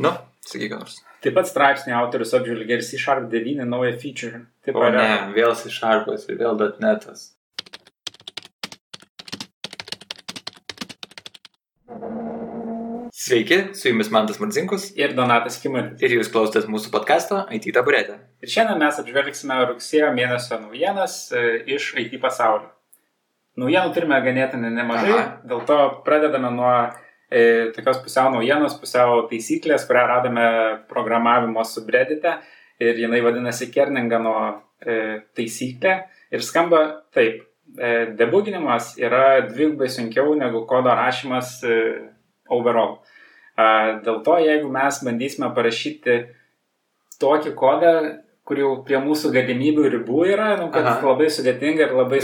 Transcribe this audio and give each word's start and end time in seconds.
Nu, 0.00 0.14
sakyk 0.48 0.72
nors. 0.72 1.00
Taip 1.20 1.34
pat 1.36 1.48
straipsnio 1.50 1.98
autorius 1.98 2.32
apžvelgia 2.36 2.78
ir 2.78 2.86
C 2.86 2.96
Sharp 3.00 3.28
9 3.32 3.66
naują 3.68 3.98
feature. 4.00 4.46
Taip 4.64 4.78
pat 4.78 4.96
ne, 4.96 5.10
vėl 5.36 5.52
si 5.58 5.72
šarpas 5.74 6.24
ir 6.30 6.40
vėl 6.40 6.56
.netas. 6.80 7.26
Sveiki, 13.20 13.58
su 13.76 13.90
jumis 13.90 14.08
Mantas 14.10 14.40
Marcinkus 14.40 14.88
ir 14.96 15.12
Donatas 15.14 15.58
Kimanis. 15.60 16.00
ir 16.00 16.14
jūs 16.16 16.30
klausotės 16.32 16.64
mūsų 16.72 16.90
podkasto 16.94 17.42
IT 17.52 17.68
taburetė. 17.76 18.16
Ir 18.40 18.48
šiandien 18.48 18.80
mes 18.80 18.96
apžvelgsime 19.02 19.58
rugsėjo 19.68 20.08
mėnesio 20.16 20.56
naujienas 20.62 21.16
e, 21.30 21.42
iš 21.76 21.92
IT 22.00 22.16
pasaulio. 22.22 22.70
Naujienų 23.60 23.92
turime 23.92 24.16
ganėtinai 24.24 24.72
nemažai, 24.72 25.12
Aha. 25.12 25.28
dėl 25.44 25.62
to 25.68 25.78
pradedame 26.06 26.50
nuo 26.54 26.72
tokios 27.30 28.00
pusiau 28.02 28.32
naujienos, 28.34 28.74
pusiau 28.80 29.24
taisyklės, 29.30 29.84
kurią 29.86 30.06
radome 30.10 30.46
programavimo 30.90 31.62
subreddite 31.62 32.32
ir 32.80 32.98
jinai 32.98 33.20
vadinasi 33.24 33.68
Kerningano 33.72 34.34
e, 34.80 35.20
taisyklė 35.36 35.94
ir 36.32 36.44
skamba 36.44 36.82
taip. 37.14 37.44
E, 37.70 37.90
debuginimas 38.18 38.96
yra 38.98 39.44
dvigubai 39.46 39.86
sunkiau 39.92 40.34
negu 40.38 40.64
kodo 40.66 40.90
rašymas 40.96 41.60
e, 41.62 41.76
overall. 42.50 42.98
Dėl 44.00 44.22
to, 44.24 44.38
jeigu 44.40 44.70
mes 44.72 44.98
bandysime 45.04 45.50
parašyti 45.52 46.14
tokį 47.20 47.50
kodą, 47.58 47.90
kur 48.50 48.58
jau 48.58 48.70
prie 48.86 48.98
mūsų 48.98 49.30
galimybių 49.38 49.86
ribų 49.94 50.20
yra, 50.34 50.50
nu, 50.58 50.66
kad 50.74 50.82
Aha. 50.90 50.98
labai 51.06 51.30
sudėtinga 51.30 51.86
ir 51.86 51.94
labai 51.94 52.18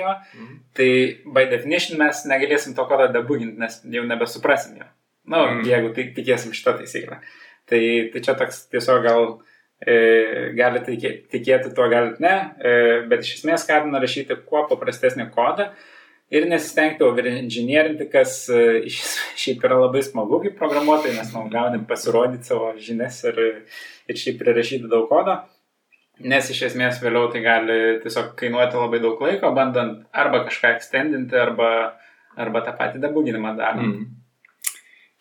jo, 0.00 0.12
Mhm. 0.40 0.58
tai 0.74 0.90
by 1.36 1.44
definition 1.52 1.98
mes 2.00 2.24
negalėsim 2.26 2.74
to 2.74 2.84
kodo 2.88 3.10
debuginti, 3.12 3.58
nes 3.60 3.82
jau 3.84 4.04
nebesuprasim 4.08 4.78
jo. 4.80 4.88
Na, 5.26 5.38
nu, 5.46 5.60
Mm. 5.60 5.64
jeigu 5.68 5.94
tai 5.94 6.04
tikėsim 6.16 6.52
šitą 6.56 6.78
taisyklę. 6.80 7.20
Tai, 7.68 7.80
tai 8.12 8.20
čia 8.20 8.34
toks 8.40 8.66
tiesiog 8.72 9.02
gal 9.06 9.40
e, 9.86 10.52
galite 10.56 10.86
tikė- 10.92 11.28
tikėti 11.28 11.74
tuo, 11.76 11.88
galite 11.90 12.20
ne, 12.20 12.54
e, 12.64 13.02
bet 13.08 13.20
iš 13.20 13.34
esmės 13.42 13.64
skatina 13.66 14.00
rašyti 14.00 14.36
kuo 14.46 14.62
paprastesnį 14.70 15.26
kodą 15.34 15.66
ir 16.30 16.46
nesistengti 16.48 17.04
overinžinierinti, 17.04 18.06
kas 18.10 18.48
e, 18.48 18.84
šiaip 19.36 19.64
yra 19.66 19.76
labai 19.82 20.00
smagu 20.02 20.40
kaip 20.42 20.56
programuotojai, 20.58 21.16
nes 21.18 21.32
nu, 21.34 21.42
gauni 21.52 21.82
pasirodyti 21.88 22.44
savo 22.48 22.72
žinias 22.80 23.18
ir, 23.28 23.36
ir 24.08 24.20
šiaip 24.20 24.40
prirašyti 24.42 24.90
daug 24.90 25.08
kodo. 25.10 25.38
Nes 26.24 26.46
iš 26.50 26.60
esmės 26.68 27.00
vėliau 27.02 27.26
tai 27.32 27.40
gali 27.42 27.78
tiesiog 28.02 28.34
kainuoti 28.38 28.78
labai 28.78 29.00
daug 29.02 29.22
laiko, 29.24 29.50
bandant 29.56 30.04
arba 30.14 30.44
kažką 30.46 30.76
ekstendinti, 30.76 31.34
arba, 31.34 31.70
arba 32.38 32.62
tą 32.62 32.76
patį 32.78 33.02
debuginimą 33.02 33.56
darant. 33.58 33.88
Mm. 33.88 34.12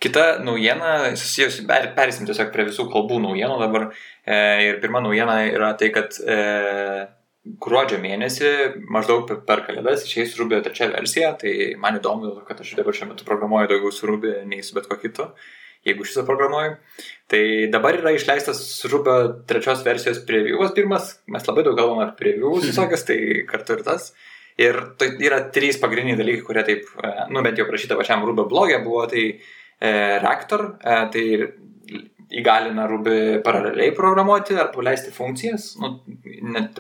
Kita 0.04 0.44
naujiena 0.44 1.16
susijusi, 1.16 1.64
per, 1.66 1.88
perėsim 1.96 2.28
tiesiog 2.28 2.52
prie 2.54 2.68
visų 2.68 2.90
kalbų 2.92 3.22
naujienų 3.24 3.58
dabar. 3.62 3.88
E, 4.26 4.38
ir 4.68 4.80
pirma 4.84 5.00
naujiena 5.02 5.38
yra 5.48 5.72
tai, 5.80 5.90
kad 5.96 6.18
e, 6.20 6.38
gruodžio 7.64 8.02
mėnesį, 8.04 8.50
maždaug 8.92 9.32
per, 9.48 9.64
kalėdas, 9.68 10.04
išeis 10.08 10.36
Rubio 10.40 10.60
trečia 10.64 10.90
versija. 10.92 11.34
Tai 11.40 11.54
man 11.80 12.02
įdomu, 12.02 12.36
kad 12.48 12.60
aš 12.62 12.76
dabar 12.80 12.96
šiuo 12.96 13.14
metu 13.14 13.28
programuoju 13.28 13.72
daugiau 13.72 13.96
su 13.96 14.10
Rubio 14.10 14.44
nei 14.48 14.62
su 14.64 14.76
bet 14.76 14.92
kuo 14.92 15.00
kitu, 15.00 15.30
jeigu 15.88 16.06
šitą 16.08 16.26
programuoju. 16.28 16.76
Tai 17.32 17.44
dabar 17.74 17.98
yra 18.00 18.14
išleistas 18.16 18.62
Rubio 18.92 19.18
trečios 19.50 19.84
versijos 19.86 20.22
preview'as 20.28 20.76
pirmas. 20.76 21.18
Mes 21.32 21.50
labai 21.50 21.66
daug 21.66 21.80
kalbame 21.80 22.06
apie 22.08 22.20
preview'us 22.22 22.68
visokias, 22.72 23.06
tai 23.08 23.20
kartu 23.50 23.78
ir 23.78 23.84
tas. 23.88 24.12
Ir 24.62 24.78
tai 25.02 25.16
yra 25.26 25.42
trys 25.54 25.80
pagrindiniai 25.82 26.20
dalykai, 26.20 26.46
kurie 26.46 26.64
taip, 26.68 26.90
e, 27.02 27.14
nu 27.34 27.42
bent 27.42 27.58
jau 27.58 27.66
prašyta 27.66 27.98
pačiam 27.98 28.26
Rubio 28.28 28.46
blogė, 28.50 28.84
buvo 28.86 29.08
tai 29.10 29.24
e, 29.34 29.94
Reactor, 30.22 30.68
e, 30.78 30.98
tai 31.16 31.24
įgalina 32.34 32.88
Ruby 32.90 33.40
paraleliai 33.46 33.94
programuoti 33.96 34.58
ar 34.58 34.72
paleisti 34.74 35.14
funkcijas, 35.14 35.74
nu, 35.82 35.96
net, 36.54 36.80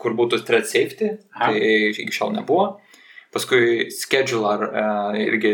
kur 0.00 0.14
būtų 0.18 0.40
thread 0.46 0.66
safety, 0.68 1.12
Aha. 1.36 1.50
tai 1.50 1.92
iki 1.92 2.14
šiol 2.14 2.34
nebuvo. 2.34 2.68
Paskui 3.34 3.88
scheduler 3.92 4.64
e, 4.68 4.86
irgi 5.26 5.52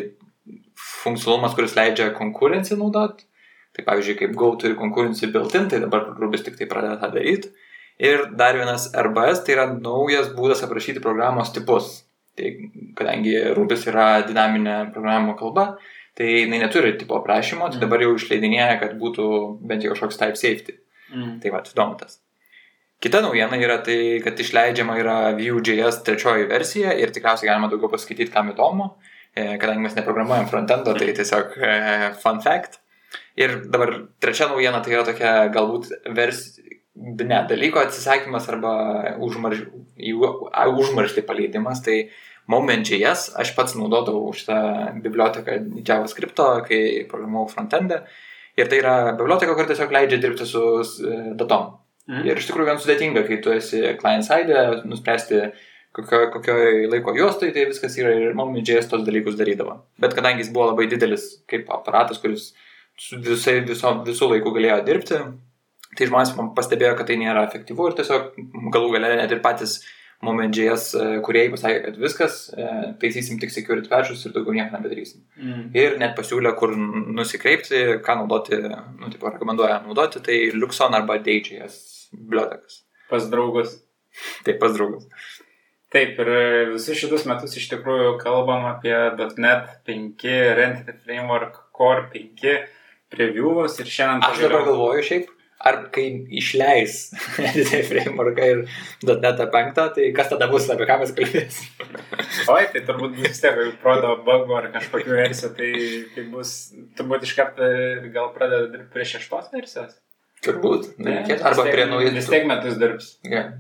funkcionalumas, 0.85 1.55
kuris 1.57 1.77
leidžia 1.79 2.11
konkurenciją 2.17 2.79
naudoti. 2.81 3.27
Tai 3.75 3.85
pavyzdžiui, 3.89 4.17
kaip 4.21 4.35
Go 4.39 4.53
turi 4.61 4.77
konkurenciją 4.79 5.33
built-in, 5.35 5.69
tai 5.69 5.81
dabar 5.83 6.07
Rubis 6.21 6.45
tik 6.47 6.59
tai 6.59 6.69
pradeda 6.71 6.97
tą 7.01 7.11
daryti. 7.17 7.51
Ir 7.99 8.27
dar 8.39 8.55
vienas 8.59 8.89
RBS, 8.95 9.45
tai 9.47 9.55
yra 9.57 9.67
naujas 9.73 10.31
būdas 10.35 10.63
aprašyti 10.67 11.03
programos 11.03 11.53
tipus. 11.55 12.05
Tai 12.39 12.51
kadangi 12.99 13.35
Rubis 13.55 13.87
yra 13.91 14.23
dinaminė 14.27 14.93
programavimo 14.95 15.37
kalba, 15.39 15.77
tai 16.19 16.27
jinai 16.45 16.61
neturi 16.63 16.97
tipo 16.99 17.19
aprašymo, 17.19 17.69
tai 17.71 17.79
Mhm. 17.79 17.81
dabar 17.81 18.01
jau 18.03 18.15
išleidinėja, 18.15 18.81
kad 18.81 18.99
būtų 18.99 19.27
bent 19.67 19.83
jau 19.83 19.95
kažkoks 19.95 20.19
type 20.19 20.37
safety. 20.37 20.79
Mm. 21.15 21.41
Tai 21.43 21.51
va, 21.51 21.61
įdomu 21.63 21.99
tas. 21.99 22.19
Kita 23.01 23.21
naujiena 23.21 23.59
yra 23.61 23.79
tai, 23.85 24.21
kad 24.25 24.39
išleidžiama 24.39 24.99
yra 24.99 25.17
Vue.js 25.37 26.03
trečioji 26.07 26.49
versija 26.49 26.95
ir 26.99 27.11
tikriausiai 27.11 27.51
galima 27.51 27.69
daugiau 27.69 27.91
paskaityti, 27.91 28.33
kam 28.33 28.51
įdomu, 28.51 28.91
e, 28.91 29.14
kadangi 29.35 29.83
mes 29.83 29.97
neprogramuojam 29.99 30.47
frontendo, 30.51 30.95
tai 30.95 31.13
tiesiog 31.17 31.57
e, 31.59 31.75
fun 32.23 32.41
fact. 32.45 32.81
Ir 33.39 33.65
dabar 33.67 33.95
trečia 34.23 34.47
naujiena 34.51 34.83
tai 34.83 34.95
yra 34.95 35.07
tokia 35.07 35.35
galbūt 35.55 35.91
vers... 36.15 36.47
Ne, 36.95 37.41
dalyko 37.51 37.81
atsisakymas 37.83 38.47
arba 38.53 38.75
užmarž... 39.27 39.65
į 39.99 40.13
u- 40.15 40.47
a- 40.55 40.69
užmarštį 40.71 41.25
paleidimas. 41.27 41.83
Tai 41.83 41.99
Moment.js 42.53 43.31
aš 43.41 43.55
pats 43.57 43.75
naudodavau 43.79 44.29
šitą 44.37 44.59
biblioteką 45.03 45.57
JavaScript, 45.81 46.43
kai 46.69 46.83
programavau 47.11 47.49
frontendą. 47.51 48.03
Ir 48.55 48.69
tai 48.71 48.79
yra 48.83 48.97
biblioteka, 49.19 49.57
kur 49.59 49.67
tiesiog 49.67 49.95
leidžia 49.97 50.21
dirbti 50.23 50.47
su 50.47 50.63
e, 50.85 51.17
datom. 51.41 51.73
Mm. 52.07 52.27
Ir 52.29 52.39
iš 52.39 52.47
tikrųjų 52.51 52.69
gan 52.69 52.81
sudėtinga, 52.83 53.25
kai 53.27 53.41
tu 53.43 53.51
esi 53.55 53.81
client 53.99 54.27
side, 54.27 54.61
nuspręsti 54.87 55.41
kokio, 55.95 56.21
kokioj 56.35 56.87
laiko 56.93 57.15
juostai, 57.17 57.51
tai 57.55 57.67
viskas 57.71 57.97
yra 58.01 58.13
ir 58.19 58.37
Moment.js 58.39 58.91
tos 58.91 59.05
dalykus 59.07 59.39
darydavo. 59.39 59.79
Bet 60.01 60.15
kadangi 60.17 60.45
jis 60.45 60.53
buvo 60.55 60.71
labai 60.73 60.89
didelis 60.91 61.27
kaip 61.51 61.71
aparatas, 61.75 62.21
kuris 62.23 62.53
su 63.01 63.19
visai, 63.23 63.61
viso, 63.67 63.91
visų 64.07 64.31
laikų 64.35 64.55
galėjo 64.55 64.79
dirbti, 64.87 65.21
tai 65.99 66.09
žmonės 66.11 66.35
pastebėjo, 66.57 66.95
kad 66.99 67.11
tai 67.11 67.19
nėra 67.21 67.45
efektyvu 67.49 67.91
ir 67.91 67.99
tiesiog 67.99 68.33
galų 68.75 68.97
galę 68.97 69.15
net 69.21 69.35
ir 69.35 69.45
patys 69.45 69.83
Moment.js 70.25 70.85
kuriejai 71.27 71.51
pasakė, 71.53 71.81
kad 71.85 71.97
viskas, 72.01 72.37
e, 72.55 72.69
taisysim 73.03 73.37
tik 73.43 73.51
security 73.53 73.91
patchus 73.91 74.23
ir 74.25 74.33
daugiau 74.33 74.55
nieko 74.57 74.73
nebedarysim. 74.73 75.21
Mm. 75.37 75.65
Ir 75.77 75.99
net 76.01 76.15
pasiūlė, 76.17 76.55
kur 76.57 76.73
nusikreipti, 76.79 77.83
ką 78.07 78.17
naudoti, 78.23 78.57
nu, 78.63 79.11
tipo, 79.13 79.29
rekomenduoja 79.29 79.83
naudoti, 79.85 80.23
tai 80.25 80.39
Luxon 80.55 80.97
arba 80.97 81.19
Dage.js 81.21 81.77
bibliotekas. 82.15 82.85
Pas 83.11 83.27
draugus. 83.29 83.77
Tai 84.47 84.55
pas 84.63 84.73
draugas. 84.73 85.09
Taip, 85.95 86.17
ir 86.19 86.73
visus 86.73 86.99
šitus 86.99 87.23
metus 87.31 87.53
iš 87.55 87.69
tikrųjų 87.71 88.17
kalbam 88.19 88.65
apie 88.67 88.95
.NET 89.39 89.69
5, 89.87 90.25
Entity 90.65 90.95
Framework 91.05 91.61
Core 91.77 92.09
5 92.11 92.49
previewus 93.15 93.79
ir 93.79 93.91
šiandien 93.93 94.27
Aš 94.27 94.41
dabar 94.43 94.65
galvoju 94.67 95.05
šiaip, 95.07 95.29
ar 95.71 95.79
kai 95.95 96.09
išleis 96.35 96.97
Entity 97.47 97.85
Frameworką 97.87 98.49
ir 98.57 98.65
.NET 99.07 99.45
5, 99.55 99.79
tai 99.95 100.09
kas 100.17 100.33
tada 100.33 100.49
bus, 100.51 100.67
apie 100.75 100.89
ką 100.91 100.97
mes 101.05 101.15
kalbėsim. 101.21 101.93
Oi, 102.57 102.67
tai 102.75 102.83
turbūt 102.91 103.15
vis 103.21 103.39
tiek, 103.45 103.63
jeigu 103.63 103.77
prodo 103.85 104.17
bugų 104.27 104.59
ar 104.59 104.69
kažkokių 104.75 105.15
versijų, 105.21 105.53
tai, 105.61 105.71
tai 106.17 106.27
bus, 106.35 106.57
turbūt 106.99 107.29
iš 107.29 107.37
karto 107.39 107.71
gal 108.19 108.35
pradeda 108.35 108.67
dirbti 108.75 108.91
prie 108.99 109.07
šeštos 109.15 109.55
versijos. 109.55 109.95
Turbūt. 110.43 110.91
Ne? 110.99 111.21
Reikėtų. 111.21 111.49
Arba 111.55 111.71
prie 111.71 111.87
naujų. 111.89 112.13
Vis 112.19 112.35
tiek 112.35 112.51
metus 112.51 112.83
dirbs. 112.83 113.15
Yeah. 113.25 113.55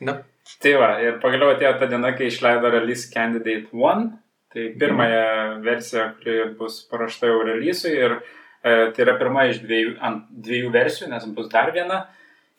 Na, 0.00 0.20
Tai 0.62 0.72
va, 0.80 0.90
ir 1.02 1.18
pagaliau 1.22 1.52
atėjo 1.52 1.72
ta 1.80 1.88
diena, 1.90 2.12
kai 2.16 2.30
išleido 2.30 2.70
Release 2.70 3.10
Candidate 3.12 3.72
1, 3.74 4.06
tai 4.54 4.68
pirmąją 4.80 5.62
versiją, 5.64 6.04
kuri 6.20 6.36
bus 6.58 6.78
paruošta 6.90 7.28
jau 7.28 7.42
release'ui 7.44 7.94
ir 7.98 8.14
e, 8.16 8.76
tai 8.94 9.04
yra 9.04 9.16
pirma 9.20 9.48
iš 9.50 9.60
dviejų, 9.64 9.96
ant 10.06 10.30
dviejų 10.46 10.70
versijų, 10.74 11.10
nes 11.12 11.26
bus 11.36 11.50
dar 11.52 11.72
viena. 11.74 12.06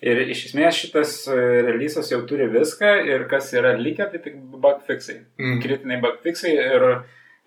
Ir 0.03 0.19
iš 0.29 0.43
esmės 0.51 0.77
šitas 0.77 1.13
e, 1.31 1.37
release'as 1.65 2.11
jau 2.11 2.21
turi 2.29 2.45
viską 2.53 2.91
ir 3.07 3.25
kas 3.31 3.49
yra 3.57 3.73
likę, 3.79 4.05
tai 4.11 4.21
tik 4.21 4.37
bug 4.51 4.83
fixai. 4.85 5.23
mm. 5.41 5.61
Kritiniai 5.63 6.03
bug 6.03 6.19
fixai 6.25 6.53
ir 6.53 6.87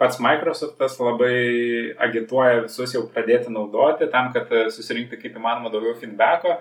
pats 0.01 0.19
Microsoftas 0.25 0.97
labai 0.99 1.95
agituoja 2.09 2.65
visus 2.65 2.97
jau 2.97 3.05
pradėti 3.13 3.53
naudoti 3.55 4.09
tam, 4.11 4.33
kad 4.35 4.51
susirinkti 4.75 5.21
kaip 5.21 5.37
įmanoma 5.37 5.71
daugiau 5.71 5.95
feedbacko 6.01 6.57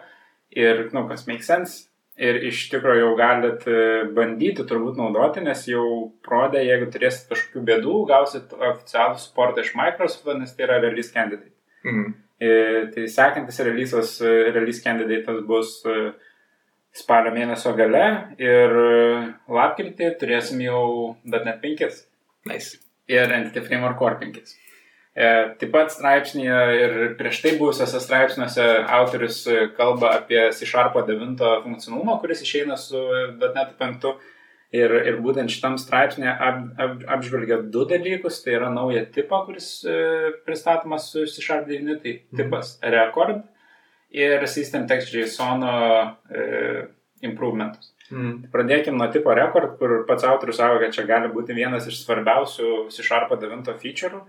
ir, 0.53 0.89
nu, 0.93 1.07
kas 1.09 1.25
make 1.31 1.47
sense. 1.47 1.88
Ir 2.19 2.35
iš 2.49 2.65
tikrųjų 2.73 2.99
jau 2.99 3.11
galit 3.15 3.61
e, 3.71 3.81
bandyti 4.15 4.65
turbūt 4.67 4.97
naudoti, 4.99 5.39
nes 5.45 5.61
jau 5.69 5.83
prodė, 6.25 6.65
jeigu 6.67 6.89
turėsit 6.91 7.29
kažkokių 7.31 7.61
bėdų, 7.69 7.93
gausit 8.09 8.51
oficialų 8.57 9.21
supportą 9.23 9.63
iš 9.63 9.71
Microsofto, 9.79 10.35
nes 10.35 10.51
tai 10.55 10.65
yra 10.67 10.81
release 10.83 11.13
candidate. 11.15 11.53
Mm. 11.87 12.09
E, 12.39 12.49
Tai 12.91 13.05
sekantis 13.13 13.61
release'as, 13.63 14.17
e, 14.19 14.33
release 14.51 14.83
candidate'as 14.83 15.39
bus 15.47 15.77
spalio 16.99 17.31
mėnesio 17.35 17.71
gale 17.77 18.05
ir 18.41 18.75
lapkritį 19.47 20.11
turėsim 20.19 20.59
jau 20.65 20.83
.NET 21.23 21.59
5 21.63 21.99
Nice. 22.49 22.79
ir 23.07 23.31
Entity 23.31 23.63
Framework 23.63 23.99
Core 23.99 24.19
5. 24.19 24.55
Taip 25.19 25.71
pat 25.73 25.91
straipsnėje 25.91 26.59
ir 26.79 26.93
prieš 27.19 27.41
tai 27.43 27.51
buvusiose 27.59 27.99
straipsniuose 27.99 28.65
autorius 28.97 29.41
kalba 29.75 30.13
apie 30.21 30.45
C-Sharp 30.55 30.95
9 30.95 31.41
funkcionalumą, 31.65 32.21
kuris 32.21 32.43
išeina 32.45 32.77
su 32.79 33.01
.NET 33.41 33.73
5. 33.81 34.13
Ir, 34.79 34.93
ir 35.09 35.17
būtent 35.19 35.49
šitam 35.49 35.79
straipsnėje 35.81 36.29
ap, 36.29 36.57
ap, 36.77 36.99
apžvelgia 37.17 37.57
du 37.73 37.87
dalykus. 37.89 38.37
Tai 38.45 38.53
yra 38.53 38.69
nauja 38.71 39.01
tipą, 39.09 39.41
kuris 39.47 39.79
e, 39.81 39.95
pristatomas 40.45 41.09
su 41.09 41.25
C-Sharp 41.25 41.65
9, 41.67 41.97
tai 42.03 42.13
mhm. 42.19 42.37
tipas 42.37 42.75
record 42.85 43.41
ir 44.09 44.45
System 44.47 44.87
Text 44.87 45.13
JSON 45.13 45.65
e, 45.65 46.43
improvementus. 47.25 47.91
Mm. 48.09 48.49
Pradėkime 48.53 48.97
nuo 48.97 49.09
tipo 49.13 49.33
record, 49.37 49.75
kur 49.77 50.03
pats 50.07 50.25
autorius 50.25 50.57
savo, 50.57 50.79
kad 50.81 50.93
čia 50.95 51.05
gali 51.05 51.29
būti 51.33 51.53
vienas 51.53 51.85
iš 51.89 51.99
svarbiausių 52.05 52.87
C-Sharp 52.93 53.35
9 53.41 53.73
feature'ų. 53.81 54.21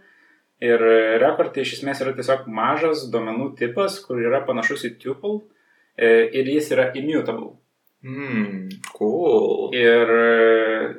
Ir 0.60 0.82
record 1.22 1.54
tai 1.54 1.62
iš 1.64 1.78
esmės 1.78 2.02
yra 2.04 2.12
tiesiog 2.16 2.44
mažas 2.52 3.06
duomenų 3.12 3.46
tipas, 3.56 3.96
kur 4.04 4.20
yra 4.20 4.42
panašus 4.44 4.84
į 4.90 4.92
tuple 5.00 5.38
e, 5.96 6.28
ir 6.36 6.50
jis 6.52 6.68
yra 6.74 6.90
immutable. 7.00 7.54
Mm, 8.04 8.68
cool. 8.92 9.72
Ir 9.76 10.12
e, 10.16 10.90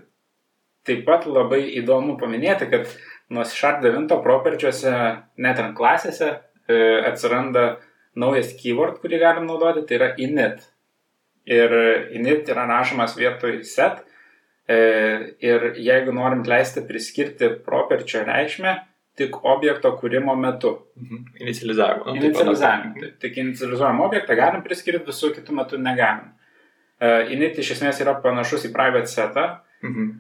taip 0.87 1.05
pat 1.05 1.29
labai 1.29 1.61
įdomu 1.77 2.17
paminėti, 2.17 2.71
kad 2.73 2.89
nuo 3.29 3.45
Sharp 3.45 3.85
9 3.85 4.09
properčiuose, 4.25 4.97
net 5.45 5.61
ant 5.61 5.77
klasėse, 5.77 6.33
e, 6.65 6.81
atsiranda 7.13 7.67
naujas 8.17 8.55
keyword, 8.57 8.97
kurį 9.03 9.21
galim 9.21 9.45
naudoti, 9.45 9.85
tai 9.85 10.01
yra 10.01 10.11
init. 10.17 10.65
Ir 11.45 11.73
init 12.17 12.49
yra 12.49 12.65
rašomas 12.69 13.13
vietoj 13.17 13.61
set. 13.65 14.07
Ir 14.71 15.63
jeigu 15.81 16.13
norim 16.15 16.43
leisti 16.47 16.83
priskirti 16.85 17.49
properčio 17.65 18.21
reikšmę, 18.27 18.75
tik 19.19 19.37
objekto 19.43 19.91
kūrimo 19.99 20.35
metu. 20.39 20.75
Mhm. 20.99 21.23
Inicializavimo. 21.43 22.05
Nu, 22.07 22.15
Inicializavimo. 22.15 22.93
Taip, 22.99 23.19
tik 23.23 23.37
inicializuojam 23.37 24.01
objektą 24.07 24.37
galim 24.39 24.63
priskirti, 24.63 25.05
visų 25.07 25.33
kitų 25.37 25.57
metų 25.59 25.79
negalim. 25.81 26.31
Uh, 27.01 27.31
init 27.33 27.57
iš 27.57 27.73
esmės 27.77 27.99
yra 28.03 28.13
panašus 28.21 28.67
į 28.69 28.75
private 28.75 29.09
setą, 29.09 29.47
mhm. 29.81 30.11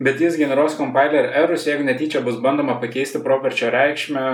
bet 0.00 0.22
jis 0.24 0.38
generuos 0.40 0.78
compiler 0.78 1.28
errors, 1.36 1.66
jeigu 1.68 1.84
netyčia 1.84 2.24
bus 2.24 2.40
bandoma 2.40 2.78
pakeisti 2.80 3.20
properčio 3.20 3.68
reikšmę, 3.74 4.24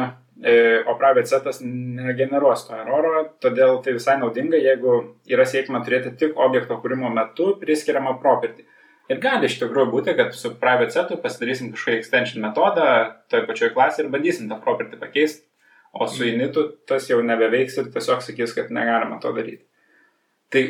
e, 0.42 0.54
o 0.86 0.94
private 1.00 1.26
setas 1.26 1.58
negeneruos 1.64 2.66
to 2.68 2.76
eroro, 2.78 3.24
todėl 3.42 3.80
tai 3.82 3.96
visai 3.96 4.14
naudinga, 4.20 4.60
jeigu 4.62 4.94
yra 5.26 5.46
siekima 5.48 5.82
turėti 5.82 6.14
tik 6.20 6.38
objekto 6.38 6.78
kūrimo 6.82 7.10
metu 7.10 7.56
priskiriamą 7.58 8.14
property. 8.22 8.62
Ir 9.12 9.20
gali 9.22 9.46
iš 9.46 9.60
tikrųjų 9.60 9.90
būti, 9.92 10.14
kad 10.18 10.32
su 10.34 10.50
private 10.58 10.94
setu 10.94 11.18
pasidarysim 11.22 11.70
kažkokį 11.74 11.98
extension 12.00 12.42
metodą 12.42 12.86
toje 13.30 13.46
pačioje 13.46 13.74
klasėje 13.76 14.06
ir 14.06 14.12
bandysim 14.14 14.48
tą 14.50 14.58
property 14.62 14.98
pakeisti, 14.98 15.44
o 15.94 16.08
su 16.10 16.24
mhm. 16.24 16.32
initu 16.34 16.66
tas 16.90 17.06
jau 17.10 17.20
nebeveiks 17.22 17.78
ir 17.78 17.92
tiesiog 17.94 18.24
sakys, 18.24 18.54
kad 18.56 18.72
negalima 18.74 19.20
to 19.22 19.30
daryti. 19.36 19.62
Tai 20.50 20.64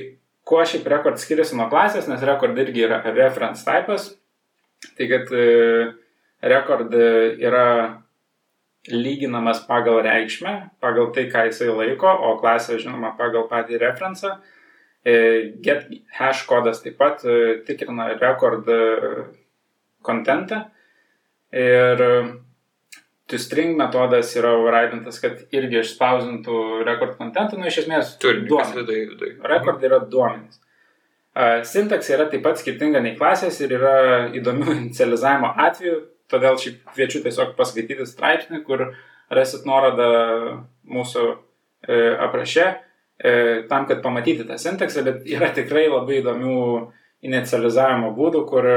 kuo 0.47 0.62
šiaip 0.69 0.88
rekord 0.93 1.21
skiriasi 1.21 1.56
nuo 1.59 1.69
klasės, 1.73 2.09
nes 2.11 2.25
rekord 2.29 2.59
irgi 2.61 2.85
yra 2.87 3.00
reference 3.09 3.65
typas, 3.67 4.11
tai 4.97 5.09
kad 5.11 5.32
e, 5.32 5.47
rekord 6.44 6.93
yra 6.94 7.67
lyginamas 8.93 9.65
pagal 9.67 10.03
reikšmę, 10.06 10.53
pagal 10.81 11.11
tai, 11.15 11.27
ką 11.32 11.49
jisai 11.49 11.73
laiko, 11.73 12.11
o 12.11 12.37
klasė, 12.41 12.79
žinoma, 12.82 13.17
pagal 13.19 13.49
patį 13.50 13.81
referencą. 13.82 14.37
E, 15.06 15.53
get 15.62 15.87
hash 16.19 16.47
kodas 16.50 16.81
taip 16.82 16.97
pat 16.99 17.23
e, 17.23 17.61
tikrina 17.67 18.08
rekord 18.19 18.67
kontentą. 20.03 20.64
Ir 21.55 22.03
toString 23.31 23.76
metodas 23.79 24.32
yra 24.38 24.50
overridintas, 24.58 25.20
kad 25.23 25.44
irgi 25.55 25.79
išspausintų 25.81 26.82
rekord 26.87 27.14
kontentą, 27.20 27.58
nu 27.58 27.69
iš 27.70 27.85
esmės 27.85 28.17
duomenys. 28.23 29.23
Rekord 29.47 29.85
yra 29.87 30.00
duomenys. 30.11 30.58
Sintaksė 31.70 32.17
yra 32.17 32.26
taip 32.32 32.43
pat 32.43 32.58
skirtinga 32.58 33.03
nei 33.05 33.14
klasės 33.19 33.61
ir 33.62 33.76
yra 33.79 33.97
įdomių 34.35 34.75
inicializavimo 34.81 35.53
atvejų, 35.69 36.00
todėl 36.32 36.58
šiaip 36.58 36.82
kviečiu 36.97 37.23
tiesiog 37.23 37.55
paskaityti 37.58 38.08
straipsnį, 38.11 38.64
kur 38.67 38.88
rasit 39.31 39.67
nuorodą 39.69 40.11
mūsų 40.91 41.29
e, 41.31 42.00
apraše 42.26 42.67
E, 42.67 42.86
tam, 43.17 43.87
kad 43.89 44.03
pamatyti 44.05 44.45
tą 44.45 44.59
sintaksę, 44.61 45.03
bet 45.07 45.29
yra 45.31 45.49
tikrai 45.57 45.87
labai 45.89 46.19
įdomių 46.21 46.57
inicializavimo 47.25 48.11
būdų, 48.17 48.43
kur 48.51 48.69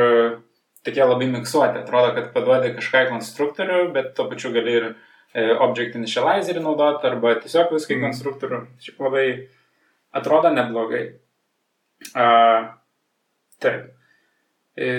tokie 0.85 1.03
labai 1.03 1.27
miksuoti. 1.27 1.83
Atrodo, 1.83 2.13
kad 2.15 2.31
paduodi 2.33 2.73
kažką 2.77 3.05
į 3.05 3.13
konstruktorių, 3.13 3.79
bet 3.95 4.13
tuo 4.17 4.29
pačiu 4.31 4.51
gali 4.55 4.75
ir 4.79 4.85
e, 4.89 5.45
object 5.51 5.97
initializerį 5.99 6.63
naudoti 6.63 7.09
arba 7.09 7.35
tiesiog 7.43 7.73
viską 7.75 7.95
į 7.95 7.97
mm. 7.97 8.05
konstruktorių. 8.07 8.61
Šiaip 8.85 9.01
labai 9.03 9.25
atrodo 10.15 10.53
neblogai. 10.55 11.03
A, 12.15 12.27
taip. 13.59 13.89
E, 14.79 14.93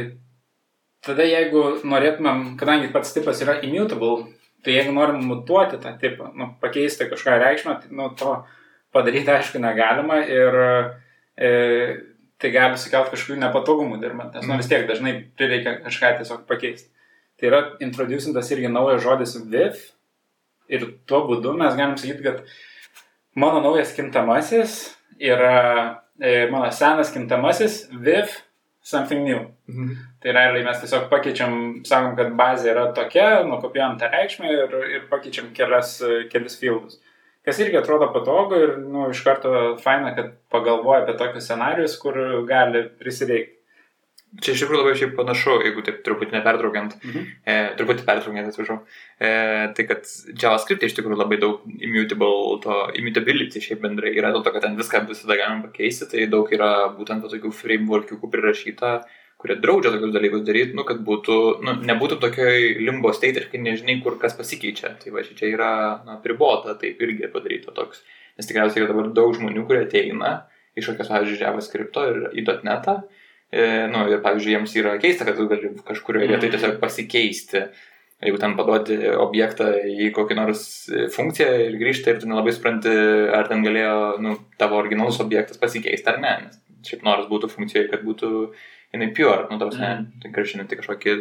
tada 1.06 1.26
jeigu 1.26 1.64
norėtumėm, 1.88 2.54
kadangi 2.60 2.92
pats 2.92 3.16
tipas 3.16 3.40
yra 3.44 3.56
immutable, 3.64 4.28
tai 4.64 4.76
jeigu 4.76 4.92
norim 4.92 5.24
mutuoti 5.24 5.80
tą 5.80 5.94
tipą, 6.00 6.34
nu, 6.36 6.52
pakeisti 6.60 7.08
kažką 7.08 7.38
reikšmę, 7.40 7.78
tai 7.80 7.94
nu, 7.96 8.10
to 8.20 8.42
padaryti 8.94 9.30
aišku 9.30 9.60
negalima 9.62 10.20
ir 10.26 10.58
e, 11.36 11.50
tai 12.40 12.50
gali 12.54 12.80
sukelti 12.80 13.14
kažkokių 13.14 13.38
nepatogumų 13.42 14.00
dirbant, 14.02 14.34
nes 14.34 14.48
nu, 14.48 14.56
vis 14.60 14.68
tiek 14.70 14.86
dažnai 14.88 15.14
prireikia 15.38 15.78
kažką 15.84 16.16
tiesiog 16.20 16.46
pakeisti. 16.48 16.88
Tai 17.40 17.48
yra 17.48 17.60
introducintas 17.84 18.50
irgi 18.52 18.68
naujas 18.72 19.02
žodis 19.04 19.36
VIF 19.48 19.90
ir 20.72 20.86
tuo 21.08 21.22
būdu 21.28 21.54
mes 21.56 21.76
galim 21.76 21.96
sakyti, 22.00 22.24
kad 22.24 22.44
mano 23.38 23.62
naujas 23.64 23.94
kintamasis 23.96 24.78
yra 25.20 25.56
e, 26.20 26.46
mano 26.52 26.70
senas 26.72 27.12
kintamasis 27.14 27.86
VIF 27.92 28.40
something 28.82 29.24
new. 29.24 29.44
Mhm. 29.68 29.92
Tai 30.20 30.32
realiai 30.32 30.64
mes 30.64 30.80
tiesiog 30.80 31.08
pakeičiam, 31.12 31.54
sakom, 31.88 32.16
kad 32.16 32.32
bazė 32.36 32.72
yra 32.74 32.88
tokia, 32.96 33.28
nukopijuojam 33.48 33.96
tą 34.00 34.10
reikšmę 34.12 34.50
ir, 34.52 34.74
ir 34.96 35.06
pakeičiam 35.12 35.52
kelias, 35.56 35.98
kelis 36.32 36.58
fieldus. 36.60 37.00
Kas 37.46 37.60
irgi 37.62 37.78
atrodo 37.80 38.10
patogu 38.12 38.58
ir 38.60 38.74
nu, 38.82 39.06
iš 39.14 39.22
karto 39.24 39.54
faina, 39.80 40.12
kad 40.16 40.34
pagalvoja 40.52 41.04
apie 41.04 41.16
tokius 41.20 41.46
scenarius, 41.48 41.96
kur 42.02 42.18
gali 42.48 42.84
prisireikti. 43.00 43.56
Čia 44.38 44.52
iš 44.54 44.60
tikrųjų 44.62 44.78
labai 44.84 44.92
šiaip 44.94 45.16
panašu, 45.18 45.56
jeigu 45.64 45.82
taip 45.82 46.04
truputį 46.06 46.36
nepertraukiant, 46.36 46.92
mhm. 47.00 47.24
e, 47.50 47.54
truputį 47.80 48.04
pertraukiant, 48.06 48.50
atsiprašau, 48.52 48.76
e, 49.18 49.30
tai 49.74 49.86
kad 49.88 50.06
JavaScript 50.38 50.84
iš 50.86 50.94
tikrųjų 51.00 51.18
labai 51.18 51.40
daug 51.42 51.64
immutable, 51.66 52.60
to 52.62 52.76
immutability 53.00 53.62
šiaip 53.64 53.82
bendrai 53.82 54.12
yra, 54.14 54.30
dėl 54.30 54.44
to, 54.46 54.52
kad 54.54 54.62
ten 54.62 54.78
viską 54.78 55.02
visada 55.08 55.34
galima 55.40 55.66
pakeisti, 55.66 56.06
tai 56.12 56.28
daug 56.30 56.52
yra 56.54 56.70
būtent 56.94 57.26
tokių 57.26 57.50
frameworkų 57.58 58.30
prirašyta, 58.30 58.92
kurie 59.40 59.56
draudžia 59.60 59.92
tokius 59.94 60.12
dalykus 60.12 60.44
daryti, 60.44 60.76
nu, 60.76 60.84
kad 60.88 61.00
būtų, 61.04 61.36
nu, 61.64 61.74
nebūtų 61.88 62.20
tokioj 62.20 62.66
limbo 62.84 63.12
state 63.16 63.40
ir 63.40 63.48
kai 63.52 63.62
nežinai, 63.64 63.96
kur 64.04 64.18
kas 64.20 64.36
pasikeičia. 64.36 64.92
Tai 65.00 65.14
va, 65.14 65.24
čia 65.24 65.48
yra 65.48 65.72
na, 66.06 66.18
pribota 66.22 66.76
taip 66.80 67.00
irgi 67.00 67.30
padaryta 67.32 67.72
toks. 67.76 68.04
Nes 68.36 68.48
tikriausiai 68.48 68.84
yra 68.84 68.92
dabar 68.92 69.10
daug 69.16 69.32
žmonių, 69.36 69.64
kurie 69.68 69.86
ateina 69.86 70.34
iš 70.76 70.92
kokios, 70.92 71.10
pavyzdžiui, 71.10 71.40
JavaScript 71.40 72.00
ir 72.04 72.20
į 72.36 72.44
.NET. 72.66 72.90
E, 73.50 73.62
nu, 73.90 74.04
ir, 74.12 74.20
pavyzdžiui, 74.24 74.54
jiems 74.58 74.76
yra 74.78 74.98
keista, 75.02 75.26
kad 75.26 75.40
tu 75.40 75.48
gali 75.50 75.72
kažkurioje 75.88 76.28
vietoje 76.30 76.54
tiesiog 76.54 76.76
pasikeisti. 76.82 77.64
Jeigu 78.20 78.36
ten 78.36 78.52
paduoti 78.52 78.98
objektą 79.16 79.70
į 79.88 80.10
kokį 80.12 80.36
nors 80.36 80.62
funkciją 81.14 81.54
ir 81.64 81.78
grįžti 81.80 82.12
ir 82.12 82.18
tu 82.20 82.28
nelabai 82.28 82.52
supranti, 82.52 82.92
ar 83.32 83.48
ten 83.48 83.64
galėjo 83.64 83.94
nu, 84.20 84.34
tavo 84.60 84.76
originalus 84.76 85.22
objektas 85.24 85.56
pasikeisti 85.60 86.12
ar 86.12 86.20
ne. 86.20 86.34
Nes 86.44 86.60
šiaip 86.84 87.04
noras 87.06 87.28
būtų 87.30 87.48
funkcijoje, 87.52 87.88
kad 87.92 88.04
būtų 88.04 88.30
jinai 88.94 89.10
pure, 89.14 89.46
nu, 89.50 89.58
ne, 89.58 89.90
mm. 89.94 90.06
tai 90.22 90.32
gražinti 90.34 90.78
kažkokį 90.80 91.16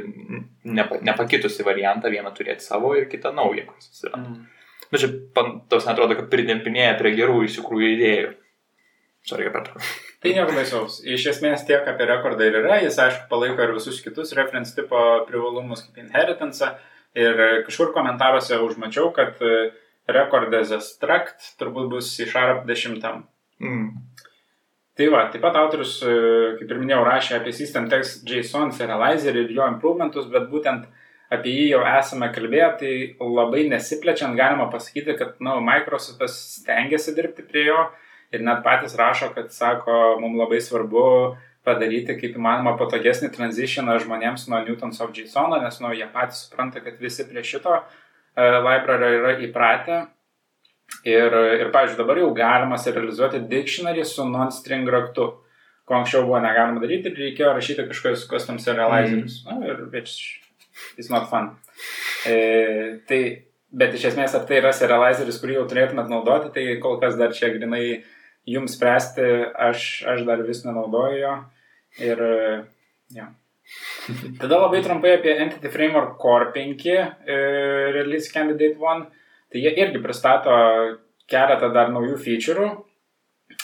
nepa, 0.78 1.00
nepakitusi 1.06 1.66
variantą, 1.68 2.12
vieną 2.14 2.32
turėti 2.38 2.66
savo 2.66 2.96
ir 2.98 3.10
kitą 3.12 3.32
naują, 3.36 3.68
kuris 3.70 3.92
atsiranda. 3.92 4.36
Mm. 4.36 4.48
Bet 4.90 5.04
čia, 5.04 5.10
tos 5.70 5.88
atrodo, 5.90 6.18
kad 6.18 6.32
pridempinėja 6.32 6.96
prie 6.98 7.14
gerų 7.18 7.44
iš 7.46 7.60
tikrųjų 7.60 7.90
idėjų. 7.96 8.30
Sorry, 9.30 9.50
per 9.54 9.68
to. 9.68 9.82
Tai 10.24 10.32
nieko 10.34 10.56
baisaus. 10.56 11.00
Iš 11.06 11.28
esmės 11.36 11.66
tiek 11.68 11.86
apie 11.88 12.08
rekordą 12.10 12.48
ir 12.48 12.58
yra, 12.64 12.80
jis 12.82 12.98
aišku 13.04 13.28
palaiko 13.30 13.62
ir 13.64 13.76
visus 13.76 14.00
kitus 14.02 14.34
reference 14.38 14.74
tipo 14.76 14.98
privalumus 15.28 15.84
kaip 15.86 16.00
inheritance. 16.02 16.72
Ir 17.18 17.38
kažkur 17.68 17.94
komentaruose 17.94 18.58
užmačiau, 18.64 19.12
kad 19.14 19.38
rekordas 20.10 20.74
abstract 20.74 21.54
turbūt 21.62 21.92
bus 21.94 22.10
sharp 22.18 22.66
10. 22.70 23.06
Mm. 23.60 23.88
Tai 25.00 25.06
va, 25.08 25.20
taip 25.32 25.40
pat 25.40 25.56
autorius, 25.56 25.94
e, 26.04 26.14
kaip 26.60 26.72
ir 26.74 26.80
minėjau, 26.82 27.04
rašė 27.08 27.38
apie 27.38 27.54
System 27.56 27.86
Text 27.88 28.26
JSON 28.28 28.74
serializer 28.76 29.38
ir 29.40 29.54
jo 29.56 29.68
improvementus, 29.72 30.26
bet 30.34 30.50
būtent 30.52 30.90
apie 31.32 31.54
jį 31.54 31.70
jau 31.70 31.86
esame 31.88 32.28
kalbėję, 32.36 32.68
tai 32.82 32.92
labai 33.24 33.62
nesiplečiant 33.72 34.36
galima 34.36 34.66
pasakyti, 34.74 35.16
kad, 35.22 35.38
nu, 35.40 35.54
Microsoftas 35.64 36.36
stengiasi 36.58 37.16
dirbti 37.16 37.48
prie 37.48 37.64
jo 37.70 37.86
ir 38.36 38.44
net 38.44 38.60
patys 38.66 38.98
rašo, 39.00 39.32
kad, 39.38 39.54
sako, 39.56 40.20
mums 40.20 40.36
labai 40.42 40.60
svarbu 40.68 41.06
padaryti 41.64 42.18
kaip 42.20 42.36
įmanoma 42.36 42.76
patogesnį 42.84 43.32
transitioną 43.38 43.96
žmonėms 44.04 44.50
nuo 44.52 44.60
Newtons 44.68 45.00
of 45.00 45.16
JSON, 45.16 45.56
nes, 45.64 45.80
nu, 45.80 45.96
jie 45.96 46.12
patys 46.12 46.44
supranta, 46.50 46.84
kad 46.84 47.00
visi 47.00 47.24
prie 47.32 47.48
šito 47.54 47.80
library 48.36 49.16
yra 49.22 49.38
įpratę. 49.48 50.10
Ir, 51.08 51.36
ir 51.62 51.70
pavyzdžiui, 51.72 52.00
dabar 52.02 52.20
jau 52.20 52.32
galima 52.36 52.78
serializuoti 52.78 53.46
dictionary 53.48 54.04
su 54.06 54.26
non-string 54.28 54.90
raktu, 54.92 55.30
ko 55.88 55.96
anksčiau 55.96 56.26
buvo 56.28 56.42
negalima 56.44 56.82
daryti 56.84 57.08
ir 57.12 57.22
reikėjo 57.24 57.54
rašyti 57.56 57.86
kažkokius 57.88 58.26
custom 58.30 58.60
serializerius. 58.60 59.40
Mm. 59.46 59.62
Na, 59.62 59.70
ir 59.70 59.86
which 59.94 60.42
is 61.00 61.10
not 61.10 61.30
fun. 61.32 61.54
E, 62.28 62.36
tai, 63.08 63.22
bet 63.72 63.96
iš 63.96 64.10
esmės, 64.12 64.36
ar 64.36 64.44
tai 64.50 64.60
yra 64.60 64.74
serializeris, 64.76 65.40
kurį 65.42 65.62
jau 65.62 65.68
turėtumėt 65.72 66.12
naudoti, 66.12 66.52
tai 66.58 66.66
kol 66.84 67.00
kas 67.02 67.16
dar 67.20 67.32
čia 67.36 67.54
grinai 67.56 68.02
jums 68.50 68.76
spręsti, 68.76 69.30
aš, 69.70 69.88
aš 70.10 70.26
dar 70.28 70.44
vis 70.48 70.66
nenaudoju 70.66 71.22
jo. 71.22 71.36
Ir, 72.04 72.26
ja. 73.16 73.30
Tada 74.42 74.60
labai 74.66 74.82
trumpai 74.84 75.16
apie 75.16 75.38
Entity 75.38 75.72
Framework 75.72 76.18
Core 76.20 76.52
5 76.52 76.86
e, 76.90 77.00
Release 77.96 78.34
Candidate 78.34 78.76
1. 78.76 79.08
Tai 79.50 79.64
jie 79.64 79.74
irgi 79.82 80.02
pristato 80.04 80.54
keletą 81.30 81.72
dar 81.74 81.92
naujų 81.94 82.20
feature'ų. 82.26 82.70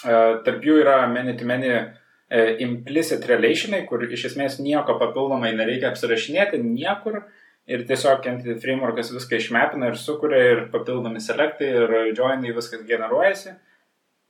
E, 0.06 0.18
tarp 0.46 0.66
jų 0.66 0.80
yra 0.82 0.98
many-to-many 1.12 1.70
-many, 1.70 1.94
e, 2.30 2.58
implicit 2.66 3.26
relationai, 3.30 3.86
kur 3.86 4.04
iš 4.04 4.26
esmės 4.32 4.60
nieko 4.60 4.98
papildomai 5.00 5.54
nereikia 5.56 5.92
apsirašinėti 5.92 6.62
niekur. 6.64 7.24
Ir 7.68 7.86
tiesiog 7.90 8.26
Entity 8.30 8.60
Frameworkas 8.62 9.10
viską 9.14 9.40
išmepina 9.42 9.88
ir 9.90 9.96
sukuria 9.98 10.42
ir 10.52 10.60
papildomi 10.74 11.20
selectai 11.20 11.68
ir 11.68 11.96
joinai 12.14 12.54
viskas 12.54 12.86
generuojasi. 12.86 13.50
E, 13.50 13.75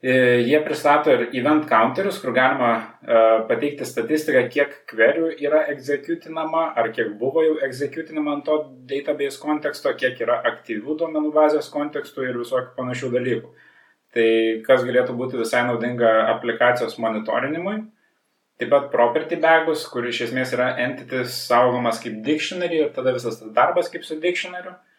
jie 0.03 0.59
pristato 0.65 1.11
ir 1.11 1.29
event 1.33 1.67
counterius, 1.69 2.19
kur 2.21 2.33
galima 2.35 2.71
uh, 2.75 3.45
pateikti 3.47 3.85
statistiką, 3.87 4.43
kiek 4.51 4.73
queryų 4.91 5.31
yra 5.39 5.63
executinama, 5.71 6.67
ar 6.75 6.91
kiek 6.93 7.15
buvo 7.19 7.43
jau 7.45 7.55
executinama 7.65 8.35
ant 8.35 8.45
to 8.45 8.57
database 8.89 9.39
konteksto, 9.39 9.93
kiek 9.97 10.19
yra 10.21 10.41
aktyvių 10.51 10.97
duomenų 10.99 11.31
bazės 11.33 11.71
kontekstų 11.73 12.27
ir 12.29 12.39
visokių 12.43 12.75
panašių 12.77 13.11
dalykų. 13.15 13.53
Tai 14.15 14.29
kas 14.67 14.83
galėtų 14.87 15.15
būti 15.15 15.39
visai 15.39 15.65
naudinga 15.67 16.11
aplikacijos 16.35 16.99
monitorinimui. 16.99 17.81
Taip 18.59 18.69
pat 18.71 18.91
property 18.91 19.35
bagus, 19.35 19.83
kur 19.91 20.05
iš 20.07 20.29
esmės 20.29 20.53
yra 20.55 20.75
entities 20.79 21.33
saugomas 21.47 21.99
kaip 22.03 22.21
dictionary 22.23 22.83
ir 22.83 22.93
tada 22.95 23.11
visas 23.15 23.41
tas 23.41 23.51
darbas 23.55 23.89
kaip 23.91 24.05
su 24.07 24.15
dictionary. 24.19 24.71
Uh, 24.71 24.94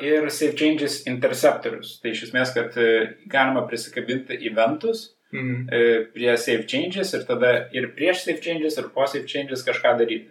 ir 0.00 0.30
Save 0.32 0.56
Changes 0.56 1.02
interceptorius. 1.10 1.98
Tai 2.00 2.14
iš 2.14 2.26
esmės, 2.30 2.52
kad 2.56 2.76
e, 2.80 2.90
galima 3.28 3.66
prisikabinti 3.68 4.38
eventus 4.48 5.10
mhm. 5.34 5.68
E, 5.68 6.02
prie 6.14 6.32
Save 6.40 6.66
Changes 6.70 7.12
ir 7.16 7.26
tada 7.28 7.54
ir 7.76 7.90
prieš 7.96 8.24
Save 8.24 8.40
Changes 8.44 8.78
ir 8.80 8.90
po 8.94 9.06
Save 9.06 9.28
Changes 9.28 9.64
kažką 9.66 9.96
daryti. 10.00 10.30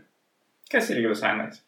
Kas 0.69 0.89
irgi 0.93 1.09
visai 1.09 1.35
nais. 1.37 1.61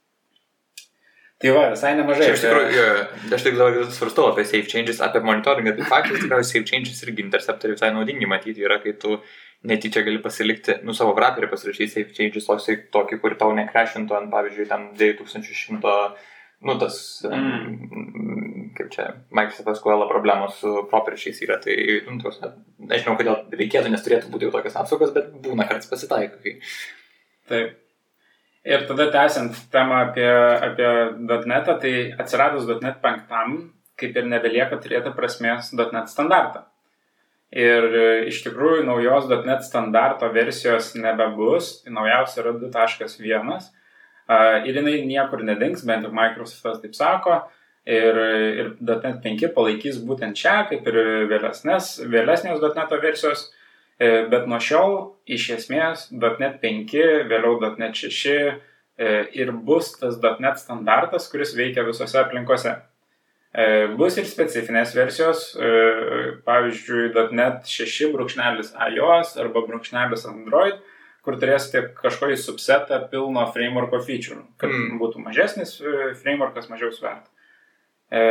Tai 1.42 1.54
va, 1.56 1.62
visai 1.74 1.96
nemažai. 1.98 2.26
Čia, 2.28 2.34
iš 2.36 2.42
tikrųjų, 2.44 2.74
jo, 2.76 2.90
aš 3.38 3.46
tik 3.46 3.56
dabar 3.58 3.94
svarstau 3.96 4.28
apie 4.30 4.44
Save 4.46 4.68
Changes, 4.70 5.00
apie 5.02 5.24
monitoringą, 5.26 5.74
tai 5.78 5.88
faktas 5.90 6.20
tikriausiai 6.22 6.52
Save 6.60 6.68
Changes 6.70 7.02
irgi 7.06 7.26
interceptoriai 7.26 7.80
visai 7.80 7.90
naudingi 7.96 8.30
matyti 8.30 8.62
yra, 8.68 8.78
kai 8.84 8.94
tu 9.02 9.18
netyčia 9.66 10.04
gali 10.06 10.22
pasilikti, 10.22 10.80
nu, 10.86 10.94
savo 10.98 11.16
wrapperį 11.18 11.50
pasirašyti 11.50 11.90
Save 11.96 12.14
Changes, 12.18 12.46
tokį, 12.94 13.18
kur 13.24 13.38
tau 13.42 13.56
nekrešintų 13.58 14.18
ant, 14.20 14.30
pavyzdžiui, 14.34 14.70
ten 14.70 14.86
2100 15.02 15.96
nu, 16.62 16.78
tas, 16.82 16.96
mm. 17.26 18.72
kaip 18.78 18.90
čia, 18.94 19.08
Microsoft 19.34 19.80
SQL 19.80 20.08
problemos 20.10 20.60
su 20.62 20.74
properčiais 20.92 21.42
yra, 21.46 21.58
tai, 21.62 21.76
nu, 22.08 22.20
tos, 22.22 22.38
nežinau, 22.78 23.18
kodėl 23.20 23.40
reikėtų, 23.50 23.92
nes 23.94 24.04
turėtų 24.06 24.30
būti 24.34 24.48
jau 24.48 24.54
tokios 24.54 24.78
apsaugos, 24.82 25.14
bet 25.16 25.32
būna 25.46 25.66
kartais 25.70 25.90
pasitaiko. 25.90 26.42
Kai... 26.44 26.58
Taip. 27.52 27.78
Ir 28.62 28.84
tada 28.86 29.08
tęsiant 29.10 29.58
temą 29.74 30.04
apie, 30.06 30.28
apie 30.70 30.90
.NET, 31.50 31.72
tai 31.82 31.94
atsiradus 32.22 32.70
.NET 32.70 33.02
5, 33.02 33.56
kaip 33.98 34.18
ir 34.22 34.30
nebelieka 34.30 34.78
turėti 34.82 35.14
prasmės 35.18 35.74
.NET 35.74 36.14
standartą. 36.14 36.68
Ir 37.52 37.88
e, 37.90 38.04
iš 38.30 38.44
tikrųjų 38.46 38.86
naujos 38.88 39.26
.NET 39.34 39.66
standarto 39.66 40.30
versijos 40.32 40.94
nebebus, 40.96 41.80
naujausia 41.90 42.46
yra 42.46 42.54
2.1 42.62 43.66
ir 44.66 44.78
jinai 44.78 45.00
niekur 45.08 45.44
nedings, 45.46 45.84
bent 45.88 46.06
jau 46.06 46.14
Microsoftas 46.16 46.82
taip 46.84 46.96
sako. 46.96 47.42
Ir, 47.82 48.18
ir 48.62 48.68
.NET 48.86 49.24
5 49.24 49.48
palaikys 49.56 49.98
būtent 50.06 50.38
čia, 50.38 50.60
kaip 50.70 50.86
ir 50.86 51.00
vėlesnės, 51.32 51.96
vėlesnės 52.14 52.62
.NET 52.62 52.94
versijos, 53.02 53.48
e, 53.98 54.28
bet 54.30 54.46
nuo 54.50 54.60
šiol 54.62 54.94
iš 55.26 55.48
esmės 55.56 56.06
.NET 56.14 56.60
5, 56.62 56.94
vėliau 57.32 57.58
.NET 57.80 57.98
6 57.98 58.30
e, 58.30 58.46
ir 59.34 59.52
bus 59.66 59.96
tas 59.98 60.22
.NET 60.22 60.62
standartas, 60.62 61.26
kuris 61.32 61.56
veikia 61.58 61.88
visose 61.88 62.22
aplinkose. 62.22 62.76
E, 63.52 63.66
bus 63.98 64.22
ir 64.22 64.30
specifinės 64.30 64.94
versijos, 64.96 65.48
pavyzdžiui, 66.46 67.10
.NET 67.34 67.66
6 67.66 68.14
brūkšnelis 68.14 68.76
iOS 68.92 69.34
arba 69.42 69.66
brūkšnelis 69.66 70.30
Android, 70.30 70.78
kur 71.26 71.38
turėsite 71.42 71.84
kažkokį 71.98 72.38
subsetą 72.42 72.98
pilno 73.12 73.44
frameworko 73.54 74.02
feature, 74.06 74.42
kad 74.62 74.72
mm. 74.74 74.98
būtų 75.02 75.22
mažesnis 75.22 75.76
e, 75.82 76.14
frameworkas, 76.18 76.70
mažiau 76.72 76.90
svertų. 76.96 77.30
E, 78.12 78.24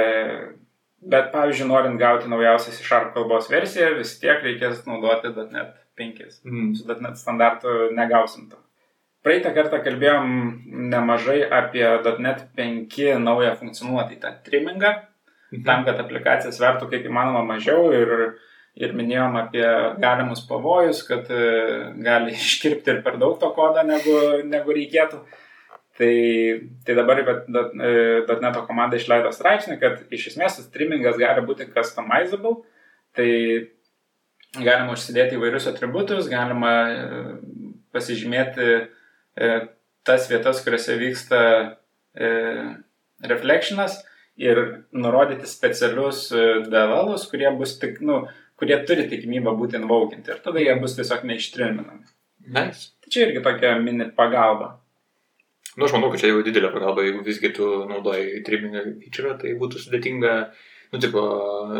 bet, 1.00 1.30
pavyzdžiui, 1.34 1.68
norint 1.70 2.00
gauti 2.00 2.30
naujausią 2.30 2.74
C 2.74 2.86
Sharp 2.86 3.14
kalbos 3.14 3.50
versiją, 3.52 3.92
vis 4.00 4.16
tiek 4.22 4.42
reikės 4.44 4.82
naudoti 4.88 5.30
.NET 5.52 5.78
5. 6.00 6.26
Mm. 6.42 6.74
Su 6.78 6.90
.NET 6.90 7.20
standartu 7.20 7.92
negausim 7.96 8.50
to. 8.50 8.58
Praeitą 9.20 9.52
kartą 9.52 9.82
kalbėjom 9.84 10.30
nemažai 10.90 11.42
apie 11.44 11.84
.NET 12.24 12.46
5 12.56 13.00
naują 13.20 13.52
funkcionuotą, 13.60 14.16
tą 14.22 14.30
trimmingą, 14.46 14.94
mhm. 15.52 15.64
tam, 15.66 15.84
kad 15.84 16.00
aplikacija 16.00 16.52
svertų 16.56 16.88
kaip 16.90 17.06
įmanoma 17.06 17.44
mažiau 17.54 17.90
ir 17.92 18.14
ir 18.78 18.94
minėjom 18.96 19.36
apie 19.40 19.64
galimus 20.02 20.42
pavojus, 20.48 21.02
kad 21.08 21.28
e, 21.32 21.42
gali 22.04 22.34
iškirpti 22.38 22.94
ir 22.94 23.04
per 23.06 23.18
daug 23.22 23.38
to 23.40 23.50
kodą, 23.56 23.84
negu, 23.86 24.16
negu 24.46 24.76
reikėtų. 24.76 25.22
Tai, 26.00 26.12
tai 26.86 26.94
dabar 26.96 27.18
.NET 27.20 28.58
komanda 28.64 28.96
išleido 28.96 29.34
straipsnį, 29.36 29.74
kad 29.82 29.98
iš 30.16 30.30
esmės 30.30 30.56
tas 30.56 30.70
trimingas 30.72 31.18
gali 31.20 31.42
būti 31.44 31.66
customizable, 31.74 32.62
tai 33.12 33.28
galima 34.56 34.94
užsidėti 34.94 35.36
įvairius 35.36 35.68
atributus, 35.68 36.30
galima 36.32 36.72
e, 36.88 37.34
pasižymėti 37.92 38.70
e, 38.70 39.50
tas 40.08 40.30
vietas, 40.30 40.62
kuriuose 40.64 40.96
vyksta 40.96 41.40
reflectionas 43.30 44.00
ir 44.40 44.58
nurodyti 44.90 45.46
specialius 45.46 46.24
DLLus, 46.32 47.28
kurie 47.30 47.52
bus 47.54 47.76
tik, 47.78 48.00
nu, 48.02 48.24
kurie 48.60 48.76
turi 48.88 49.06
tikimybę 49.08 49.54
būti 49.56 49.78
invaukinti 49.80 50.34
ir 50.34 50.42
tada 50.44 50.62
jie 50.62 50.74
bus 50.82 50.96
tiesiog 50.98 51.24
neištriminami. 51.30 52.04
Nice. 52.50 52.90
Tai 53.00 53.12
čia 53.12 53.26
irgi 53.26 53.42
tokia 53.44 53.74
mini 53.80 54.10
pagalba. 54.16 54.74
Nu, 55.76 55.86
aš 55.86 55.94
manau, 55.94 56.10
kad 56.12 56.20
čia 56.20 56.32
jau 56.32 56.42
didelė 56.44 56.72
pagalba, 56.74 57.04
jeigu 57.06 57.24
visgi 57.24 57.52
tu 57.56 57.68
naudoji 57.88 58.42
trimingą 58.44 58.84
feature, 59.00 59.36
tai 59.40 59.54
būtų 59.60 59.80
sudėtinga, 59.84 60.32
nu, 60.92 61.00
tipo, 61.00 61.22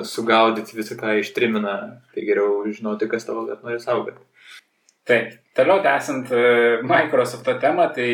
sugaudyti 0.07 0.79
visą, 0.79 0.97
ką 1.01 1.17
ištrimina, 1.21 1.75
tai 2.15 2.25
geriau 2.29 2.63
žinoti, 2.71 3.11
kas 3.11 3.27
tavo 3.27 3.43
bet 3.49 3.65
nori 3.67 3.83
saugoti. 3.83 4.23
Taip, 5.11 5.35
toliau 5.59 5.83
tęsiant 5.83 6.31
e, 6.31 6.45
Microsoft 6.87 7.49
temą, 7.61 7.89
tai 7.97 8.09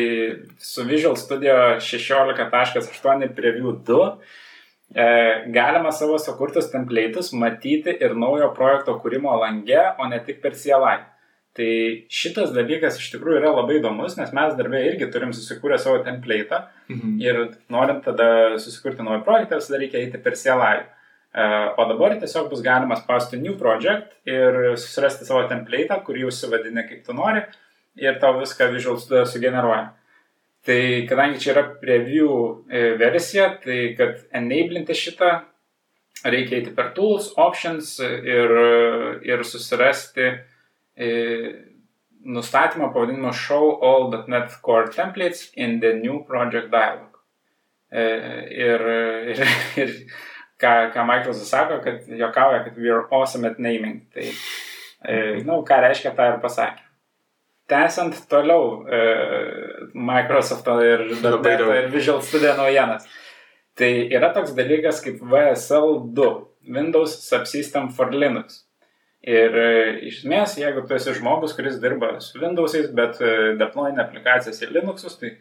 su 0.57 0.87
Visual 0.87 1.15
Studio 1.19 1.77
16.8 1.83 3.29
preview 3.37 3.75
2 3.85 4.01
E, 4.07 4.46
galima 4.93 5.91
savo 5.91 6.17
sukurtus 6.17 6.71
template'us 6.71 7.33
matyti 7.35 7.97
ir 7.99 8.15
naujo 8.15 8.53
projekto 8.55 8.95
kūrimo 9.03 9.33
lange, 9.41 9.81
o 9.99 10.07
ne 10.07 10.19
tik 10.23 10.41
per 10.41 10.55
CLI. 10.55 10.97
Tai 11.57 11.69
šitas 12.13 12.51
dalykas 12.53 12.99
iš 13.01 13.07
tikrųjų 13.15 13.39
yra 13.39 13.49
labai 13.49 13.79
įdomus, 13.79 14.13
nes 14.19 14.29
mes 14.35 14.53
darbė 14.59 14.83
irgi 14.91 15.07
turim 15.13 15.31
susikūrę 15.33 15.79
savo 15.81 16.03
template'ą 16.05 16.59
mhm. 16.91 17.15
ir 17.23 17.39
norint 17.73 18.03
tada 18.05 18.59
susikurti 18.61 19.05
naują 19.05 19.23
projektą, 19.25 19.57
visada 19.57 19.81
reikia 19.81 20.03
eiti 20.03 20.21
per 20.21 20.37
CLI. 20.37 20.83
E, 21.33 21.47
o 21.81 21.87
dabar 21.89 22.13
tiesiog 22.21 22.51
bus 22.51 22.61
galima 22.65 22.99
spausti 22.99 23.41
New 23.41 23.57
Project 23.57 24.13
ir 24.29 24.77
susirasti 24.77 25.25
savo 25.25 25.47
template'ą, 25.49 25.97
kurį 26.05 26.27
užsivadini 26.29 26.85
kaip 26.91 27.01
tu 27.07 27.17
nori 27.17 27.41
ir 27.97 28.21
tau 28.21 28.37
viską 28.37 28.69
Visual 28.75 29.01
Studio 29.01 29.25
sugeneruoja. 29.25 29.87
Tai 30.67 31.07
kadangi 31.07 31.39
čia 31.39 31.53
yra 31.53 31.63
preview 31.79 32.31
e, 32.67 32.89
versija, 32.99 33.53
tai 33.63 33.93
kad 33.95 34.17
enablinti 34.35 34.95
šitą 34.99 35.29
reikia 36.27 36.57
eiti 36.59 36.73
per 36.75 36.89
tools, 36.97 37.29
options 37.39 37.93
ir, 38.03 38.51
ir 39.23 39.43
susirasti 39.47 40.25
e, 40.27 41.11
nustatymą 42.27 42.89
pavadinimą 42.91 43.31
show 43.31 43.77
all.net 43.79 44.57
core 44.61 44.91
templates 44.91 45.45
in 45.55 45.79
the 45.79 45.93
new 46.01 46.23
project 46.27 46.67
dialog. 46.73 47.15
E, 47.87 48.03
ir, 48.51 48.83
ir, 49.31 49.43
ir 49.79 49.93
ką, 50.59 50.73
ką 50.91 51.05
Michaelas 51.07 51.45
sako, 51.47 51.79
kad 51.85 52.09
jokauja, 52.11 52.65
kad 52.65 52.75
we 52.75 52.91
are 52.91 53.07
awesome 53.11 53.47
at 53.47 53.59
naming. 53.59 54.01
Tai, 54.11 54.27
na, 55.07 55.45
nu, 55.47 55.61
ką 55.63 55.79
reiškia 55.85 56.11
tą 56.17 56.27
ir 56.33 56.43
pasakė. 56.43 56.86
Tęsiant 57.67 58.15
toliau 58.31 58.85
e, 58.87 58.99
Microsoft 59.93 60.67
ir, 60.83 61.07
ir 61.11 61.89
Visual 61.91 62.21
Studio 62.23 62.53
naujienas. 62.55 63.07
Tai 63.77 63.89
yra 64.07 64.31
toks 64.33 64.55
dalykas 64.57 65.01
kaip 65.03 65.19
VSL2, 65.21 66.29
Windows 66.77 67.17
Subsystem 67.27 67.91
for 67.93 68.13
Linux. 68.15 68.63
Ir 69.27 69.57
e, 69.59 69.69
iš 70.07 70.21
esmės, 70.21 70.55
jeigu 70.61 70.85
tu 70.87 70.95
esi 70.95 71.11
žmogus, 71.17 71.55
kuris 71.57 71.81
dirba 71.83 72.13
su 72.23 72.39
Windows'ais, 72.39 72.87
bet 72.95 73.19
e, 73.19 73.33
deployina 73.59 74.05
aplikacijas 74.05 74.61
į 74.63 74.69
Linux'us, 74.71 75.17
tai 75.19 75.33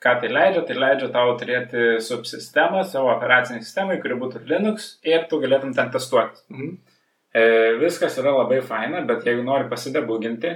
ką 0.00 0.14
tai 0.22 0.30
leidžia? 0.32 0.62
Tai 0.64 0.76
leidžia 0.80 1.10
tau 1.12 1.34
turėti 1.40 1.98
subsistemą 2.06 2.84
savo 2.88 3.10
operacinį 3.12 3.60
sistemai, 3.60 3.98
kuri 4.00 4.16
būtų 4.22 4.46
Linux 4.48 4.94
ir 5.04 5.26
tu 5.28 5.42
galėtum 5.44 5.74
ten 5.76 5.92
testuoti. 5.92 6.40
Mhm. 6.54 6.72
E, 7.34 7.44
viskas 7.82 8.16
yra 8.22 8.32
labai 8.38 8.62
faina, 8.64 9.02
bet 9.04 9.26
jeigu 9.28 9.44
nori 9.44 9.68
pasidebuginti, 9.68 10.54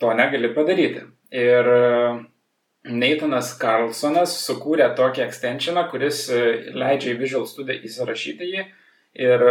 to 0.00 0.12
negali 0.16 0.52
padaryti. 0.56 1.06
Ir 1.30 1.70
e, 1.76 1.80
Nathanas 2.90 3.52
Carlsonas 3.60 4.34
sukūrė 4.46 4.90
tokį 4.96 5.26
extensioną, 5.26 5.84
kuris 5.92 6.24
leidžia 6.72 7.12
į 7.12 7.18
Visual 7.20 7.44
Studio 7.46 7.76
įsirašyti 7.76 8.48
jį 8.54 8.62
ir, 9.20 9.44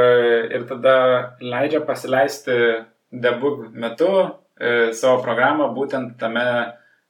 ir 0.50 0.65
tada 0.70 0.96
leidžia 1.44 1.84
pasileisti 1.86 2.56
debug 3.12 3.70
metu 3.74 4.10
e, 4.60 4.91
savo 4.94 5.22
programą 5.24 5.70
būtent 5.75 6.18
tame 6.22 6.46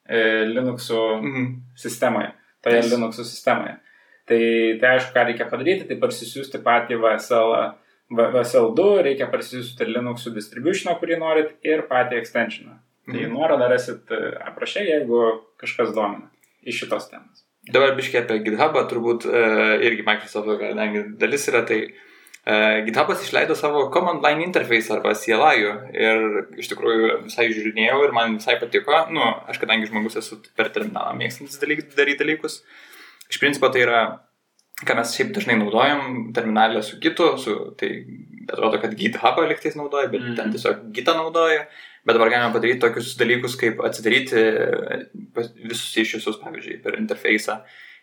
e, 0.08 0.46
Linuxų 0.50 1.04
mhm. 1.20 1.46
sistemoje, 1.78 2.34
toje 2.64 2.82
yes. 2.82 2.90
Linuxų 2.94 3.26
sistemoje. 3.28 3.78
Tai, 4.30 4.42
tai 4.82 4.92
aišku, 4.96 5.14
ką 5.16 5.26
reikia 5.26 5.48
padaryti, 5.50 5.88
tai 5.90 5.98
parsisiųsti 6.02 6.62
patį 6.66 7.00
VSL, 7.02 7.56
VSL2, 8.14 8.86
reikia 9.08 9.30
parsisiųsti 9.32 9.86
ir 9.86 9.96
Linuxų 9.98 10.36
distributioną, 10.36 10.96
kurį 11.02 11.18
norit, 11.22 11.56
ir 11.66 11.88
patį 11.90 12.20
extensioną. 12.22 12.78
Tai 13.10 13.18
mhm. 13.18 13.26
Tai 13.26 13.32
nuorodą 13.34 13.70
rasit 13.72 14.12
e, 14.14 14.20
aprašė, 14.52 14.86
jeigu 14.86 15.22
kažkas 15.62 15.94
domina 15.96 16.30
iš 16.62 16.84
šitos 16.84 17.10
temos. 17.10 17.46
Dabar 17.70 17.96
biškiai 17.98 18.24
apie 18.24 18.40
GitHubą, 18.46 18.86
turbūt 18.90 19.26
e, 19.30 19.42
irgi 19.86 20.06
Microsoft 20.06 20.64
dalis 21.22 21.48
yra, 21.52 21.64
tai 21.68 21.80
e, 21.86 22.56
GitHubas 22.88 23.24
išleido 23.26 23.58
savo 23.58 23.88
Command 23.94 24.24
Line 24.26 24.46
Interface 24.48 24.94
arba 24.96 25.14
CLI 25.18 25.68
ir 25.98 26.24
iš 26.62 26.72
tikrųjų 26.72 27.12
visai 27.26 27.50
žiūrinėjau 27.52 28.00
ir 28.06 28.16
man 28.16 28.40
visai 28.40 28.58
patiko. 28.62 29.04
Nu, 29.14 29.26
aš 29.50 29.62
kadangi 29.62 29.90
žmogus 29.90 30.18
esu 30.22 30.40
per 30.58 30.72
terminalą 30.76 31.14
mėgstantis 31.20 31.62
dalyk, 31.62 31.86
daryti 31.98 32.24
dalykus. 32.24 32.62
Iš 33.30 33.42
principo 33.42 33.70
tai 33.74 33.84
yra, 33.86 34.02
ką 34.86 34.98
mes 34.98 35.14
šiaip 35.18 35.36
dažnai 35.36 35.60
naudojam 35.60 36.32
terminalę 36.34 36.82
su 36.86 36.98
kitu, 37.04 37.36
su, 37.42 37.60
tai 37.78 37.92
atrodo, 38.50 38.80
kad 38.82 38.96
GitHubą 38.98 39.46
liktais 39.50 39.78
naudoja, 39.78 40.10
bet 40.10 40.24
mm. 40.24 40.36
ten 40.40 40.56
tiesiog 40.56 40.90
Gitą 40.96 41.18
naudoja. 41.20 41.68
Bet 42.08 42.16
dabar 42.16 42.32
galime 42.32 42.56
padaryti 42.56 42.82
tokius 42.84 43.14
dalykus, 43.20 43.58
kaip 43.60 43.82
atsidaryti 43.86 44.44
visus 45.66 45.92
iššūkius, 46.04 46.42
pavyzdžiui, 46.44 46.82
per 46.84 46.98
interfejsą 47.00 47.60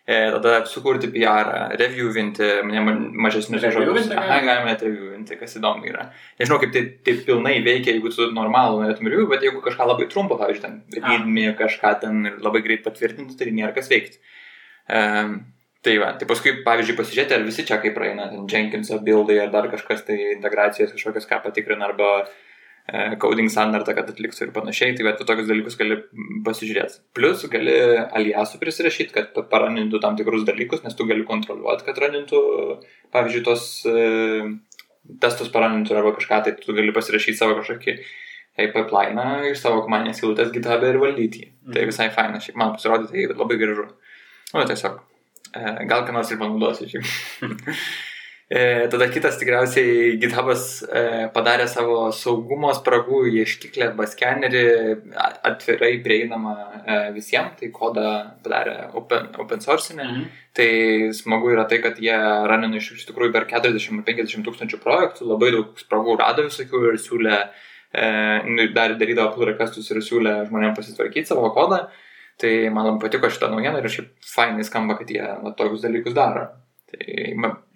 E, 0.07 0.31
tada 0.31 0.61
sukurti 0.65 1.09
PR, 1.11 1.49
reviewinti 1.75 2.45
mažesnius 2.63 3.65
žodžius. 3.75 4.05
Aha, 4.15 4.37
galime 4.39 4.69
net 4.69 4.85
reviewinti, 4.85 5.35
kas 5.35 5.57
įdomu 5.59 5.83
yra. 5.89 6.05
Nežinau, 6.39 6.61
kaip 6.61 6.71
tai, 6.71 6.83
tai 7.03 7.17
pilnai 7.27 7.57
veikia, 7.65 7.91
jeigu 7.91 8.13
tu 8.15 8.29
normalų 8.31 8.85
norėtum 8.85 9.11
review, 9.11 9.27
bet 9.27 9.43
jeigu 9.43 9.59
kažką 9.65 9.89
labai 9.89 10.07
trumpo, 10.07 10.39
pavyzdžiui, 10.39 10.63
ten 10.63 11.03
readme 11.03 11.51
kažką 11.59 11.93
ten 12.05 12.23
labai 12.39 12.63
greit 12.63 12.87
patvirtinti, 12.87 13.35
tai 13.35 13.51
nėra 13.51 13.75
kas 13.75 13.91
veikti. 13.91 14.23
Um, 14.87 15.41
tai 15.83 15.99
va, 15.99 16.13
tai 16.15 16.31
paskui, 16.31 16.55
pavyzdžiui, 16.63 16.99
pasižiūrėti, 17.01 17.35
ar 17.35 17.43
visi 17.51 17.67
čia 17.67 17.83
kaip 17.83 17.99
praeina, 17.99 18.31
ten 18.31 18.47
Jenkinso 18.47 19.03
buildai 19.03 19.41
ar 19.43 19.51
dar 19.51 19.67
kažkas 19.75 20.07
tai 20.07 20.21
integracijos 20.37 20.95
kažkokias 20.95 21.27
ką 21.27 21.43
patikrina 21.49 21.91
arba 21.91 22.13
E, 22.23 22.46
coding 23.19 23.51
standartą, 23.51 23.91
kad 23.97 24.07
atliktų 24.13 24.45
ir 24.45 24.51
panašiai, 24.55 24.93
tai 24.95 25.03
bet 25.09 25.19
tokius 25.27 25.49
dalykus 25.49 25.75
gali 25.79 25.97
pasižiūrėti. 26.45 27.01
Plus 27.17 27.43
gali 27.51 27.73
aliasų 27.99 28.61
prisirašyti, 28.61 29.11
kad 29.15 29.41
paranintų 29.51 29.99
tam 30.03 30.15
tikrus 30.19 30.45
dalykus, 30.47 30.85
nes 30.85 30.95
tu 30.95 31.07
gali 31.09 31.25
kontroliuoti, 31.27 31.83
kad 31.87 31.99
ranintų, 32.05 32.39
pavyzdžiui, 33.11 33.43
tos 33.43 33.67
e, 33.91 34.05
testus 35.19 35.51
paranintų 35.51 35.99
arba 35.99 36.15
kažką, 36.15 36.41
tai 36.45 36.55
tu 36.61 36.77
gali 36.77 36.95
pasirašyti 36.95 37.35
savo 37.41 37.59
kažkokį 37.59 37.99
pipeline 38.57 39.51
iš 39.51 39.59
savo 39.61 39.83
komandinės 39.85 40.23
eilutės 40.23 40.53
GitHub 40.55 40.87
ir 40.87 40.97
valdyti 41.01 41.43
jį. 41.43 41.49
Tai 41.67 41.81
mhm. 41.83 41.91
visai 41.91 42.07
faina, 42.15 42.39
šiaip 42.41 42.57
man 42.57 42.75
pasirodė, 42.77 43.11
tai 43.11 43.27
labai 43.35 43.59
gražu. 43.59 43.89
Nu, 44.53 44.63
tiesiog, 44.63 45.01
e, 45.51 45.65
gal 45.91 46.07
ką 46.07 46.15
nors 46.15 46.31
ir 46.31 46.39
panaudosiu 46.39 46.87
šiaip. 46.93 47.11
E, 48.49 48.87
tada 48.87 49.09
kitas 49.11 49.35
tikriausiai 49.35 50.13
GitHubas 50.21 50.61
e, 50.87 51.01
padarė 51.35 51.65
savo 51.67 52.05
saugumo 52.15 52.69
spragų 52.71 53.25
ieškiklį 53.41 53.83
arba 53.89 54.05
skenerį 54.07 54.61
atvirai 55.49 55.97
prieinamą 56.05 56.53
e, 56.55 56.95
visiems, 57.17 57.57
tai 57.59 57.67
kodą 57.75 58.05
padarė 58.45 58.77
open, 58.95 59.27
open 59.43 59.63
source. 59.65 59.91
Mhm. 59.97 60.23
Tai 60.55 60.69
smagu 61.19 61.51
yra 61.57 61.67
tai, 61.67 61.81
kad 61.83 61.99
jie 61.99 62.15
ranina 62.47 62.79
iš, 62.79 63.03
tikrųjų 63.09 63.35
per 63.35 63.49
40-50 63.51 64.47
tūkstančių 64.47 64.79
projektų, 64.79 65.27
labai 65.27 65.51
daug 65.57 65.75
spragų 65.83 66.15
rado 66.23 66.47
visokių 66.47 66.85
ir 66.93 67.03
siūlė, 67.03 67.43
e, 67.91 68.09
nu, 68.47 68.71
dar 68.71 68.95
darydavo 68.95 69.35
pull 69.35 69.51
requestus 69.51 69.91
ir 69.91 69.99
siūlė 69.99 70.39
žmonėms 70.47 70.79
pasitvarkyti 70.79 71.33
savo 71.33 71.51
kodą. 71.51 71.89
Tai 72.39 72.57
man 72.71 72.93
labai 72.93 73.09
patiko 73.09 73.27
šitą 73.27 73.51
naujieną 73.51 73.83
ir 73.83 73.91
šiaip 73.91 74.11
fainai 74.23 74.63
skamba, 74.63 74.95
kad 74.95 75.11
jie 75.11 75.23
va, 75.25 75.51
tokius 75.57 75.83
dalykus 75.83 76.15
daro. 76.15 76.47
Tai 76.87 77.33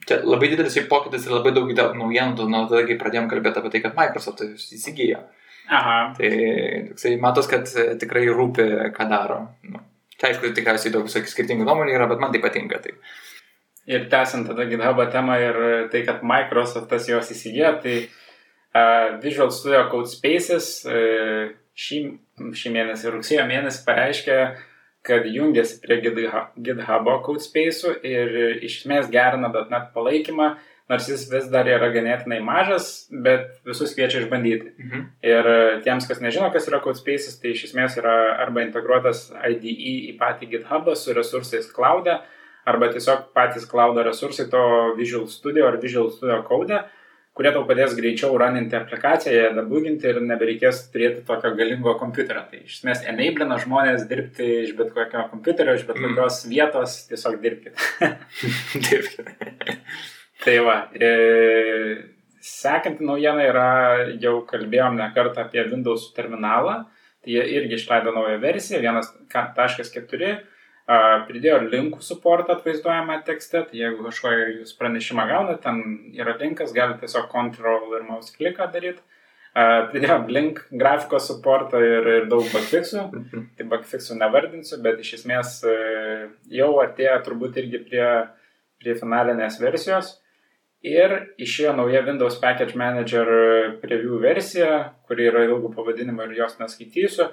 čia 0.08 0.22
labai 0.26 0.50
didelis 0.52 0.78
pokytis 0.90 1.28
ir 1.28 1.36
labai 1.36 1.54
daug 1.56 1.70
naujienų 1.98 2.48
nuo 2.50 2.66
tada, 2.70 2.84
kai 2.88 2.98
pradėjom 3.00 3.30
kalbėti 3.32 3.62
apie 3.62 3.74
tai, 3.74 3.84
kad 3.86 3.98
Microsoft 3.98 4.44
įsigijo. 4.48 5.22
Aha. 5.72 5.98
Tai 6.18 6.32
toksai 6.90 7.16
matos, 7.22 7.48
kad 7.52 7.70
tikrai 8.02 8.26
rūpi, 8.30 8.66
ką 8.96 9.08
daro. 9.12 9.42
Nu, 9.68 9.84
tai 10.18 10.32
aišku, 10.32 10.52
tikriausiai 10.58 10.94
daug 10.94 11.06
visokių 11.08 11.32
skirtingų 11.32 11.68
nuomonių 11.68 11.96
yra, 11.96 12.10
bet 12.12 12.24
man 12.24 12.34
tai 12.34 12.42
patinka. 12.44 12.82
Tai. 12.84 12.96
Ir 13.92 14.10
tęsiant 14.12 14.50
tada 14.50 14.66
GitHub 14.70 15.00
temą 15.14 15.38
ir 15.42 15.62
tai, 15.94 16.04
kad 16.08 16.26
Microsoftas 16.28 17.08
jos 17.10 17.32
įsigijo, 17.34 17.76
tai 17.84 17.96
uh, 18.08 19.22
Visual 19.24 19.54
Studio 19.54 19.86
Code 19.94 20.12
Spaces 20.12 20.74
uh, 20.90 21.54
šį, 21.78 22.02
šį 22.58 22.74
mėnesį, 22.76 23.14
rugsėjo 23.16 23.48
mėnesį 23.50 23.86
pareiškė, 23.88 24.38
uh, 24.50 24.68
kad 25.06 25.26
jungiasi 25.26 25.80
prie 25.82 26.00
GitHub 26.02 27.08
CodeSpace'ų 27.26 27.96
ir 28.06 28.36
iš 28.62 28.82
esmės 28.82 29.10
gerina 29.14 29.50
.NET 29.50 29.90
palaikymą, 29.96 30.52
nors 30.92 31.08
jis 31.10 31.24
vis 31.32 31.48
dar 31.52 31.70
yra 31.72 31.90
ganėtinai 31.94 32.42
mažas, 32.44 33.08
bet 33.12 33.62
visus 33.68 33.96
kviečia 33.96 34.22
išbandyti. 34.22 34.74
Mhm. 34.78 35.08
Ir 35.26 35.50
tiems, 35.86 36.08
kas 36.10 36.22
nežino, 36.22 36.52
kas 36.54 36.68
yra 36.70 36.82
CodeSpace'as, 36.84 37.40
tai 37.42 37.56
iš 37.56 37.70
esmės 37.72 37.98
yra 38.02 38.16
arba 38.44 38.66
integruotas 38.68 39.30
IDE 39.40 39.74
į 40.12 40.18
patį 40.22 40.52
GitHubą 40.56 40.98
su 41.00 41.16
resursais 41.18 41.72
cloud'e, 41.74 42.20
arba 42.66 42.92
tiesiog 42.94 43.32
patys 43.34 43.66
cloud'o 43.70 44.04
resursai 44.06 44.50
to 44.52 44.64
Visual 44.98 45.28
Studio 45.28 45.68
ar 45.68 45.80
Visual 45.82 46.12
Studio 46.12 46.42
Code 46.46 46.84
kurie 47.38 47.52
tau 47.56 47.64
padės 47.68 47.94
greičiau 47.96 48.36
raninti 48.40 48.76
aplikaciją, 48.76 49.52
debuginti 49.56 50.10
ir 50.12 50.20
nebereikės 50.26 50.84
turėti 50.92 51.24
tokio 51.28 51.54
galingo 51.56 51.94
kompiuterio. 52.00 52.44
Tai 52.52 52.60
iš 52.66 52.80
esmės 52.80 53.06
enablina 53.08 53.60
žmonės 53.62 54.08
dirbti 54.10 54.48
iš 54.66 54.74
bet 54.80 54.92
kokio 54.96 55.28
kompiuterio, 55.32 55.78
iš 55.78 55.86
bet 55.88 56.00
mm. 56.00 56.16
kokios 56.18 56.42
vietos, 56.52 56.98
tiesiog 57.12 57.38
dirbkite. 57.44 58.12
dirbkite. 58.90 59.78
tai 60.44 60.58
va, 60.66 60.78
e, 60.92 61.12
sekanti 62.44 63.08
naujiena 63.08 63.48
yra, 63.48 63.70
jau 64.20 64.42
kalbėjom 64.50 65.00
ne 65.00 65.08
kartą 65.16 65.46
apie 65.46 65.64
Windows 65.72 66.10
terminalą, 66.18 66.82
tai 67.24 67.38
jie 67.38 67.46
irgi 67.60 67.78
išleido 67.78 68.12
naują 68.16 68.42
versiją, 68.44 68.82
1.4 68.84 70.36
Pridėjo 71.28 71.60
linkų 71.70 72.02
suportą 72.04 72.58
atvaizduojamą 72.58 73.20
tekste, 73.28 73.62
tai 73.68 73.80
jeigu 73.80 74.04
kažkokią 74.08 74.48
jūs 74.58 74.74
pranešimą 74.80 75.28
gaunate, 75.30 75.62
ten 75.64 75.82
yra 76.18 76.34
linkas, 76.40 76.74
galite 76.76 77.06
tiesiog 77.06 77.30
Ctrl 77.32 77.94
ir 77.96 78.08
mouse 78.08 78.34
kliką 78.36 78.68
daryti. 78.74 79.04
Pridėjo 79.92 80.18
link 80.32 80.62
grafikos 80.72 81.28
suportą 81.28 81.80
ir, 81.84 82.10
ir 82.16 82.26
daug 82.32 82.48
bugfixų, 82.48 83.04
mhm. 83.04 83.46
tai 83.58 83.68
bugfixų 83.72 84.18
nevardinsiu, 84.20 84.80
bet 84.84 85.02
iš 85.04 85.18
esmės 85.20 85.58
e, 85.68 85.76
jau 86.56 86.72
artėja 86.80 87.18
turbūt 87.26 87.60
irgi 87.60 87.82
prie, 87.84 88.06
prie 88.80 88.96
finalinės 89.00 89.60
versijos. 89.60 90.16
Ir 90.88 91.14
išėjo 91.38 91.76
nauja 91.78 92.02
Windows 92.08 92.40
Package 92.42 92.80
Manager 92.80 93.28
preview 93.84 94.18
versija, 94.24 94.96
kuri 95.06 95.28
yra 95.30 95.44
ilgų 95.46 95.76
pavadinimų 95.76 96.32
ir 96.32 96.40
jos 96.40 96.58
neskaitysiu 96.64 97.28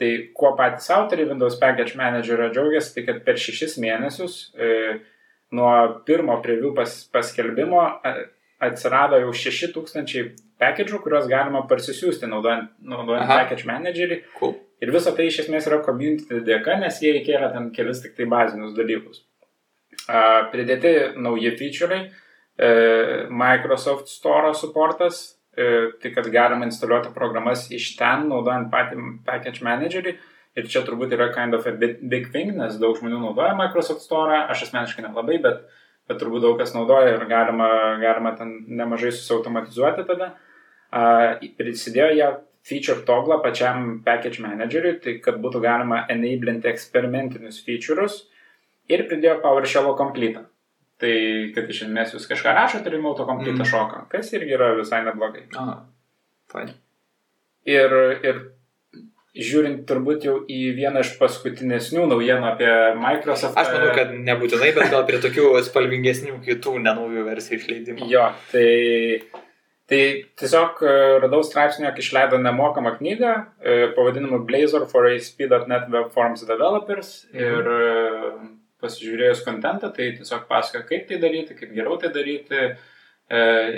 Tai 0.00 0.10
kuo 0.36 0.54
patys 0.56 0.88
autoriai 0.94 1.28
Windows 1.28 1.58
Package 1.60 1.98
Managerio 2.00 2.48
džiaugiasi, 2.52 2.94
tai 2.96 3.04
kad 3.08 3.18
per 3.26 3.40
šešis 3.40 3.76
mėnesius 3.82 4.36
e, 4.56 4.70
nuo 5.52 5.72
pirmo 6.06 6.38
preview 6.44 6.72
pas, 6.76 6.94
paskelbimo 7.12 7.82
atsirado 8.62 9.18
jau 9.20 9.34
6000 9.36 10.32
package'ų, 10.62 11.02
kuriuos 11.04 11.28
galima 11.30 11.64
parsisiųsti 11.68 12.30
naudojant, 12.30 12.70
naudojant 12.80 13.26
Aha. 13.26 13.42
Package 13.42 13.68
Managerį. 13.68 14.18
Cool. 14.38 14.56
Ir 14.82 14.94
viso 14.94 15.12
tai 15.14 15.28
iš 15.28 15.42
esmės 15.44 15.68
yra 15.68 15.82
community 15.84 16.40
dėka, 16.46 16.78
nes 16.80 16.98
jie 17.02 17.12
įkėlė 17.20 17.52
ten 17.52 17.68
kelis 17.76 18.00
tik 18.02 18.16
tai 18.16 18.26
bazinius 18.30 18.74
dalykus. 18.78 19.22
Uh, 20.08 20.48
pridėti 20.50 20.94
nauji 21.22 21.52
feature'ai, 21.58 22.00
uh, 22.08 23.28
Microsoft 23.30 24.10
Store 24.10 24.54
supportas, 24.58 25.22
E, 25.32 25.41
tai 25.52 26.12
kad 26.14 26.28
galima 26.32 26.64
instaliuoti 26.68 27.12
programas 27.16 27.66
iš 27.74 27.90
ten, 27.98 28.28
naudojant 28.30 28.70
patį 28.72 29.00
package 29.26 29.64
managerį. 29.66 30.16
Ir 30.56 30.66
čia 30.68 30.82
turbūt 30.84 31.14
yra 31.16 31.30
kind 31.32 31.56
of 31.56 31.66
a 31.66 31.72
big 31.72 32.28
thing, 32.32 32.52
nes 32.56 32.76
daug 32.80 32.96
žmonių 32.98 33.22
naudoja 33.22 33.54
Microsoft 33.56 34.04
Store, 34.04 34.42
aš 34.52 34.66
asmeniškai 34.66 35.04
nelabai, 35.06 35.38
bet 35.40 35.62
bet 36.08 36.18
turbūt 36.20 36.42
daug 36.44 36.58
kas 36.60 36.74
naudoja 36.74 37.14
ir 37.14 37.26
galima, 37.30 37.68
galima 38.02 38.34
ten 38.38 38.56
nemažai 38.68 39.12
susiautomatizuoti 39.14 40.06
tada. 40.08 40.32
Uh, 40.92 41.40
prisidėjo 41.56 42.10
jie 42.18 42.28
feature 42.68 43.04
toglą 43.06 43.38
pačiam 43.42 44.02
package 44.04 44.42
manageriui, 44.44 44.98
tai 45.02 45.16
kad 45.24 45.38
būtų 45.42 45.62
galima 45.64 46.02
enablinti 46.12 46.68
eksperimentinius 46.70 47.62
feature'us 47.64 48.22
ir 48.92 49.06
pridėjo 49.08 49.38
PowerShell 49.42 49.94
complete. 49.98 50.44
Tai 51.02 51.12
kad 51.56 51.70
iš 51.72 51.84
esmės 51.88 52.12
jūs 52.14 52.28
kažką 52.30 52.54
rašote 52.54 52.86
ir 52.86 53.00
jums 53.00 53.10
autokomplitą 53.10 53.64
mm. 53.64 53.68
šoka, 53.72 54.04
kas 54.12 54.28
irgi 54.36 54.54
yra 54.54 54.68
visai 54.78 55.00
neblogai. 55.02 55.48
Aha, 55.58 55.80
fine. 56.52 56.76
Ir, 57.66 57.94
ir 58.22 58.38
žiūrint 59.32 59.82
turbūt 59.88 60.26
jau 60.28 60.34
į 60.50 60.60
vieną 60.76 61.02
iš 61.02 61.14
paskutinesnių 61.20 62.04
naujienų 62.10 62.48
apie 62.52 62.70
Microsoft. 63.00 63.56
Aš 63.58 63.72
manau, 63.72 63.92
kad 63.96 64.12
nebūtinai, 64.14 64.72
bet 64.76 64.92
gal 64.92 65.06
prie 65.08 65.18
tokių 65.24 65.54
spalvingesnių 65.66 66.38
kitų 66.44 66.76
nenaujų 66.84 67.24
versijų 67.30 67.60
išleidimo. 67.60 68.08
Jo, 68.12 68.28
tai, 68.52 68.66
tai 69.90 70.02
tiesiog 70.38 70.82
e, 70.84 70.96
radau 71.24 71.42
straipsnį, 71.48 71.88
jog 71.88 72.02
išleido 72.04 72.42
nemokamą 72.44 72.94
knygą 72.98 73.34
e, 73.34 73.78
pavadinimu 73.96 74.42
Blazor 74.48 74.86
for 74.90 75.08
ASP.NET 75.08 75.88
Web 75.90 76.12
Forms 76.14 76.44
Developers 76.48 77.14
mhm. 77.32 77.42
ir 77.42 77.72
e, 77.72 78.50
pasižiūrėjus 78.82 79.44
kontentą, 79.46 79.90
tai 79.94 80.10
tiesiog 80.16 80.48
pasakoja, 80.50 80.84
kaip 80.88 81.06
tai 81.08 81.20
daryti, 81.22 81.56
kaip 81.58 81.72
geriau 81.74 81.98
tai 82.00 82.12
daryti 82.14 82.58
e, 82.62 82.74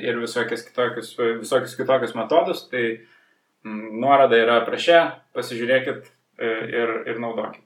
ir 0.05 0.19
visokius 0.23 0.65
kitokius, 0.67 1.13
visokius 1.43 1.77
kitokius 1.79 2.17
metodus. 2.19 2.65
Tai 2.73 2.83
mm, 2.89 3.87
nuoroda 4.03 4.41
yra 4.41 4.59
aprašė, 4.63 5.01
pasižiūrėkit 5.37 6.05
e, 6.05 6.53
ir, 6.81 6.95
ir 7.13 7.23
naudokit. 7.23 7.65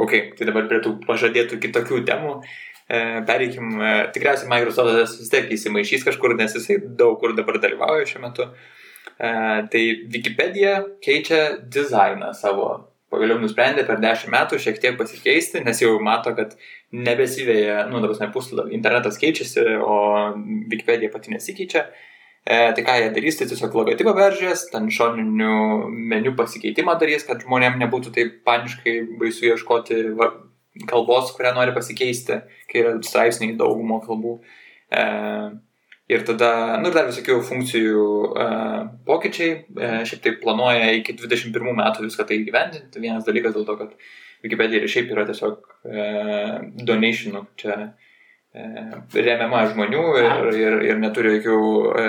Ok, 0.00 0.16
tai 0.38 0.46
dabar 0.46 0.68
prie 0.70 0.82
tų 0.84 0.96
pažadėtų 1.06 1.58
kitokių 1.62 2.02
temų. 2.08 2.36
E, 2.90 3.00
pereikim, 3.26 3.80
tikriausiai 4.14 4.50
Microsoftas 4.50 5.16
vis 5.20 5.32
tiek 5.32 5.50
įsimaišys 5.56 6.06
kažkur, 6.06 6.36
nes 6.38 6.54
jisai 6.58 6.78
daug 6.98 7.18
kur 7.22 7.34
dabar 7.38 7.58
dalyvauja 7.62 8.06
šiuo 8.08 8.22
metu. 8.26 8.50
Tai 9.20 9.80
Wikipedia 10.08 10.78
keičia 11.04 11.58
dizainą 11.60 12.30
savo 12.32 12.70
pagaliau 13.10 13.40
nusprendė 13.42 13.84
per 13.88 13.98
10 14.02 14.30
metų 14.32 14.60
šiek 14.62 14.78
tiek 14.82 14.98
pasikeisti, 14.98 15.64
nes 15.66 15.82
jau 15.82 15.96
mato, 16.02 16.32
kad 16.36 16.54
nebesivėja, 16.94 17.84
nu, 17.90 18.02
dabar 18.02 18.20
ne 18.22 18.30
puslapį, 18.34 18.74
internetas 18.76 19.18
keičiasi, 19.20 19.66
o 19.82 19.96
Wikipedia 20.70 21.10
pati 21.12 21.34
nesikeičia. 21.34 21.88
E, 22.40 22.60
tai 22.76 22.84
ką 22.86 22.94
jie 22.96 23.08
darys, 23.12 23.36
tai 23.36 23.48
tiesiog 23.50 23.74
logotipą 23.76 24.14
veržės, 24.16 24.64
ten 24.72 24.88
šoninių 24.94 25.56
meniu 26.12 26.32
pasikeitimą 26.38 26.94
darys, 27.02 27.26
kad 27.28 27.42
žmonėm 27.44 27.76
nebūtų 27.82 28.14
taip 28.16 28.38
paniškai 28.48 28.94
baisu 29.20 29.50
ieškoti 29.50 29.98
kalbos, 30.88 31.34
kurią 31.36 31.52
nori 31.58 31.74
pasikeisti, 31.76 32.40
kai 32.70 32.80
yra 32.80 32.94
straipsniai 33.04 33.58
daugumo 33.60 34.00
kalbų. 34.06 34.38
E, 34.88 35.04
Ir 36.10 36.24
tada, 36.26 36.50
nu 36.82 36.90
ir 36.90 36.96
dar 36.96 37.06
visokių 37.06 37.38
funkcijų 37.46 38.04
uh, 38.30 38.78
pokyčiai, 39.06 39.50
uh, 39.76 40.00
šiaip 40.08 40.24
tai 40.24 40.34
planuoja 40.42 40.90
iki 40.98 41.14
21 41.18 41.76
metų 41.78 42.08
viską 42.08 42.26
tai 42.26 42.40
įgyvendinti. 42.40 43.02
Vienas 43.02 43.26
dalykas 43.28 43.54
dėl 43.54 43.66
to, 43.68 43.76
kad 43.78 43.94
Wikipedia 44.44 44.80
ir 44.80 44.90
šiaip 44.90 45.12
yra 45.14 45.26
tiesiog 45.28 45.58
uh, 45.60 46.56
donationų, 46.88 47.44
čia 47.60 47.76
uh, 47.76 48.10
remiama 49.14 49.62
žmonių 49.70 50.02
ir, 50.18 50.48
ir, 50.58 50.78
ir 50.88 50.98
neturi 50.98 51.36
jokių 51.36 51.58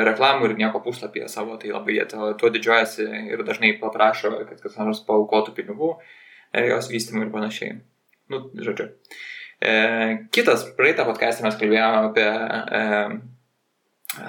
reklamų 0.08 0.50
ir 0.50 0.56
nieko 0.64 0.82
puslapyje 0.82 1.30
savo, 1.30 1.60
tai 1.62 1.70
labai 1.70 2.00
jie 2.00 2.08
to, 2.10 2.32
tuo 2.42 2.50
didžiuojasi 2.50 3.06
ir 3.30 3.44
dažnai 3.46 3.76
paprašo, 3.82 4.34
kad 4.50 4.64
kas 4.64 4.80
nors 4.82 5.04
paukotų 5.06 5.54
pinigų 5.60 5.94
jos 6.72 6.90
vystymui 6.90 7.28
ir 7.28 7.36
panašiai. 7.36 7.78
Nu, 8.32 8.48
žodžiu. 8.56 8.90
E, 9.62 9.74
kitas, 10.34 10.66
praeitą 10.78 11.06
podcastą 11.06 11.46
mes 11.46 11.58
kalbėjome 11.60 12.08
apie 12.10 12.26
e, 12.26 12.82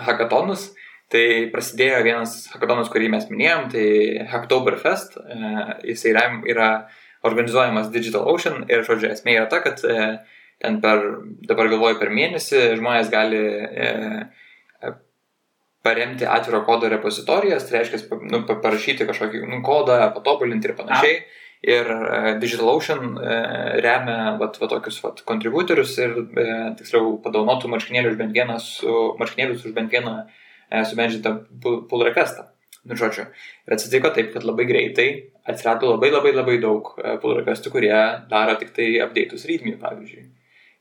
hackathonus. 0.06 0.70
Tai 1.12 1.24
prasidėjo 1.52 1.98
vienas 2.06 2.36
hackathonas, 2.54 2.88
kurį 2.92 3.10
mes 3.12 3.26
minėjom, 3.28 3.66
tai 3.74 3.86
Hacktoberfest. 4.32 5.18
E, 5.20 5.50
jisai 5.90 6.14
yra 6.48 6.68
organizuojamas 7.28 7.90
Digital 7.92 8.24
Ocean 8.32 8.64
ir, 8.70 8.80
žodžiu, 8.86 9.10
esmė 9.12 9.36
yra 9.36 9.50
ta, 9.50 9.60
kad 9.60 9.82
e, 9.84 10.06
ten 10.62 10.78
per, 10.80 11.04
dabar 11.44 11.68
galvoju, 11.68 11.98
per 12.00 12.14
mėnesį 12.16 12.62
žmonės 12.80 13.12
gali 13.12 13.42
e, 13.68 13.90
paremti 15.82 16.24
atviro 16.24 16.62
kodo 16.64 16.88
repozitorijas, 16.88 17.66
tai 17.68 17.82
reiškia, 17.82 18.18
nu, 18.30 18.42
parašyti 18.48 19.06
kažkokį 19.08 19.44
nu, 19.50 19.60
kodą, 19.66 19.98
patobulinti 20.16 20.70
ir 20.70 20.76
panašiai. 20.78 21.20
A. 21.20 21.41
Ir 21.62 21.86
DigitalOcean 22.42 23.18
remia 23.84 24.32
vat, 24.40 24.56
vat, 24.58 24.72
tokius 24.72 24.96
vat, 25.04 25.20
kontributorius 25.28 25.92
ir, 26.02 26.16
tiksliau, 26.80 27.12
padaunotų 27.22 27.70
marškinėlius 27.70 28.16
už 28.16 28.18
bent 28.18 28.34
vieną, 28.34 28.56
su, 28.58 28.96
marškinėlius 29.20 29.68
už 29.68 29.76
bent 29.76 29.94
vieną 29.94 30.16
sumenžintą 30.90 31.36
pull 31.62 32.02
requestą. 32.08 32.48
Nu, 32.82 32.98
žodžiu. 32.98 33.28
Ir 33.68 33.76
atsitiko 33.76 34.10
taip, 34.10 34.32
kad 34.34 34.42
labai 34.42 34.66
greitai 34.66 35.08
atsirado 35.46 35.92
labai 35.92 36.10
labai 36.10 36.32
labai 36.34 36.58
daug 36.62 36.94
pull 37.22 37.36
requestų, 37.38 37.70
kurie 37.74 37.94
daro 38.30 38.56
tik 38.58 38.72
tai 38.74 38.88
update'us 39.04 39.46
rytmį, 39.46 39.76
pavyzdžiui. 39.82 40.24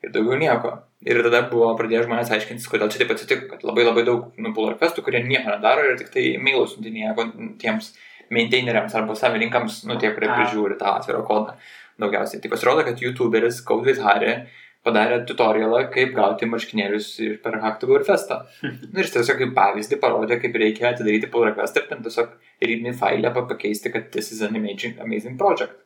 Ir 0.02 0.14
daugiau 0.16 0.40
nieko. 0.42 0.72
Ir 1.06 1.22
tada 1.26 1.44
buvo 1.50 1.68
pradėję 1.78 2.08
žmonės 2.08 2.32
aiškintis, 2.34 2.66
kodėl 2.70 2.90
čia 2.90 3.04
taip 3.04 3.14
atsitiko, 3.14 3.52
kad 3.52 3.66
labai 3.66 3.86
labai 3.86 4.06
daug 4.08 4.32
nu, 4.42 4.50
pull 4.58 4.72
requestų, 4.74 5.06
kurie 5.06 5.22
nieko 5.26 5.54
nedaro 5.54 5.86
ir 5.92 6.00
tik 6.02 6.10
tai 6.14 6.26
mailus 6.42 6.74
siuntinėja 6.74 7.14
tiems 7.62 7.94
maintaineriams 8.34 8.96
arba 8.98 9.16
savininkams, 9.18 9.84
nu 9.90 10.00
tie, 10.02 10.14
kurie 10.16 10.32
prižiūri 10.32 10.80
tą 10.80 10.96
atvirą 10.98 11.22
kodą 11.28 11.56
daugiausiai. 12.02 12.42
Tai 12.42 12.52
pasirodo, 12.54 12.86
kad 12.88 13.02
YouTuberis 13.04 13.62
Code 13.68 13.90
with 13.90 14.02
Harry 14.06 14.38
padarė 14.86 15.20
tutorialą, 15.30 15.84
kaip 15.94 16.16
gauti 16.18 16.48
marškinėlius 16.50 17.12
per 17.44 17.60
Hacktober 17.62 18.06
festą. 18.08 18.42
Nu, 18.64 18.98
ir 18.98 19.06
jis 19.06 19.14
tiesiog 19.18 19.38
kaip 19.44 19.54
pavyzdį 19.58 20.00
parodė, 20.02 20.40
kaip 20.42 20.58
reikia 20.58 20.90
atidaryti 20.92 21.30
pull 21.34 21.46
request 21.48 21.78
ir 21.78 21.88
ten 21.92 22.02
tiesiog 22.06 22.34
readme 22.66 22.96
file 22.98 23.34
pakeisti, 23.38 23.94
kad 23.94 24.10
this 24.16 24.32
is 24.34 24.42
an 24.48 24.58
amazing, 24.58 24.98
amazing 25.04 25.38
project. 25.38 25.78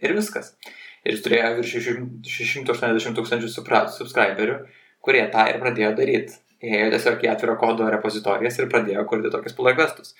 Ir 0.00 0.14
viskas. 0.14 0.54
Ir 1.04 1.16
jis 1.16 1.24
turėjo 1.24 1.50
virš 1.58 1.74
680 2.30 3.18
tūkstančių 3.18 3.50
subscriberių, 3.52 4.56
kurie 5.04 5.26
tą 5.34 5.48
ir 5.50 5.60
pradėjo 5.62 5.92
daryti. 5.98 6.38
Ėjo 6.64 6.92
tiesiog 6.94 7.26
į 7.26 7.28
atviro 7.28 7.58
kodo 7.60 7.90
repozitorijas 7.92 8.56
ir 8.60 8.70
pradėjo 8.72 9.02
kurti 9.10 9.32
tokius 9.32 9.56
pull 9.56 9.68
requestus. 9.68 10.14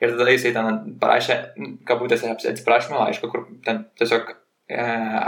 Ir 0.00 0.14
tada 0.16 0.32
jisai 0.32 0.52
ten 0.56 0.94
parašė, 1.00 1.38
kabutėse, 1.88 2.30
atsiprašymą 2.32 3.02
laišką, 3.02 3.28
kur 3.32 3.42
ten 3.66 3.82
tiesiog 4.00 4.30
e, 4.32 4.84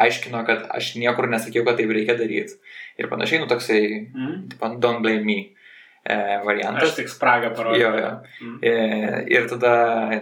aiškino, 0.06 0.44
kad 0.48 0.64
aš 0.72 0.94
niekur 1.00 1.28
nesakiau, 1.32 1.66
kad 1.66 1.76
taip 1.80 1.92
reikia 1.92 2.16
daryti. 2.16 2.56
Ir 3.00 3.10
panašiai, 3.12 3.42
nu 3.42 3.50
toksai, 3.50 3.82
mm. 4.08 4.38
tipo, 4.54 4.70
don't 4.80 5.04
blame 5.04 5.26
me 5.26 5.38
e, 6.08 6.16
variantas. 6.46 6.88
Aš 6.88 7.02
tik 7.02 7.12
spragą 7.12 7.52
parodžiau. 7.58 7.92
Jo, 7.92 8.00
jo. 8.00 8.14
Mm. 8.40 8.56
E, 8.64 8.72
ir 9.36 9.48
tada, 9.52 9.74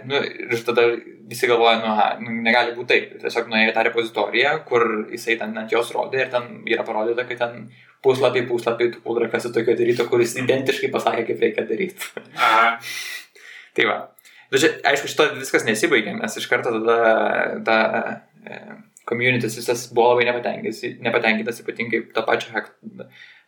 nu, 0.09 0.19
ir 0.19 0.67
tada 0.67 0.89
visi 1.31 1.47
galvoja, 1.47 1.79
nu, 1.79 1.87
aha, 1.93 2.09
nu, 2.19 2.35
negali 2.43 2.75
būti 2.75 2.91
taip. 2.91 3.15
Ir 3.15 3.23
tiesiog 3.23 3.47
nuėjo 3.51 3.71
į 3.71 3.75
tą 3.77 3.87
repozitoriją, 3.87 4.53
kur 4.67 4.87
jisai 5.15 5.39
ten 5.39 5.55
ant 5.63 5.71
jos 5.71 5.95
rodė 5.95 6.25
ir 6.25 6.31
ten 6.33 6.57
yra 6.67 6.83
parodyta, 6.87 7.23
kad 7.29 7.39
ten 7.39 7.69
puslapiai, 8.03 8.43
puslapiai, 8.49 8.91
tų 8.91 9.03
puldrakasi 9.05 9.53
tokio 9.55 9.79
daryto, 9.79 10.11
kuris 10.11 10.35
identiškai 10.41 10.91
pasakė, 10.91 11.27
kaip 11.29 11.45
reikia 11.47 11.67
daryti. 11.69 12.11
Tai 13.77 13.85
va. 13.87 14.01
Bet 14.51 14.63
čia, 14.63 14.71
aišku, 14.91 15.07
šito 15.07 15.29
viskas 15.37 15.63
nesibaigė, 15.67 16.17
nes 16.19 16.33
iš 16.37 16.47
karto 16.51 16.73
tada 16.75 16.97
ta 17.67 17.77
e, 18.43 18.57
communities 19.07 19.55
visas 19.59 19.85
buvo 19.95 20.13
labai 20.13 20.27
nepatenkintas, 20.27 21.61
ypatingai 21.63 22.01
tą 22.15 22.25
pačią 22.27 22.65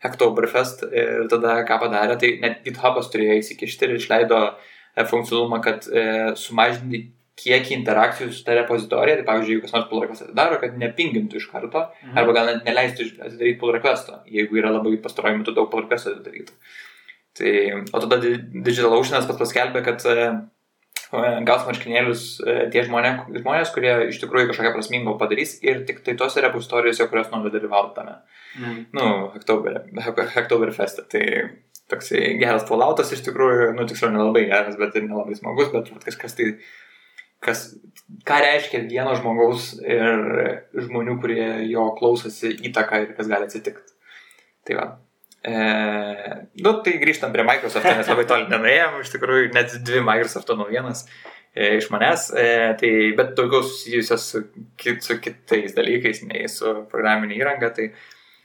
Hacktoberfest 0.03 0.85
ir 0.91 1.27
tada 1.31 1.57
ką 1.67 1.79
padarė, 1.81 2.15
tai 2.19 2.31
net 2.43 2.63
GitHub'as 2.63 3.11
turėjo 3.11 3.41
įsikišti 3.41 3.87
ir 3.87 3.97
išleido 3.97 4.39
e, 4.47 5.03
funkcionalumą, 5.09 5.59
kad 5.63 5.89
e, 5.91 6.05
sumažinti 6.39 7.03
kiekį 7.39 7.75
interakcijų 7.79 8.29
su 8.31 8.43
ta 8.45 8.55
repozitorija, 8.57 9.17
tai 9.19 9.27
pavyzdžiui, 9.27 9.55
jeigu 9.55 9.65
kas 9.65 9.75
nors 9.75 9.87
pull 9.89 10.03
request 10.03 10.25
atidaro, 10.27 10.59
kad 10.61 10.75
nepingintų 10.79 11.39
iš 11.39 11.49
karto, 11.51 11.87
mhm. 12.03 12.17
arba 12.21 12.35
gal 12.37 12.49
net 12.51 12.67
neleistų 12.67 13.09
atidaryti 13.17 13.59
pull 13.61 13.73
requesto, 13.75 14.19
jeigu 14.29 14.59
yra 14.61 14.71
labai 14.75 14.95
pastarojų 15.03 15.41
metų 15.41 15.55
daug 15.57 15.71
pull 15.71 15.83
requestų 15.83 16.13
atidarytų. 16.13 16.57
Tai, 17.33 17.53
o 17.89 18.01
tada 18.03 18.19
DigitalOceanas 18.21 19.25
pats 19.25 19.41
paskelbė, 19.41 19.81
kad 19.87 20.03
gaus 21.45 21.65
marškinėlius 21.67 22.23
e, 22.41 22.55
tie 22.73 22.83
žmonės, 22.87 23.27
žmonės, 23.41 23.71
kurie 23.75 23.91
iš 24.09 24.19
tikrųjų 24.23 24.49
kažkokią 24.49 24.71
prasmingą 24.75 25.15
padarys 25.19 25.57
ir 25.65 25.83
tik 25.87 26.01
tai 26.05 26.15
tose 26.19 26.41
repozitorijuose, 26.43 27.07
kurios 27.11 27.29
nori 27.33 27.53
dalyvauti 27.53 27.95
tame. 27.97 28.15
Mm. 28.57 28.79
Nu, 28.97 29.05
Hacktoberfeste. 29.35 31.05
Tai 31.11 31.23
toksai 31.91 32.33
geras 32.41 32.65
falloutas 32.69 33.13
iš 33.13 33.23
tikrųjų, 33.27 33.73
nu 33.77 33.85
tiksliau 33.89 34.13
nelabai 34.13 34.47
geras, 34.49 34.77
bet 34.79 34.97
ir 34.97 35.05
nelabai 35.07 35.37
smagus, 35.37 35.71
bet 35.73 35.91
kažkas 36.07 36.37
tai, 36.39 36.49
kas, 37.43 37.65
ką 38.27 38.39
reiškia 38.45 38.85
vieno 38.89 39.15
žmogaus 39.19 39.73
ir 39.83 40.23
žmonių, 40.87 41.19
kurie 41.21 41.47
jo 41.69 41.89
klausosi 41.99 42.55
įtaką 42.69 43.03
ir 43.03 43.17
kas 43.17 43.29
gali 43.31 43.49
atsitikti. 43.49 43.93
Tai 44.63 44.79
va, 44.79 44.87
E, 45.43 45.53
nu, 46.63 46.73
tai 46.85 46.95
grįžtam 47.01 47.33
prie 47.35 47.45
Microsoft, 47.47 47.89
nes 47.89 48.09
labai 48.09 48.25
toli 48.29 48.49
nenuėjom, 48.51 48.99
iš 49.03 49.13
tikrųjų 49.17 49.53
net 49.55 49.77
dvi 49.83 50.01
Microsoft 50.05 50.53
naujienas 50.55 51.05
e, 51.51 51.77
iš 51.81 51.89
manęs, 51.93 52.29
e, 52.31 52.49
tai, 52.79 52.91
bet 53.17 53.35
daugiau 53.37 53.63
susijusios 53.67 54.27
su, 54.31 54.43
su 55.03 55.19
kitais 55.23 55.75
dalykais, 55.75 56.23
nei 56.29 56.47
su 56.51 56.77
programinė 56.91 57.41
įranga. 57.41 57.73
Tai 57.75 57.91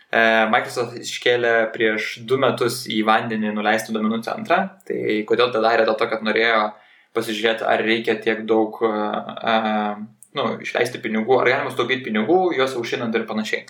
E, 0.08 0.20
Microsoft 0.48 0.96
iškėlė 0.96 1.54
prieš 1.74 2.14
du 2.28 2.38
metus 2.40 2.86
į 2.88 3.02
vandenį 3.04 3.52
nuleistų 3.56 3.92
domenų 3.96 4.22
centrą. 4.24 4.62
Tai 4.88 5.00
kodėl 5.28 5.52
tą 5.52 5.60
darė? 5.64 5.84
Dėl 5.88 5.98
to, 6.00 6.08
kad 6.08 6.24
norėjo 6.24 6.62
pasižiūrėti, 7.16 7.66
ar 7.68 7.82
reikia 7.84 8.14
tiek 8.22 8.44
daug 8.46 8.76
uh, 8.84 9.96
nu, 10.36 10.44
išleisti 10.62 11.00
pinigų, 11.02 11.38
ar 11.40 11.48
galima 11.50 11.72
sutaupyti 11.72 12.04
pinigų, 12.04 12.36
juos 12.56 12.76
aušinant 12.78 13.16
ir 13.16 13.24
panašiai. 13.28 13.64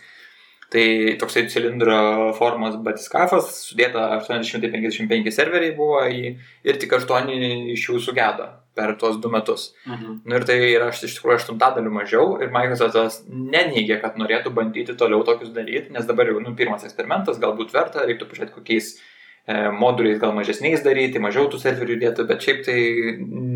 Tai 0.69 1.17
toksai 1.17 1.47
cilindro 1.49 1.95
formos 2.37 2.75
batiskafas, 2.85 3.47
sudėta 3.71 4.03
855 4.19 5.33
serveriai 5.33 5.73
buvo 5.77 6.03
į, 6.05 6.35
ir 6.69 6.81
tik 6.83 6.93
8 6.93 7.31
iš 7.73 7.87
jų 7.87 8.01
sugedo 8.05 8.51
per 8.77 8.93
tuos 9.01 9.17
du 9.23 9.31
metus. 9.33 9.71
Mhm. 9.87 10.19
Nu, 10.29 10.37
ir 10.37 10.45
tai 10.51 10.59
yra 10.67 10.91
iš 10.93 11.01
tikrųjų 11.07 11.39
aštuntadalių 11.39 11.95
mažiau 11.95 12.37
ir 12.45 12.53
Microsoftas 12.53 13.23
neneigia, 13.29 13.97
kad 14.03 14.21
norėtų 14.21 14.53
bandyti 14.61 14.99
toliau 15.01 15.25
tokius 15.25 15.55
daryti, 15.57 15.95
nes 15.97 16.05
dabar 16.11 16.29
jau 16.29 16.45
nu, 16.45 16.53
pirmas 16.59 16.85
eksperimentas, 16.85 17.41
galbūt 17.41 17.73
verta, 17.73 18.05
reiktų 18.05 18.29
pažiūrėti 18.29 18.57
kokiais 18.59 18.93
e, 18.93 19.59
moduliais 19.73 20.21
gal 20.21 20.37
mažesniais 20.37 20.85
daryti, 20.85 21.25
mažiau 21.25 21.49
tų 21.49 21.65
serverių 21.65 21.99
dėtų, 22.05 22.29
bet 22.29 22.45
šiaip 22.45 22.65
tai 22.69 22.79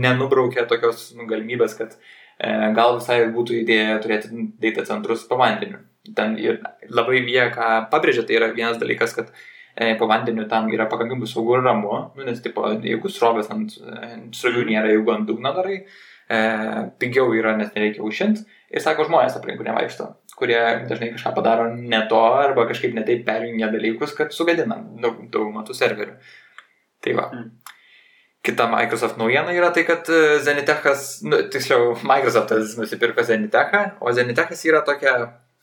nenubraukia 0.09 0.65
tokios 0.65 1.11
nu, 1.21 1.29
galimybės, 1.29 1.77
kad 1.77 1.95
e, 2.01 2.73
gal 2.73 2.97
visai 2.99 3.27
būtų 3.37 3.61
idėja 3.61 4.01
turėti 4.01 4.49
data 4.65 4.89
centrus 4.89 5.29
po 5.29 5.37
vandeniu 5.45 5.85
ten 6.17 6.37
ir 6.41 6.61
labai 6.91 7.23
jie, 7.23 7.45
ką 7.55 7.73
pabrėžia, 7.93 8.25
tai 8.27 8.39
yra 8.39 8.51
vienas 8.55 8.79
dalykas, 8.81 9.15
kad 9.17 9.31
e, 9.77 9.95
po 9.99 10.09
vandeniu 10.11 10.49
tam 10.51 10.71
yra 10.73 10.89
pakankamai 10.91 11.29
saugu 11.31 11.59
ir 11.59 11.67
ramu, 11.67 11.93
nu, 12.17 12.27
nes, 12.27 12.41
tipo, 12.43 12.67
jeigu 12.83 13.11
srovės 13.13 13.53
ant 13.55 13.77
e, 13.79 14.17
srovių 14.35 14.67
nėra, 14.71 14.91
jeigu 14.91 15.15
ant 15.15 15.29
dugno 15.31 15.55
darai, 15.55 15.83
e, 16.27 16.41
pigiau 17.03 17.31
yra, 17.39 17.55
nes 17.59 17.71
nereikia 17.77 18.03
užšinti. 18.07 18.47
Ir 18.73 18.83
sako 18.83 19.07
žmonės 19.07 19.37
aplinkui 19.39 19.67
nevaikšto, 19.69 20.09
kurie 20.39 20.59
dažnai 20.89 21.13
kažką 21.13 21.35
padaro 21.37 21.69
ne 21.77 22.01
to 22.11 22.23
arba 22.35 22.65
kažkaip 22.71 22.97
netaip 22.97 23.27
perjungia 23.27 23.69
dalykus, 23.73 24.17
kad 24.17 24.33
sugadina 24.35 24.81
daug, 25.03 25.21
daugumą 25.31 25.63
tų 25.69 25.77
serverių. 25.77 26.17
Tai 27.03 27.15
va. 27.19 27.29
Mm. 27.35 27.51
Kita 28.43 28.67
Microsoft 28.67 29.21
naujiena 29.21 29.53
yra 29.55 29.69
tai, 29.71 29.85
kad 29.87 30.09
e, 30.11 30.41
Zenitechas, 30.43 31.21
nu, 31.23 31.45
tiksliau, 31.53 31.93
Microsoftas 32.03 32.75
nusipirko 32.81 33.23
Zenitechą, 33.23 33.85
o 34.03 34.11
Zenitechas 34.17 34.65
yra 34.67 34.81
tokia 34.83 35.15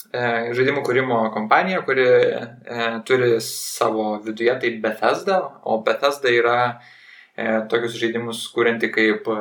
žaidimų 0.10 0.82
kūrimo 0.86 1.20
kompanija, 1.34 1.84
kuri 1.86 2.06
e, 2.06 2.88
turi 3.06 3.36
savo 3.46 4.16
viduje 4.24 4.56
tai 4.62 4.72
Bethesda, 4.82 5.40
o 5.70 5.80
Bethesda 5.86 6.32
yra 6.34 6.58
e, 7.38 7.46
tokius 7.70 7.98
žaidimus 8.02 8.42
kūrinti 8.56 8.90
kaip 8.94 9.30
e, 9.30 9.38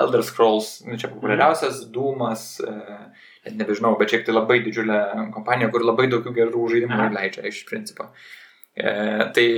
Elder 0.00 0.24
Scrolls, 0.24 0.78
nu, 0.86 0.96
čia 0.96 1.12
populiariausias, 1.12 1.82
mm. 1.84 1.92
Dūmas, 1.92 2.46
e, 2.64 3.52
nebežinau, 3.52 3.94
bet 4.00 4.14
šiaip 4.14 4.26
tai 4.26 4.36
labai 4.36 4.62
didžiulė 4.64 4.98
kompanija, 5.34 5.70
kur 5.74 5.84
labai 5.84 6.08
daug 6.08 6.24
gerų 6.24 6.68
žaidimų 6.72 6.96
mm. 6.96 7.14
leidžia 7.18 7.48
iš 7.52 7.62
principo. 7.68 8.08
E, 8.72 8.92
tai 9.36 9.48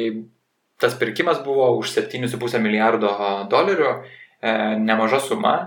tas 0.80 0.96
pirkimas 0.98 1.44
buvo 1.44 1.68
už 1.78 1.92
7,5 1.94 2.58
milijardo 2.64 3.12
dolerių, 3.52 3.92
e, 4.40 4.56
nemaža 4.82 5.22
suma 5.22 5.58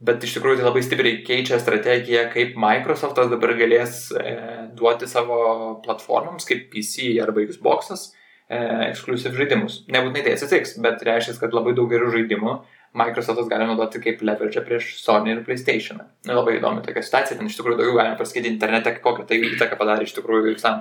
Bet 0.00 0.24
iš 0.24 0.38
tikrųjų 0.38 0.62
tai 0.62 0.64
labai 0.64 0.80
stipriai 0.80 1.18
keičia 1.26 1.58
strategiją, 1.60 2.24
kaip 2.32 2.54
Microsoftas 2.60 3.28
dabar 3.28 3.52
galės 3.58 4.06
e, 4.16 4.32
duoti 4.76 5.04
savo 5.10 5.40
platformoms, 5.84 6.46
kaip 6.48 6.70
PC 6.72 7.18
arba 7.20 7.44
Xbox'as, 7.44 8.06
e, 8.48 8.60
ekskluziv 8.86 9.36
žaidimus. 9.36 9.82
Nebūtinai 9.92 10.22
tai 10.24 10.36
atsitiks, 10.38 10.78
bet 10.80 11.04
reiškia, 11.04 11.36
kad 11.42 11.56
labai 11.56 11.74
daug 11.76 11.92
gerų 11.92 12.14
žaidimų 12.16 12.54
Microsoftas 12.96 13.50
gali 13.50 13.66
naudoti 13.68 14.00
kaip 14.02 14.22
leverage 14.24 14.62
prieš 14.66 14.88
Sony 14.98 15.34
ir 15.34 15.44
PlayStation. 15.46 16.00
Na, 16.26 16.38
labai 16.38 16.56
įdomi 16.56 16.80
tokia 16.86 17.04
situacija, 17.06 17.36
ten 17.38 17.50
iš 17.52 17.58
tikrųjų 17.60 17.78
daugiau 17.78 18.00
galima 18.00 18.18
pasakyti 18.18 18.50
internete, 18.50 18.96
kokią 19.04 19.28
tai 19.28 19.38
įtaką 19.50 19.78
padarė 19.78 20.08
iš 20.08 20.16
tikrųjų 20.16 20.46
visam 20.48 20.80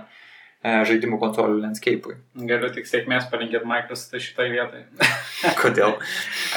e, 0.64 0.80
žaidimų 0.90 1.20
konsolių 1.22 1.60
landscape'ui. 1.66 2.16
Galiu 2.50 2.72
tik 2.74 2.88
sėkmės 2.90 3.28
palinkėti 3.30 3.68
Microsoft'ui 3.70 4.24
šitoje 4.26 4.56
vietoje. 4.56 5.12
Kodėl? 5.62 6.00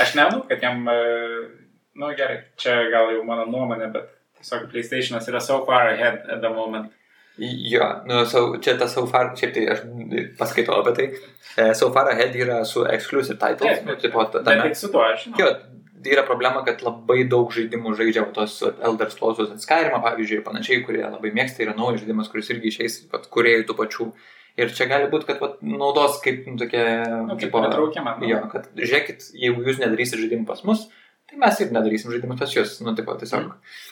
Aš 0.01 0.14
nemanau, 0.16 0.46
kad 0.48 0.64
jam 0.64 0.88
e, 0.88 0.96
nu 1.98 2.11
gerai, 2.18 2.40
čia 2.61 2.78
gal 2.92 3.12
jau 3.14 3.22
mano 3.28 3.46
nuomonė, 3.50 3.90
bet 3.94 4.11
tiesiog 4.40 4.68
PlayStation'as 4.72 5.28
yra 5.31 5.40
so 5.40 5.62
far 5.66 5.92
ahead 5.92 6.24
at 6.28 6.40
the 6.42 6.50
moment. 6.50 6.92
Jo, 7.38 7.87
nu, 8.05 8.24
so, 8.28 8.59
čia 8.61 8.74
tas 8.76 8.92
so 8.92 9.07
far, 9.09 9.31
šiaip 9.38 9.55
tai 9.57 9.62
aš 9.72 9.85
paskaitau 10.38 10.83
apie 10.83 10.92
tai. 10.98 11.07
Uh, 11.57 11.72
so 11.76 11.88
far 11.94 12.11
ahead 12.12 12.37
yra 12.37 12.61
su 12.68 12.85
exclusive 12.85 13.38
titles. 13.40 13.78
Taip, 13.78 13.87
nu, 13.88 13.96
tipo, 14.00 14.24
tame. 14.35 14.66
Bet 14.66 14.76
su 14.76 14.90
tuo 14.92 15.00
aš. 15.07 15.31
Jo, 15.38 15.48
yra 16.05 16.26
problema, 16.28 16.61
kad 16.66 16.83
labai 16.85 17.22
daug 17.31 17.52
žaidimų 17.55 17.94
žaidžia 17.98 18.26
tos 18.37 18.59
Elder 18.72 19.11
Scrolls 19.12 19.40
Skyrimą, 19.64 20.02
pavyzdžiui, 20.05 20.40
ir 20.40 20.46
panašiai, 20.46 20.85
kurie 20.87 21.02
labai 21.07 21.33
mėgsta, 21.35 21.64
yra 21.64 21.76
naujas 21.78 22.02
žaidimas, 22.02 22.31
kuris 22.33 22.52
irgi 22.52 22.72
išeis, 22.72 23.00
pat 23.12 23.28
kuriejų 23.33 23.66
tų 23.70 23.78
pačių. 23.81 24.09
Ir 24.61 24.72
čia 24.76 24.85
gali 24.90 25.09
būti, 25.09 25.24
kad 25.31 25.38
vat, 25.40 25.61
naudos 25.64 26.18
kaip 26.20 26.44
nu, 26.44 26.59
tokia... 26.61 26.85
Nu, 27.09 27.38
kaip 27.38 27.46
tipo, 27.46 27.62
nu. 27.64 28.26
Jo, 28.28 28.42
kad 28.52 28.68
žiūrėkit, 28.76 29.31
jeigu 29.40 29.64
jūs 29.64 29.81
nedarysit 29.81 30.20
žaidimų 30.20 30.44
pas 30.50 30.61
mus, 30.68 30.90
tai 31.33 31.40
mes 31.40 31.61
ir 31.64 31.73
nedarysim 31.73 32.12
žaidimus 32.12 32.40
pas 32.40 32.53
jūs, 32.53 32.77
nu 32.85 32.92
pat 32.92 33.23
tiesiog. 33.25 33.49
Mm. 33.49 33.90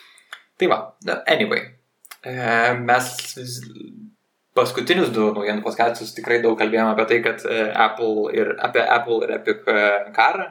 Tai 0.61 0.69
va, 0.69 0.79
anyway, 1.27 1.63
e, 2.21 2.33
mes 2.85 3.07
paskutinius 4.57 5.09
du 5.15 5.31
naujienų 5.33 5.65
paskatus 5.65 6.13
tikrai 6.13 6.43
daug 6.45 6.59
kalbėjome 6.61 6.93
apie 6.93 7.07
tai, 7.09 7.21
kad 7.25 7.47
e, 7.49 7.63
Apple 7.87 8.27
ir 8.37 8.51
apie 8.61 8.83
Apple 8.85 9.23
ir 9.25 9.33
Epic 9.39 9.65
e, 9.65 9.87
karą 10.17 10.51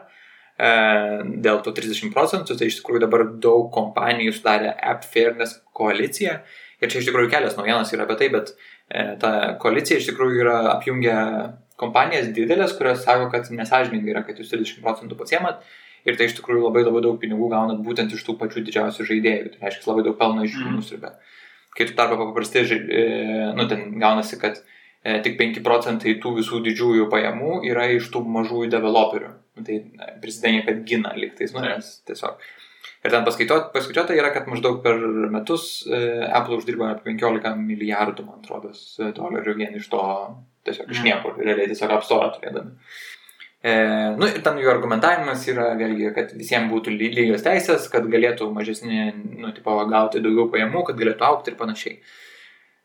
dėl 0.60 1.62
tų 1.64 1.72
30 1.72 2.12
procentų, 2.12 2.58
tai 2.60 2.68
iš 2.68 2.82
tikrųjų 2.82 3.00
dabar 3.06 3.22
daug 3.40 3.70
kompanijų 3.72 4.34
sudarė 4.36 4.74
App 4.92 5.06
Fairness 5.08 5.62
koaliciją 5.72 6.34
ir 6.84 6.92
čia 6.92 7.00
iš 7.00 7.08
tikrųjų 7.08 7.30
kelias 7.32 7.56
naujienos 7.56 7.94
yra 7.96 8.04
apie 8.04 8.18
tai, 8.20 8.28
bet 8.34 8.52
ta 9.22 9.30
koalicija 9.62 10.02
iš 10.02 10.10
tikrųjų 10.10 10.42
yra 10.42 10.58
apjungia 10.74 11.22
kompanijas 11.80 12.28
didelės, 12.36 12.76
kurios 12.76 13.06
sako, 13.06 13.30
kad 13.32 13.48
nesažininkai 13.56 14.12
yra, 14.12 14.26
kad 14.28 14.42
jūs 14.42 14.52
30 14.52 14.84
procentų 14.84 15.16
pasiemat 15.22 15.64
ir 16.08 16.18
tai 16.20 16.30
iš 16.30 16.38
tikrųjų 16.40 16.66
labai 16.68 16.86
labai 16.86 17.04
daug 17.06 17.20
pinigų 17.22 17.50
gaunat 17.52 17.82
būtent 17.86 18.14
iš 18.16 18.24
tų 18.28 18.38
pačių 18.40 18.64
didžiausių 18.68 19.08
žaidėjų. 19.10 19.54
Tai 19.54 19.66
reiškia, 19.66 19.88
labai 19.92 20.06
daug 20.08 20.18
pelno 20.20 20.46
iš 20.46 20.58
jų 20.58 20.68
mm. 20.68 20.78
nusribė. 20.80 21.14
Kai 21.78 21.88
tu 21.88 21.96
tarp 21.98 22.16
paprastai, 22.20 22.66
e, 22.76 23.04
nu, 23.56 23.66
ten 23.72 23.86
gaunasi, 24.02 24.40
kad 24.42 24.58
e, 24.60 25.20
tik 25.26 25.38
5 25.40 25.62
procentai 25.66 26.16
tų 26.22 26.38
visų 26.40 26.64
didžiųjų 26.66 27.10
pajamų 27.12 27.60
yra 27.70 27.90
iš 27.96 28.10
tų 28.14 28.24
mažųjų 28.38 28.72
developerių. 28.74 29.36
Nu, 29.60 29.68
tai 29.68 29.84
prisidengia, 30.24 30.66
kad 30.68 30.82
gina 30.88 31.14
liktais, 31.18 31.54
nu, 31.56 31.64
nes 31.66 32.00
tiesiog. 32.10 32.42
Ir 33.00 33.14
ten 33.14 33.24
paskaičiuota 33.24 34.16
yra, 34.18 34.34
kad 34.36 34.50
maždaug 34.52 34.82
per 34.84 35.00
metus 35.32 35.86
e, 35.88 36.00
Apple 36.28 36.58
uždirba 36.60 36.90
apie 36.98 37.14
15 37.14 37.56
milijardų, 37.62 38.26
man 38.28 38.42
atrodo, 38.42 38.74
dolerių 39.16 39.56
vien 39.62 39.78
iš 39.80 39.88
to, 39.94 40.02
tiesiog 40.68 40.92
iš 40.92 41.00
mm. 41.00 41.08
niekur, 41.08 41.40
realiai 41.40 41.70
tiesiog 41.72 41.96
apstorą 41.96 42.34
turėdami. 42.36 42.76
E, 43.62 43.72
nu, 44.16 44.24
ir 44.30 44.40
ten 44.44 44.56
jų 44.62 44.70
argumentavimas 44.72 45.42
yra 45.52 45.74
vėlgi, 45.80 46.14
kad 46.16 46.32
visiems 46.38 46.72
būtų 46.72 46.94
lygios 46.96 47.44
teisės, 47.44 47.90
kad 47.92 48.08
galėtų 48.08 48.48
mažesni, 48.56 49.10
nu, 49.36 49.52
tipo, 49.56 49.76
gauti 49.92 50.22
daugiau 50.24 50.48
pajamų, 50.54 50.86
kad 50.88 51.00
galėtų 51.02 51.26
aukti 51.28 51.52
ir 51.52 51.58
panašiai. 51.60 51.98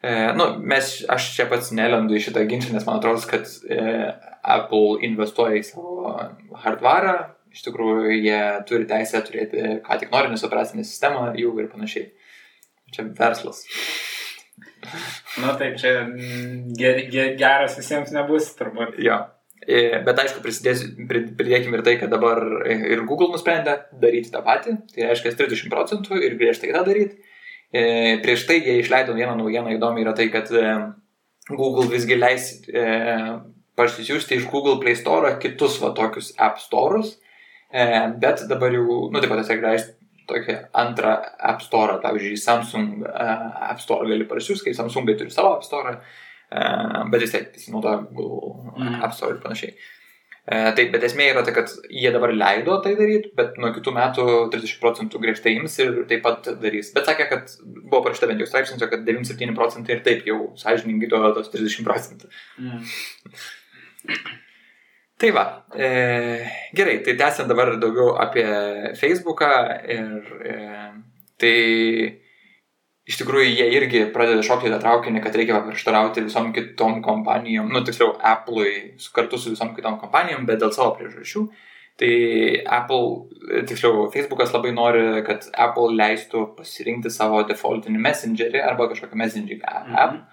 E, 0.04 0.14
nu, 0.34 0.48
mes, 0.66 0.96
aš 1.08 1.28
čia 1.36 1.46
pats 1.50 1.70
nelendu 1.78 2.18
į 2.18 2.24
šitą 2.26 2.42
ginčą, 2.50 2.72
nes 2.74 2.86
man 2.88 2.98
atrodo, 2.98 3.22
kad 3.30 3.46
e, 3.70 3.84
Apple 4.56 4.98
investuoja 5.06 5.60
į 5.60 5.62
savo 5.68 6.16
hardvarą, 6.64 7.14
iš 7.54 7.62
tikrųjų 7.68 8.18
jie 8.18 8.40
turi 8.66 8.90
teisę 8.90 9.22
turėti, 9.24 9.62
ką 9.86 10.00
tik 10.02 10.10
nori, 10.10 10.32
nes 10.34 10.42
operacinė 10.44 10.82
sistema 10.84 11.30
jų 11.38 11.54
ir 11.62 11.70
panašiai. 11.70 12.10
Čia 12.94 13.06
verslas. 13.14 13.62
Na 15.38 15.46
nu, 15.46 15.54
taip, 15.58 15.78
čia 15.80 15.94
ger, 16.76 17.00
ger, 17.14 17.32
geras 17.38 17.78
visiems 17.78 18.10
nebus, 18.14 18.50
turbūt. 18.58 18.98
Jo. 19.02 19.22
E, 19.22 19.43
bet 20.04 20.20
aišku, 20.20 20.42
pridėkime 20.44 21.78
ir 21.78 21.84
tai, 21.86 21.94
kad 22.00 22.12
dabar 22.12 22.40
ir 22.68 23.04
Google 23.08 23.30
nusprendė 23.32 23.78
daryti 24.00 24.32
tą 24.32 24.42
patį, 24.44 24.76
tai 24.92 25.08
reiškia 25.08 25.34
30 25.38 25.72
procentų 25.72 26.20
ir 26.20 26.36
griežtai 26.40 26.72
tą 26.74 26.84
daryti. 26.86 27.20
E, 27.74 28.20
prieš 28.22 28.46
tai 28.46 28.60
jie 28.60 28.78
išleido 28.82 29.16
vieną 29.16 29.34
naujieną 29.40 29.74
įdomi 29.74 30.04
yra 30.04 30.12
tai, 30.14 30.28
kad 30.30 30.50
e, 30.54 30.64
Google 31.50 31.88
visgi 31.90 32.16
leis 32.16 32.52
parsisiųsti 33.74 34.38
iš 34.38 34.46
Google 34.52 34.78
Play 34.80 34.96
Store 34.96 35.34
kitus 35.42 35.80
va 35.82 35.90
tokius 35.96 36.30
App 36.38 36.62
Store'us, 36.62 37.16
bet 38.22 38.44
dabar 38.48 38.72
jau, 38.72 39.00
nu 39.10 39.20
taip 39.20 39.32
pat 39.32 39.42
tiesiog 39.42 39.64
leis 39.66 39.88
tokią 40.30 40.54
antrą 40.80 41.16
App 41.50 41.64
Store, 41.64 41.98
pavyzdžiui, 42.00 42.38
Samsung 42.40 43.02
App 43.10 43.82
Store 43.82 44.08
gali 44.08 44.28
parsisiųsti, 44.30 44.70
kai 44.70 44.78
Samsungai 44.78 45.18
turi 45.18 45.34
savo 45.34 45.56
App 45.58 45.66
Store 45.66 45.98
bet 47.10 47.24
vis 47.24 47.34
tiek 47.34 47.52
pasinaudoja 47.54 48.04
Google 48.14 48.72
mm. 48.78 49.02
App 49.02 49.16
Store 49.16 49.36
ir 49.36 49.42
panašiai. 49.44 49.76
Taip, 50.44 50.90
bet 50.92 51.04
esmė 51.06 51.30
yra 51.30 51.40
tai, 51.40 51.54
kad 51.56 51.70
jie 51.88 52.10
dabar 52.12 52.34
leido 52.36 52.74
tai 52.84 52.90
daryti, 52.98 53.30
bet 53.36 53.54
nuo 53.56 53.70
kitų 53.72 53.94
metų 53.96 54.24
30 54.52 54.74
procentų 54.82 55.20
griežtai 55.22 55.54
ims 55.56 55.78
ir 55.80 56.02
taip 56.10 56.20
pat 56.26 56.50
darys. 56.60 56.90
Bet 56.92 57.08
sakė, 57.08 57.30
kad 57.30 57.54
buvo 57.64 58.02
parašyta 58.04 58.28
bent 58.28 58.44
jau 58.44 58.48
straipsniuose, 58.50 58.90
kad 58.92 59.06
97 59.08 59.56
procentai 59.56 59.96
ir 59.96 60.02
taip 60.04 60.28
jau 60.28 60.50
sąžininkai 60.60 61.08
duoda 61.08 61.32
tos 61.38 61.48
30 61.54 61.88
procentų. 61.88 62.28
Mm. 62.60 62.84
Tai 65.24 65.30
va, 65.32 65.46
e, 65.72 65.88
gerai, 66.76 66.98
tai 67.06 67.16
tęsiant 67.16 67.48
dabar 67.48 67.72
daugiau 67.80 68.12
apie 68.20 68.44
Facebooką 69.00 69.50
ir 69.96 70.32
e, 70.44 70.56
tai 71.40 71.56
iš 73.04 73.18
tikrųjų 73.20 73.50
jie 73.50 73.66
irgi 73.76 74.06
pradeda 74.14 74.42
šokti 74.44 74.72
tą 74.72 74.78
traukinį, 74.80 75.20
kad 75.24 75.36
reikia 75.36 75.58
paprieštarauti 75.58 76.24
visom 76.24 76.52
kitom 76.56 77.02
kompanijom, 77.04 77.68
nu 77.72 77.84
tiksliau, 77.84 78.14
Apple'ui 78.32 78.94
kartu 79.16 79.40
su 79.40 79.52
visom 79.52 79.74
kitom 79.76 79.98
kompanijom, 80.00 80.46
bet 80.48 80.62
dėl 80.62 80.72
savo 80.72 80.94
priežasčių. 80.98 81.46
Tai 82.00 82.14
Apple, 82.74 83.62
tiksliau, 83.68 84.08
Facebookas 84.10 84.50
labai 84.50 84.72
nori, 84.74 85.02
kad 85.26 85.44
Apple 85.54 85.94
leistų 85.94 86.48
pasirinkti 86.56 87.12
savo 87.12 87.44
defaultinį 87.46 88.00
messengerį 88.02 88.64
arba 88.66 88.88
kažkokią 88.90 89.20
messaging 89.20 89.62
app. 89.62 89.86
Mm 89.86 89.94
-hmm. 89.94 90.24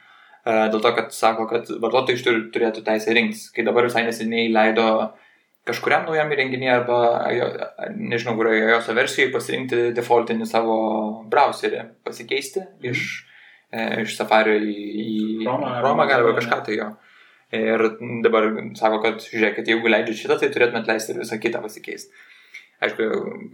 Dėl 0.73 0.81
to, 0.81 0.91
kad 0.97 1.13
sako, 1.13 1.45
kad 1.45 1.69
vartotojai 1.83 2.49
turėtų 2.53 2.81
teisę 2.81 3.13
rinktis. 3.13 3.51
Kai 3.53 3.63
dabar 3.63 3.85
visai 3.85 4.03
neseniai 4.07 4.49
leido 4.49 5.13
kažkuriam 5.67 6.07
naujam 6.07 6.31
įrenginiui 6.33 6.71
arba, 6.73 6.99
nežinau, 7.95 8.33
kurioje 8.39 8.65
jos 8.71 8.89
versijoje 8.97 9.33
pasirinkti 9.33 9.81
defaultinį 9.97 10.47
savo 10.49 10.77
browserį, 11.31 11.83
pasikeisti 12.07 12.63
mm. 12.63 12.89
iš, 12.91 13.05
e, 13.69 13.85
iš 14.05 14.17
Safari 14.17 14.57
į, 14.65 14.75
į 15.05 15.21
Chrome, 15.45 16.09
galima 16.09 16.35
kažką 16.39 16.61
tai 16.65 16.79
jo. 16.79 16.91
Ir 17.51 17.83
dabar 18.23 18.47
sako, 18.79 19.01
kad 19.03 19.23
žiūrėkit, 19.25 19.67
jeigu 19.67 19.89
leidžiat 19.91 20.21
šitą, 20.21 20.37
tai 20.39 20.49
turėtumėt 20.53 20.87
leisti 20.87 21.11
ir 21.11 21.19
visą 21.19 21.39
kitą 21.41 21.59
pasikeisti. 21.63 22.13
Aišku, 22.81 23.07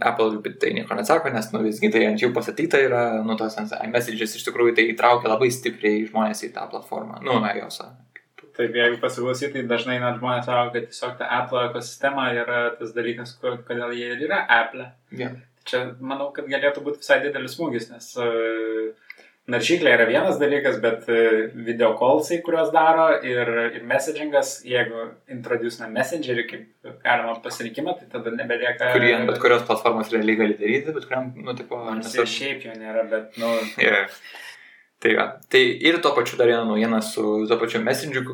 Apple 0.07 0.53
tai 0.61 0.69
nieko 0.77 0.95
neatsako, 0.95 1.33
nes 1.33 1.49
nu, 1.51 1.59
visgi 1.65 1.89
tai 1.91 2.05
ant 2.07 2.21
jų 2.21 2.29
pasakyta 2.35 2.79
yra, 2.79 3.01
nu, 3.27 3.35
tos 3.35 3.57
iMessages 3.59 4.37
iš 4.37 4.45
tikrųjų 4.47 4.77
tai 4.77 4.85
įtraukia 4.93 5.27
labai 5.33 5.49
stipriai 5.51 6.05
žmonės 6.07 6.45
į 6.47 6.53
tą 6.55 6.63
platformą, 6.71 7.19
nu, 7.25 7.41
iOS. 7.57 7.81
Taip, 8.57 8.73
jeigu 8.73 8.97
pasiklausyti, 9.01 9.51
tai 9.53 9.69
dažnai 9.69 9.99
net 10.01 10.17
žmonės 10.17 10.47
sako, 10.47 10.71
kad 10.73 10.87
tiesiog 10.89 11.17
ta 11.19 11.27
Apple 11.41 11.67
ekosistema 11.67 12.31
yra 12.33 12.61
tas 12.79 12.93
dalykas, 12.95 13.35
kodėl 13.41 13.93
jie 13.93 14.07
ir 14.15 14.23
yra 14.25 14.39
Apple. 14.49 14.87
Yeah. 15.13 15.35
Čia 15.67 15.83
manau, 16.01 16.31
kad 16.33 16.47
galėtų 16.49 16.81
būti 16.85 17.03
visai 17.03 17.19
didelis 17.21 17.53
smūgis, 17.53 17.89
nes 17.91 18.07
uh, 18.23 19.19
naršyklė 19.53 19.93
yra 19.93 20.07
vienas 20.09 20.39
dalykas, 20.41 20.79
bet 20.81 21.05
uh, 21.11 21.53
video 21.67 21.91
callsai, 21.99 22.39
kuriuos 22.45 22.71
daro 22.73 23.11
ir, 23.21 23.53
ir 23.77 23.85
messagingas, 23.85 24.55
jeigu 24.65 25.05
introducina 25.37 25.91
messengerį 25.93 26.47
kaip 26.49 26.91
galima 27.05 27.37
pasirinkimą, 27.43 27.97
tai 27.99 28.09
tada 28.15 28.33
nebelieka. 28.39 28.89
Kurį 28.95 29.13
ant 29.19 29.29
bet 29.29 29.41
kurios 29.43 29.67
platformos 29.69 30.09
realiai 30.15 30.41
gali 30.41 30.57
daryti, 30.57 30.97
bet 30.97 31.05
kuriam, 31.05 31.29
nu, 31.37 31.53
tipo, 31.61 31.83
nesvarbu. 31.91 32.33
Šiaip 32.39 32.65
jo 32.71 32.77
nėra, 32.81 33.05
bet, 33.13 33.37
nu. 33.37 33.53
Yeah. 33.83 34.09
Tai, 34.97 35.11
va, 35.13 35.25
tai 35.45 35.59
ir 35.85 35.99
tuo 36.01 36.09
pačiu 36.15 36.39
dar 36.39 36.49
viena 36.49 36.63
naujiena 36.65 36.97
su 37.05 37.21
tuo 37.45 37.57
pačiu 37.61 37.83
messengingu, 37.85 38.33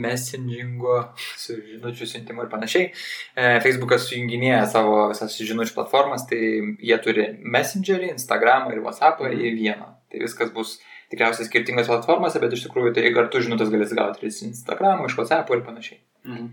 messengingu 0.00 0.94
su 1.36 1.58
žinučių 1.60 2.08
siuntimu 2.08 2.46
ir 2.46 2.48
panašiai. 2.48 2.86
E, 2.88 3.50
Facebookas 3.60 4.06
sujunginėja 4.08 4.62
savo 4.72 5.02
visas 5.10 5.36
žinučių 5.36 5.76
platformas, 5.76 6.24
tai 6.30 6.40
jie 6.80 6.98
turi 7.04 7.26
Messengerį, 7.44 8.14
Instagramą 8.14 8.72
ir 8.72 8.80
WhatsAppą 8.86 9.28
į 9.28 9.52
vieną. 9.58 9.90
Tai 10.08 10.24
viskas 10.24 10.54
bus 10.56 10.78
tikriausiai 11.12 11.50
skirtingose 11.50 11.92
platformose, 11.92 12.40
bet 12.40 12.56
iš 12.56 12.64
tikrųjų 12.64 12.94
tai 12.96 13.12
kartu 13.12 13.44
žinutės 13.44 13.68
galės 13.74 13.92
gauti 14.00 14.24
ir 14.24 14.32
iš 14.32 14.42
Instagramo, 14.48 15.04
iš 15.04 15.20
WhatsApp 15.20 15.52
ir 15.52 15.66
panašiai. 15.68 16.00
Mhm. 16.24 16.48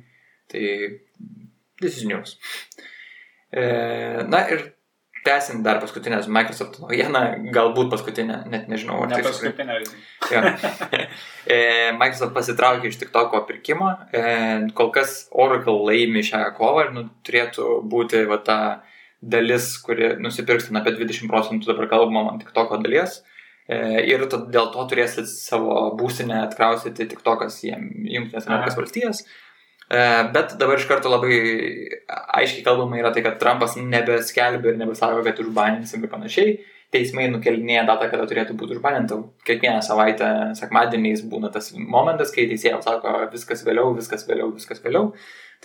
Tai 0.52 0.66
this 1.80 2.02
is 2.02 2.04
news. 2.04 2.36
E, 3.56 3.64
na 4.28 4.44
ir 4.52 4.74
tęsint 5.26 5.64
dar 5.66 5.80
paskutinės 5.82 6.28
Microsoft 6.32 6.80
naujieną, 6.82 7.22
galbūt 7.56 7.92
paskutinę, 7.92 8.42
net 8.52 8.70
nežinau. 8.72 9.02
Ne 9.10 9.18
tai 9.18 9.26
paskutinę. 9.26 9.80
Ja. 10.32 10.44
E, 11.46 11.92
Microsoft 11.94 12.34
pasitraukė 12.34 12.90
iš 12.90 12.96
TikToko 12.98 13.44
pirkimo, 13.46 13.92
e, 14.10 14.22
kol 14.74 14.88
kas 14.96 15.28
Oracle 15.30 15.76
laimi 15.86 16.24
šią 16.26 16.40
kovą 16.58 16.88
ir 16.88 16.90
nu, 16.96 17.04
turėtų 17.22 17.68
būti 17.86 18.24
va, 18.26 18.40
ta 18.42 18.58
dalis, 19.22 19.68
kuri 19.86 20.16
nusipirks 20.18 20.72
apie 20.74 20.96
20 20.98 21.30
procentų 21.30 21.70
dabar 21.70 21.92
kalbama 21.92 22.32
ant 22.32 22.42
TikToko 22.42 22.82
dalies. 22.82 23.20
E, 23.70 23.78
ir 24.10 24.26
dėl 24.26 24.72
to 24.74 24.88
turės 24.90 25.20
savo 25.38 25.92
būsinę 26.00 26.42
atkrausyti 26.48 27.06
TikTokas 27.14 27.62
į 27.70 27.76
Junktinės 27.76 28.50
Amerikos 28.50 28.82
valstijas. 28.82 29.22
Aha 29.22 29.45
bet 30.34 30.56
dabar 30.60 30.80
iš 30.80 30.88
karto 30.90 31.12
labai 31.12 31.36
aiškiai 32.40 32.64
kalbama 32.66 33.00
yra 33.00 33.12
tai, 33.14 33.24
kad 33.26 33.38
Trumpas 33.42 33.76
nebeskelbia 33.80 34.74
ir 34.74 34.80
nebesako, 34.80 35.24
kad 35.26 35.42
užbaninsim 35.44 36.04
ir 36.04 36.12
panašiai. 36.12 36.56
Teismai 36.94 37.26
nukelinėja 37.32 37.84
datą, 37.88 38.08
kada 38.12 38.28
turėtų 38.30 38.54
būti 38.56 38.78
užbaninta. 38.78 39.18
Kiekvieną 39.48 39.82
savaitę, 39.84 40.28
sekmadieniais 40.56 41.26
būna 41.28 41.50
tas 41.52 41.72
momentas, 41.76 42.32
kai 42.32 42.46
teisėjas 42.52 42.86
sako 42.88 43.18
viskas 43.34 43.66
vėliau, 43.68 43.92
viskas 43.98 44.24
vėliau, 44.30 44.52
viskas 44.56 44.84
vėliau. 44.84 45.10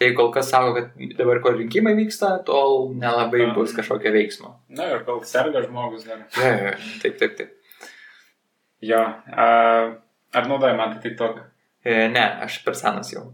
Tai 0.00 0.08
kol 0.16 0.30
kas 0.34 0.48
sako, 0.50 0.72
kad 0.78 1.16
dabar, 1.18 1.42
kol 1.44 1.58
rinkimai 1.58 1.92
vyksta, 1.98 2.32
tol 2.46 2.90
nelabai 2.98 3.44
Na, 3.44 3.54
bus 3.54 3.74
kažkokio 3.76 4.14
veiksmo. 4.14 4.54
Na 4.72 4.88
ir 4.94 5.04
kol 5.06 5.20
serga 5.28 5.62
žmogus 5.66 6.06
dar. 6.08 6.24
Ja, 6.40 6.72
taip, 7.02 7.20
taip, 7.20 7.36
taip. 7.38 7.56
Jo, 8.80 9.02
ar 9.36 10.48
naudoji 10.48 10.78
man 10.78 10.94
tai 10.94 11.04
TikTok? 11.04 11.42
E, 11.84 12.08
ne, 12.12 12.24
aš 12.46 12.62
per 12.64 12.78
senas 12.78 13.12
jau. 13.12 13.26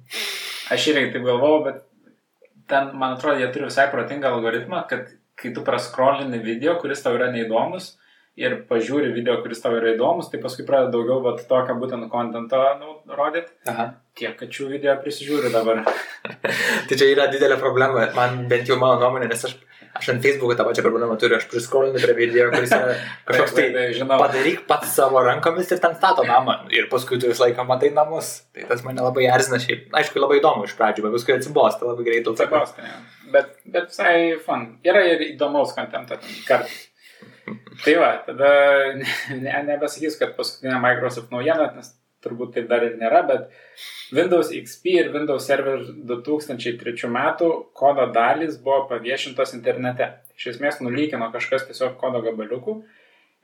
Aš 0.73 0.89
irgi 0.93 1.13
taip 1.15 1.27
galvojau, 1.27 1.61
bet 1.67 1.85
ten, 2.71 2.91
man 2.99 3.15
atrodo, 3.15 3.39
jie 3.39 3.51
turi 3.55 3.69
visai 3.69 3.87
protingą 3.93 4.33
algoritmą, 4.35 4.83
kad 4.91 5.13
kai 5.39 5.53
tu 5.55 5.63
praskrolini 5.63 6.41
video, 6.43 6.75
kuris 6.81 7.05
tau 7.05 7.15
yra 7.15 7.29
neįdomus, 7.31 7.93
ir 8.37 8.57
pažiūri 8.69 9.13
video, 9.15 9.39
kuris 9.43 9.63
tau 9.65 9.75
yra 9.79 9.95
įdomus, 9.95 10.29
tai 10.33 10.41
paskui 10.43 10.67
pradeda 10.69 10.93
daugiau 10.93 11.23
vat, 11.25 11.41
tokio 11.49 11.77
būtent 11.81 12.09
kontento 12.13 12.61
nu, 12.81 12.99
rodyti. 13.17 13.53
Tiek, 14.17 14.35
kad 14.37 14.53
šių 14.53 14.69
video 14.75 14.97
prisižiūri 15.01 15.53
dabar. 15.55 15.83
tai 16.89 16.99
čia 16.99 17.09
yra 17.13 17.31
didelė 17.33 17.57
problema, 17.61 18.09
man 18.17 18.45
bent 18.51 18.69
jau 18.69 18.79
mano 18.81 19.01
nuomonė, 19.01 19.31
nes 19.33 19.47
aš 19.49 19.57
Aš 19.97 20.11
ant 20.13 20.25
Facebook'o 20.25 20.57
tą 20.59 20.67
pačią 20.69 20.85
problemą 20.85 21.17
turiu, 21.21 21.39
aš 21.39 21.47
priskolinu 21.51 22.01
prie 22.03 22.15
video, 22.19 22.49
kuris 22.53 22.73
yra 22.77 22.97
kažkoks 23.29 23.55
tai, 23.57 23.87
žinau, 23.97 24.19
padaryk 24.21 24.65
pats 24.69 24.93
savo 24.99 25.23
rankomis 25.25 25.71
ir 25.73 25.81
ten 25.83 25.97
stato 25.97 26.25
namą. 26.29 26.59
Ir 26.75 26.91
paskui 26.93 27.21
tu 27.23 27.31
visą 27.31 27.47
laiką 27.47 27.67
matai 27.69 27.93
namus. 27.97 28.33
Tai 28.57 28.67
tas 28.71 28.85
mane 28.87 29.05
labai 29.05 29.29
erzina 29.33 29.61
šiaip. 29.63 29.89
Aišku, 30.01 30.21
labai 30.23 30.41
įdomu 30.43 30.69
iš 30.69 30.77
pradžių, 30.79 31.07
bet 31.07 31.17
paskui 31.17 31.37
atsibosta 31.37 31.89
labai 31.89 32.09
greitai. 32.09 32.37
Atsibosta, 32.37 32.91
ja. 32.91 33.01
bet, 33.33 33.57
bet 33.65 33.89
visai 33.95 34.19
fun. 34.45 34.69
Yra 34.87 35.07
ir 35.15 35.25
įdomaus 35.33 35.75
kontento 35.77 36.21
kartais. 36.49 36.85
Tai 37.85 37.93
va, 38.01 38.09
tada 38.27 38.49
ne, 38.97 39.53
nebesakys, 39.69 40.17
kad 40.21 40.33
paskutinė 40.39 40.79
Microsoft 40.83 41.33
naujiena, 41.35 41.69
nes 41.77 41.93
turbūt 42.25 42.55
taip 42.57 42.69
dar 42.71 42.85
ir 42.87 42.97
nėra, 43.01 43.23
bet 43.29 43.49
Windows 44.17 44.53
XP 44.55 44.95
ir 45.01 45.11
Windows 45.15 45.47
Server 45.47 45.83
2003 46.09 47.11
metų 47.13 47.51
kodo 47.77 48.07
dalys 48.15 48.61
buvo 48.63 48.85
paviešintos 48.91 49.55
internete. 49.59 50.13
Iš 50.37 50.55
esmės 50.55 50.81
nulykino 50.85 51.29
kažkas 51.35 51.67
tiesiog 51.69 51.99
kodo 52.01 52.23
gabaliukų. 52.25 52.81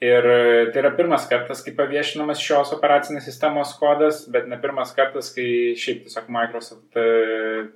Ir 0.02 0.26
tai 0.74 0.80
yra 0.80 0.90
pirmas 0.98 1.28
kartas, 1.30 1.60
kai 1.62 1.76
paviešinamas 1.78 2.40
šios 2.42 2.72
operacinės 2.74 3.22
sistemos 3.28 3.70
kodas, 3.78 4.24
bet 4.34 4.48
ne 4.50 4.56
pirmas 4.58 4.90
kartas, 4.96 5.28
kai 5.34 5.76
šiaip 5.78 6.00
tiesiog 6.08 6.30
Microsoft 6.34 6.98
e, 6.98 7.04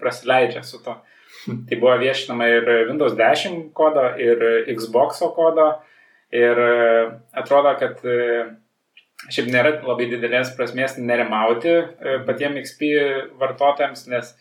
prasileidžia 0.01 0.65
su 0.67 0.81
to. 0.83 0.97
Tai 1.69 1.79
buvo 1.79 1.93
viešinama 2.01 2.49
ir 2.51 2.67
Windows 2.89 3.15
10 3.15 3.69
kodo, 3.79 4.09
ir 4.19 4.43
Xbox 4.73 5.23
kodo. 5.37 5.69
Ir 6.35 6.59
e, 6.59 6.75
atrodo, 7.45 7.77
kad 7.79 8.03
e, 8.03 8.19
šiaip 9.31 9.49
nėra 9.53 9.77
labai 9.87 10.11
didelės 10.11 10.53
prasmės 10.59 10.99
nerimauti 11.01 11.73
e, 11.73 12.19
patiems 12.29 12.63
XP 12.67 12.93
vartotojams, 13.41 14.07
nes 14.13 14.35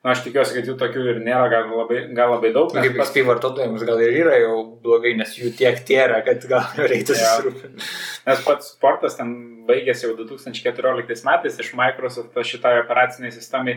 Na, 0.00 0.14
aš 0.14 0.22
tikiuosi, 0.24 0.54
kad 0.56 0.64
jų 0.64 0.74
tokių 0.80 1.02
ir 1.12 1.18
nėra, 1.20 1.50
gal 1.52 1.72
labai, 1.76 1.98
gal 2.16 2.30
labai 2.32 2.54
daug. 2.54 2.70
Kaip 2.72 2.94
pats... 2.96 3.10
XP 3.10 3.24
vartotojams 3.28 3.82
gal 3.84 4.00
ir 4.00 4.14
yra 4.22 4.38
jau 4.40 4.54
blogai, 4.80 5.12
nes 5.18 5.34
jų 5.36 5.50
tiek 5.58 5.76
tėra, 5.84 6.22
kad 6.24 6.46
gal 6.48 6.70
reikia 6.88 7.18
susirūpinti. 7.18 7.88
Nes 8.24 8.40
pats 8.46 8.70
sportas 8.72 9.18
ten 9.18 9.34
baigėsi 9.68 10.06
jau 10.06 10.14
2014 10.16 11.26
metais 11.28 11.60
iš 11.60 11.74
Microsoft 11.76 12.40
šitai 12.48 12.78
operaciniai 12.80 13.34
sistemai, 13.34 13.76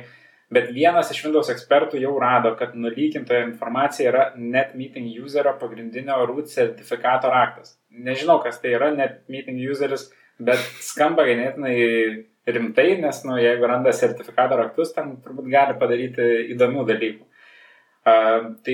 bet 0.54 0.72
vienas 0.72 1.12
iš 1.12 1.20
Windows 1.26 1.52
ekspertų 1.52 2.00
jau 2.00 2.16
rado, 2.24 2.54
kad 2.56 2.72
nulykintoje 2.80 3.44
informacija 3.50 4.14
yra 4.14 4.26
NetMeeting 4.40 5.12
userio 5.28 5.58
pagrindinio 5.60 6.22
root 6.30 6.48
sertifikato 6.48 7.36
raktas. 7.36 7.76
Nežinau, 7.92 8.40
kas 8.48 8.64
tai 8.64 8.78
yra 8.78 8.94
NetMeeting 8.96 9.60
useris 9.76 10.08
bet 10.40 10.62
skamba 10.84 11.26
ganėtinai 11.28 11.76
rimtai, 12.54 12.90
nes, 13.02 13.22
nu, 13.28 13.38
jeigu 13.40 13.68
randa 13.70 13.94
sertifikato 13.96 14.58
raktus, 14.60 14.92
ten 14.96 15.16
turbūt 15.24 15.48
gali 15.52 15.78
padaryti 15.80 16.26
įdomių 16.56 16.88
dalykų. 16.90 17.30
Uh, 18.04 18.50
tai 18.66 18.74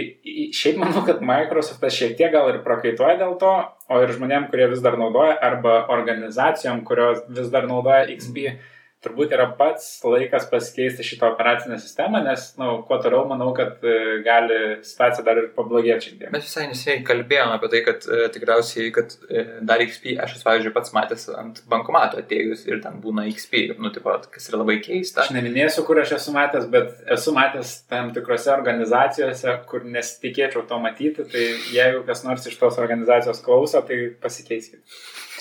šiaip 0.58 0.80
manau, 0.82 1.04
kad 1.06 1.20
Microsoftas 1.22 1.94
šiek 1.94 2.16
tiek 2.18 2.32
gal 2.34 2.48
ir 2.50 2.64
prakaituoja 2.66 3.20
dėl 3.20 3.36
to, 3.38 3.52
o 3.94 4.00
ir 4.02 4.10
žmonėm, 4.16 4.48
kurie 4.50 4.66
vis 4.72 4.82
dar 4.82 4.98
naudoja, 4.98 5.36
arba 5.46 5.84
organizacijom, 5.94 6.82
kurios 6.88 7.22
vis 7.30 7.52
dar 7.54 7.70
naudoja 7.70 8.08
XP, 8.10 8.48
mm 8.50 8.79
turbūt 9.04 9.32
yra 9.32 9.46
pats 9.56 9.86
laikas 10.04 10.48
pasikeisti 10.52 11.06
šitą 11.08 11.30
operacinę 11.32 11.78
sistemą, 11.80 12.20
nes, 12.26 12.50
na, 12.60 12.68
nu, 12.68 12.82
kuo 12.88 12.98
toliau, 13.00 13.24
manau, 13.30 13.54
kad 13.56 13.80
e, 13.88 14.20
gali 14.26 14.58
situacija 14.84 15.24
dar 15.24 15.40
ir 15.40 15.48
pablogėti 15.56 16.10
šiek 16.10 16.18
tiek. 16.18 16.32
Mes 16.34 16.44
visai 16.44 16.66
neseniai 16.68 17.06
kalbėjome 17.08 17.56
apie 17.56 17.70
tai, 17.72 17.82
kad 17.86 18.08
e, 18.08 18.28
tikriausiai, 18.34 18.90
kad 18.96 19.16
e, 19.30 19.46
dar 19.70 19.84
XP, 19.86 20.18
aš 20.20 20.36
esu, 20.36 20.46
pavyzdžiui, 20.48 20.74
pats 20.76 20.92
matęs 20.98 21.28
ant 21.40 21.62
bankomato 21.72 22.20
atėjus 22.20 22.66
ir 22.68 22.82
ten 22.84 23.00
būna 23.04 23.24
XP, 23.32 23.62
nu, 23.78 23.94
taip 23.96 24.04
pat, 24.08 24.28
kas 24.34 24.50
yra 24.52 24.60
labai 24.64 24.80
keista. 24.84 25.24
Aš 25.24 25.32
neminėsiu, 25.38 25.86
kur 25.88 26.02
aš 26.04 26.18
esu 26.18 26.36
matęs, 26.36 26.68
bet 26.74 27.00
esu 27.16 27.36
matęs 27.38 27.76
tam 27.92 28.12
tikrose 28.16 28.52
organizacijose, 28.56 29.56
kur 29.72 29.88
nesitikėčiau 29.88 30.68
to 30.68 30.82
matyti, 30.84 31.24
tai 31.32 31.46
jeigu 31.72 32.04
kas 32.10 32.26
nors 32.28 32.52
iš 32.52 32.60
tos 32.60 32.82
organizacijos 32.84 33.40
klauso, 33.48 33.80
tai 33.88 34.10
pasikeiskit. 34.20 34.84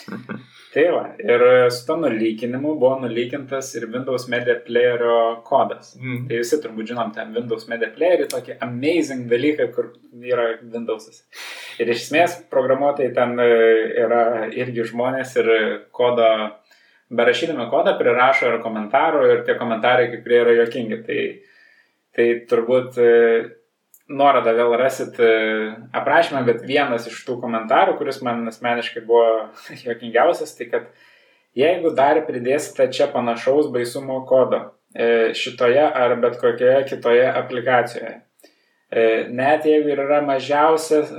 Tai 0.68 0.84
va, 0.92 1.04
ir 1.16 1.42
su 1.72 1.86
to 1.88 1.94
nulykinimu 1.96 2.74
buvo 2.76 2.98
nulykintas 3.00 3.70
ir 3.78 3.86
Windows 3.88 4.26
Media 4.28 4.58
Playerio 4.66 5.40
kodas. 5.46 5.94
Mm. 5.96 6.26
Tai 6.28 6.40
visi 6.42 6.58
turbūt 6.60 6.90
žinom 6.90 7.12
ten 7.16 7.32
Windows 7.36 7.64
Media 7.70 7.88
Playerį, 7.94 8.26
tokį 8.34 8.58
amazing 8.66 9.24
dalyką, 9.30 9.70
kur 9.72 9.94
yra 10.20 10.50
Windowsas. 10.60 11.22
Ir 11.80 11.88
iš 11.88 12.04
esmės 12.04 12.36
programuotojai 12.52 13.14
ten 13.16 13.40
e, 13.40 13.48
yra 14.04 14.22
irgi 14.52 14.84
žmonės 14.90 15.32
ir 15.40 15.50
kodo, 15.96 16.28
berašydami 17.16 17.70
kodą 17.72 17.96
prirašo 17.96 18.52
ir 18.52 18.60
komentarų 18.64 19.24
ir 19.32 19.44
tie 19.48 19.56
komentarai 19.56 20.10
kai 20.12 20.20
kurie 20.26 20.42
yra 20.42 20.58
jokingi. 20.60 21.00
Tai, 21.08 21.22
tai 22.18 22.28
turbūt 22.50 23.00
e, 23.00 23.14
nuorodą 24.08 24.54
vėl 24.56 24.72
rasit 24.80 25.18
e, 25.20 25.28
aprašymą, 25.96 26.42
bet 26.48 26.64
vienas 26.66 27.06
iš 27.10 27.20
tų 27.26 27.38
komentarų, 27.42 27.98
kuris 28.00 28.22
man 28.24 28.46
asmeniškai 28.48 29.04
buvo 29.06 29.48
jokingiausias, 29.88 30.54
tai 30.56 30.70
kad 30.72 30.88
jeigu 31.58 31.92
dar 31.96 32.22
pridėsite 32.28 32.88
čia 32.94 33.10
panašaus 33.12 33.68
baisumo 33.74 34.22
kodo 34.28 34.62
e, 34.94 35.34
šitoje 35.36 35.84
ar 35.84 36.16
bet 36.22 36.40
kokioje 36.40 36.86
kitoje 36.88 37.26
aplikacijoje, 37.28 38.14
e, 38.88 39.04
net 39.28 39.68
jeigu 39.68 39.92
yra 39.92 40.22
mažiausias 40.24 41.12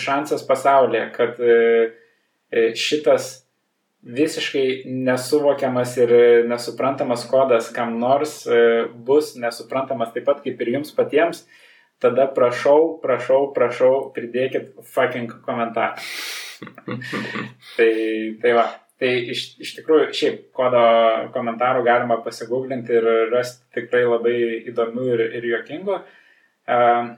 šansas 0.00 0.44
pasaulyje, 0.46 1.08
kad 1.16 1.40
šitas 2.78 3.30
visiškai 4.04 4.84
nesuvokiamas 4.84 5.94
ir 5.96 6.10
nesuprantamas 6.46 7.24
kodas 7.26 7.70
kam 7.74 7.96
nors 7.98 8.42
bus 9.06 9.32
nesuprantamas 9.40 10.12
taip 10.12 10.28
pat 10.28 10.42
kaip 10.44 10.60
ir 10.60 10.74
jums 10.76 10.92
patiems, 10.94 11.46
tada 12.02 12.26
prašau, 12.34 12.98
prašau, 13.02 13.50
prašau, 13.56 13.92
pridėkit 14.14 14.72
fucking 14.94 15.40
komentarą. 15.44 15.98
tai, 17.76 17.90
tai 18.42 18.54
va, 18.56 18.64
tai 19.00 19.10
iš, 19.34 19.44
iš 19.62 19.74
tikrųjų, 19.78 20.08
šiaip 20.16 20.40
kodo 20.56 20.84
komentarų 21.34 21.84
galima 21.86 22.20
pasigūglinti 22.24 22.96
ir 22.98 23.10
rasti 23.32 23.80
tikrai 23.80 24.04
labai 24.06 24.38
įdomių 24.70 25.10
ir, 25.16 25.26
ir 25.40 25.50
juokingų. 25.52 25.98
Uh, 26.64 27.12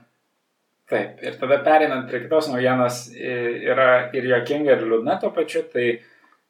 taip, 0.91 1.21
ir 1.23 1.39
tada 1.39 1.61
perinant 1.63 2.09
prie 2.09 2.25
kitos 2.25 2.49
naujienos, 2.51 3.07
yra 3.15 3.89
ir 4.15 4.29
juokinga, 4.33 4.75
ir 4.75 4.87
liūdna 4.87 5.17
tuo 5.21 5.31
pačiu, 5.35 5.63
tai 5.71 5.99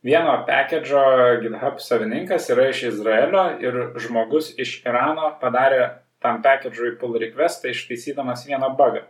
vieno 0.05 0.33
package'o 0.47 1.39
GitHub 1.41 1.81
savininkas 1.81 2.49
yra 2.53 2.69
iš 2.71 2.83
Izraelio 2.91 3.45
ir 3.63 3.79
žmogus 4.01 4.53
iš 4.59 4.79
Irano 4.85 5.33
padarė 5.41 5.87
tam 6.21 6.41
package'ui 6.41 6.97
pull 6.99 7.17
requestą 7.21 7.69
ištaisydamas 7.71 8.45
vieną 8.47 8.73
bugą. 8.77 9.03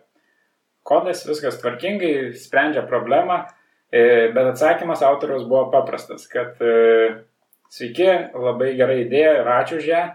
Kodas 0.88 1.26
viskas 1.28 1.60
tvarkingai, 1.60 2.34
sprendžia 2.36 2.84
problemą, 2.88 3.42
e, 3.92 4.30
bet 4.36 4.54
atsakymas 4.54 5.04
autoriaus 5.04 5.44
buvo 5.48 5.66
paprastas, 5.72 6.28
kad 6.32 6.62
e, 6.64 7.26
sveiki, 7.72 8.08
labai 8.36 8.74
gera 8.80 8.96
idėja 8.96 9.34
ir 9.42 9.52
ačiū 9.58 9.82
už 9.82 9.90
ją. 9.92 10.06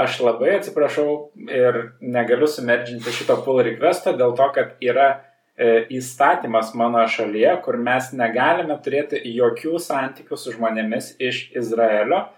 Aš 0.00 0.20
labai 0.22 0.52
atsiprašau 0.58 1.08
ir 1.50 1.80
negaliu 2.00 2.46
sumerdžinti 2.46 3.10
šito 3.16 3.40
pull 3.44 3.62
requesto 3.66 4.12
dėl 4.14 4.36
to, 4.38 4.46
kad 4.54 4.76
yra 4.84 5.08
e, 5.56 5.86
įstatymas 5.98 6.74
mano 6.78 7.02
šalyje, 7.10 7.56
kur 7.64 7.80
mes 7.80 8.12
negalime 8.14 8.76
turėti 8.84 9.24
jokių 9.34 9.80
santykių 9.82 10.38
su 10.38 10.54
žmonėmis 10.54 11.16
iš 11.18 11.48
Izraelio 11.58 12.28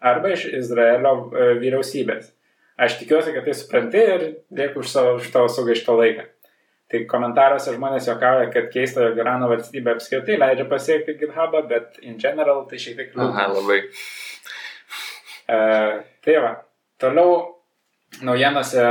arba 0.00 0.34
iš 0.34 0.46
Izraelio 0.60 1.14
vyriausybės. 1.60 2.34
Aš 2.80 2.96
tikiuosi, 2.96 3.34
kad 3.36 3.44
tai 3.44 3.54
supranti 3.56 4.00
ir 4.00 4.22
dėkui 4.56 4.80
už, 4.80 4.88
savo, 4.88 5.16
už 5.20 5.26
tavo 5.34 5.48
sugaištą 5.52 5.96
laiką. 5.98 6.22
Tai 6.90 7.00
komentaruose 7.10 7.74
žmonės 7.76 8.08
juokauja, 8.08 8.48
kad 8.54 8.70
keista, 8.72 9.04
jog 9.04 9.18
Irano 9.20 9.50
valstybė 9.50 9.92
apskritai 9.94 10.38
leidžia 10.40 10.64
pasiekti 10.70 11.14
GitHubą, 11.20 11.62
bet 11.70 12.00
in 12.02 12.16
general 12.18 12.64
tai 12.70 12.80
šiek 12.82 12.96
tiek 12.98 13.12
liūdna. 13.14 13.44
Labai. 13.52 13.82
Uh, 15.50 16.00
tai 16.24 16.38
va, 16.42 16.54
toliau 17.02 17.36
naujienose 18.26 18.86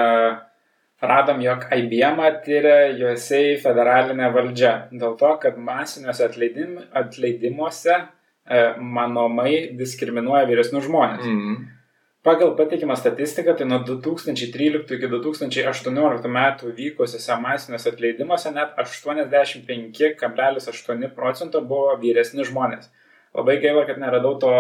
radom, 1.02 1.42
jog 1.44 1.66
IBM 1.76 2.22
tyria 2.46 2.78
USA 3.10 3.42
federalinė 3.66 4.30
valdžia 4.38 4.76
dėl 4.94 5.18
to, 5.20 5.34
kad 5.44 5.58
masiniuose 5.58 6.28
atleidim, 6.30 6.78
atleidimuose 7.02 7.98
uh, 7.98 8.80
manomai 8.80 9.74
diskriminuoja 9.82 10.46
vyresnius 10.48 10.88
žmonės. 10.88 11.26
Mm 11.26 11.42
-hmm. 11.42 11.79
Pagal 12.24 12.56
patikimą 12.56 12.96
statistiką, 12.96 13.54
tai 13.54 13.66
nuo 13.66 13.80
2013 13.80 14.96
iki 14.96 15.08
2018 15.08 16.28
metų 16.28 16.74
vykusiuose 16.76 17.36
masiniuose 17.40 17.90
atleidimuose 17.94 18.52
net 18.52 18.70
85,8 18.84 21.08
procento 21.16 21.62
buvo 21.64 21.96
vyresni 22.02 22.44
žmonės. 22.44 22.92
Labai 23.40 23.56
gaila, 23.64 23.86
kad 23.88 23.98
neradau 24.04 24.36
to 24.42 24.52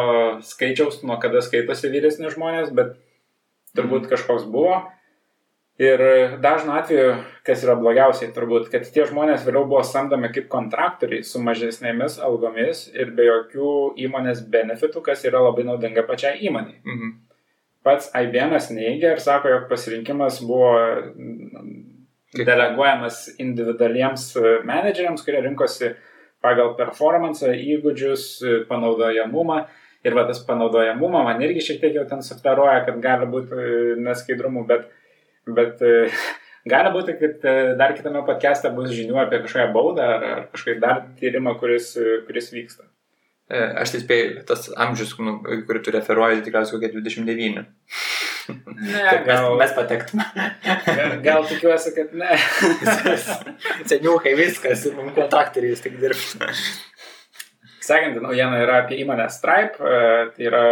skaičiaus, 0.54 1.04
nuo 1.04 1.18
kada 1.20 1.42
skaitosi 1.44 1.92
vyresni 1.92 2.32
žmonės, 2.32 2.72
bet 2.72 2.96
turbūt 3.76 4.08
mhm. 4.08 4.12
kažkoks 4.14 4.44
buvo. 4.48 4.88
Ir 5.84 6.00
dažnu 6.40 6.72
atveju, 6.80 7.20
kas 7.44 7.64
yra 7.68 7.76
blogiausiai, 7.80 8.32
turbūt, 8.36 8.72
kad 8.72 8.88
tie 8.88 9.04
žmonės 9.08 9.44
vėliau 9.44 9.68
buvo 9.68 9.84
samdomi 9.84 10.32
kaip 10.32 10.48
kontraktoriai 10.52 11.24
su 11.28 11.40
mažesnėmis 11.44 12.20
algomis 12.24 12.88
ir 12.96 13.12
be 13.16 13.24
jokių 13.28 13.96
įmonės 14.08 14.40
benefitų, 14.48 15.04
kas 15.04 15.28
yra 15.28 15.40
labai 15.44 15.64
naudinga 15.68 16.08
pačiai 16.08 16.40
įmoniai. 16.48 16.80
Mhm 16.88 17.29
pats 17.86 18.12
IBM 18.16 18.56
neigia 18.76 19.14
ir 19.16 19.24
sako, 19.24 19.50
jog 19.54 19.68
pasirinkimas 19.70 20.42
buvo 20.46 20.74
deleguojamas 22.38 23.26
individualiems 23.42 24.32
menedžeriams, 24.68 25.24
kurie 25.26 25.42
rinkosi 25.46 25.94
pagal 26.44 26.76
performance, 26.78 27.48
įgūdžius, 27.48 28.26
panaudojamumą. 28.70 29.64
Ir 30.08 30.16
va 30.16 30.24
tas 30.28 30.40
panaudojamumą 30.48 31.26
man 31.28 31.42
irgi 31.44 31.66
šiek 31.66 31.82
tiek 31.82 31.98
jau 31.98 32.06
ten 32.08 32.22
sufleruoja, 32.24 32.86
kad 32.88 33.02
gali 33.04 33.26
būti 33.28 33.58
e, 33.60 33.80
neskaidrumų, 34.00 34.62
bet, 34.70 34.86
bet 35.58 35.84
e, 35.84 36.08
gali 36.74 36.94
būti, 36.94 37.18
kad 37.20 37.44
e, 37.52 37.56
dar 37.80 37.96
kitame 37.98 38.22
podcast'e 38.28 38.72
bus 38.78 38.94
žinių 38.96 39.20
apie 39.26 39.42
kažkokią 39.44 39.74
baudą 39.76 40.08
ar, 40.16 40.24
ar 40.30 40.46
kažkokį 40.54 40.80
dar 40.86 41.04
tyrimą, 41.20 41.58
kuris, 41.60 41.92
kuris 42.30 42.48
vyksta. 42.56 42.88
E, 43.50 43.62
aš 43.82 43.96
tai 43.96 44.00
spėjau, 44.04 44.42
tas 44.46 44.68
amžius, 44.78 45.16
nu, 45.26 45.40
kurį 45.66 45.82
tu 45.86 45.94
referuoji, 45.96 46.44
tikriausiai 46.46 46.78
kokie 46.78 46.92
29. 46.94 47.64
Ne, 48.50 49.06
gal 49.28 49.48
mes, 49.56 49.64
mes 49.64 49.74
patektume. 49.78 50.28
Gal, 50.86 51.16
gal 51.26 51.48
tikiuosi, 51.50 51.94
kad 51.96 52.14
ne. 52.14 52.38
Seniukai 53.90 54.36
viskas, 54.38 54.86
mums 54.94 55.18
kontraktoriais 55.18 55.82
tik 55.82 55.98
dirbti. 56.02 56.52
Sekanti 57.90 58.22
naujiena 58.22 58.62
yra 58.62 58.84
apie 58.84 59.02
įmonę 59.02 59.26
Stripe. 59.34 59.82
E, 59.82 60.30
tai 60.36 60.50
yra 60.52 60.64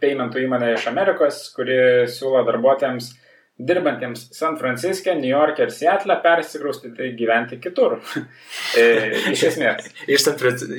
paymentų 0.00 0.44
įmonė 0.46 0.76
iš 0.76 0.86
Amerikos, 0.92 1.40
kuri 1.56 1.78
siūlo 2.14 2.44
darbuotojams 2.46 3.10
dirbantiems 3.58 4.28
San 4.36 4.56
Franciske, 4.56 5.14
New 5.14 5.30
York 5.30 5.58
ir 5.58 5.70
Seattle 5.72 6.18
persikraustyti 6.22 7.12
gyventi 7.16 7.58
kitur. 7.60 7.96
e, 8.80 8.84
iš 9.32 9.46
esmės. 9.50 9.88
iš, 10.12 10.26
San 10.26 10.36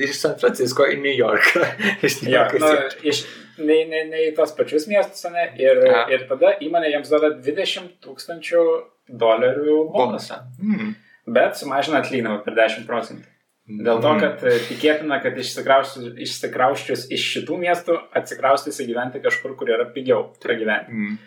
iš 0.08 0.20
San 0.20 0.36
Francisco 0.38 0.86
į 0.86 1.00
New 1.02 1.14
York. 1.14 1.56
iš 2.06 2.20
New 2.22 2.34
York. 2.34 2.54
Ja, 2.54 2.62
nu, 2.62 3.00
iš, 3.10 3.24
ne, 3.58 3.80
ne, 3.90 4.04
ne 4.12 4.28
į 4.28 4.36
tos 4.36 4.54
pačius 4.58 4.86
miestus, 4.90 5.26
ne, 5.32 5.48
ir, 5.58 5.82
ja. 5.90 6.04
ir 6.14 6.28
tada 6.30 6.54
įmonė 6.64 6.92
jiems 6.94 7.10
duoda 7.10 7.32
20 7.34 7.98
tūkstančių 8.04 8.62
dolerių 9.08 9.80
bonusą. 9.94 10.44
Mm. 10.62 10.94
Bet 11.28 11.58
sumažina 11.58 12.00
atlyginimą 12.02 12.40
per 12.44 12.54
10 12.56 12.86
procentų. 12.88 13.26
Dėl 13.68 13.98
to, 14.00 14.14
hmm. 14.14 14.20
kad 14.22 14.44
e, 14.48 14.54
tikėtina, 14.64 15.18
kad 15.20 15.34
išsikrausčius 15.36 17.02
iš 17.12 17.24
šitų 17.34 17.58
miestų 17.60 17.98
atsikraustys 18.16 18.78
įgyventi 18.80 19.20
kažkur, 19.20 19.58
kur 19.60 19.68
yra 19.68 19.84
pigiau 19.92 20.22
pragyventi. 20.40 20.94
Mm. 20.94 21.18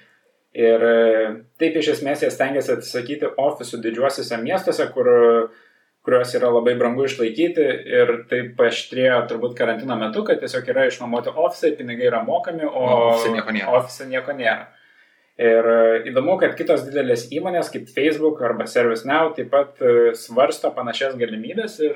Ir 0.52 0.84
e, 0.84 0.96
taip 1.62 1.78
iš 1.80 1.94
esmės 1.94 2.26
jie 2.26 2.30
stengiasi 2.34 2.74
atsisakyti 2.74 3.30
ofisų 3.40 3.80
didžiuosiuose 3.86 4.40
miestuose, 4.42 4.88
kur, 4.92 5.08
kuriuos 6.04 6.34
yra 6.36 6.50
labai 6.52 6.74
brangu 6.80 7.06
išlaikyti 7.08 7.68
ir 7.88 8.12
taip 8.28 8.58
paštrėjo 8.58 9.22
turbūt 9.30 9.56
karantino 9.56 9.96
metu, 10.00 10.26
kad 10.28 10.42
tiesiog 10.44 10.68
yra 10.74 10.90
išnuomoti 10.90 11.32
ofisai, 11.32 11.72
pinigai 11.78 12.10
yra 12.10 12.20
mokami, 12.28 12.68
o 12.68 12.84
ofise 13.14 13.32
nieko 13.38 13.56
nėra. 13.56 13.76
Ofise 13.80 14.08
nieko 14.12 14.36
nėra. 14.36 14.68
Ir 15.42 15.70
e, 15.72 15.78
įdomu, 16.12 16.36
kad 16.42 16.58
kitos 16.60 16.84
didelės 16.90 17.30
įmonės 17.32 17.72
kaip 17.72 17.88
Facebook 17.96 18.44
arba 18.44 18.68
ServiceNow 18.68 19.32
taip 19.38 19.54
pat 19.54 19.80
e, 19.80 20.12
svarsto 20.20 20.74
panašias 20.76 21.16
galimybės 21.22 21.80
ir 21.86 21.96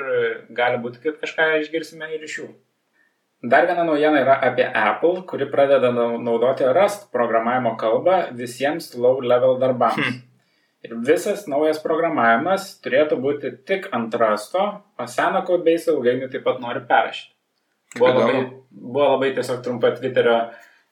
gali 0.56 0.80
būti, 0.86 1.03
kad 1.03 1.20
kažką 1.20 1.51
išgirsime 1.66 2.08
ir 2.16 2.24
iš 2.24 2.39
jų. 2.39 2.47
Dar 3.52 3.68
viena 3.68 3.84
naujiena 3.86 4.22
yra 4.24 4.38
apie 4.48 4.66
Apple, 4.66 5.22
kuri 5.30 5.46
pradeda 5.52 5.91
naudoti 5.93 6.66
Rust 6.74 7.12
programavimo 7.14 7.76
kalbą 7.78 8.22
visiems 8.38 8.93
low-level 8.96 9.60
darbams. 9.62 10.02
Hmm. 10.02 10.24
Ir 10.86 10.93
visas 11.06 11.46
naujas 11.50 11.80
programavimas 11.82 12.68
turėtų 12.86 13.18
būti 13.22 13.52
tik 13.66 13.88
ant 13.96 14.14
Rusto, 14.22 14.66
o 14.98 15.08
seną 15.10 15.41
codebase 15.48 15.89
ilgainiui 15.93 16.30
taip 16.34 16.46
pat 16.46 16.60
nori 16.62 16.84
perrašyti. 16.89 17.32
Buvo 17.98 18.12
labai, 18.20 18.41
buvo 18.70 19.08
labai 19.14 19.32
tiesiog 19.38 19.64
trumpa 19.66 19.93
Twitterio 19.96 20.36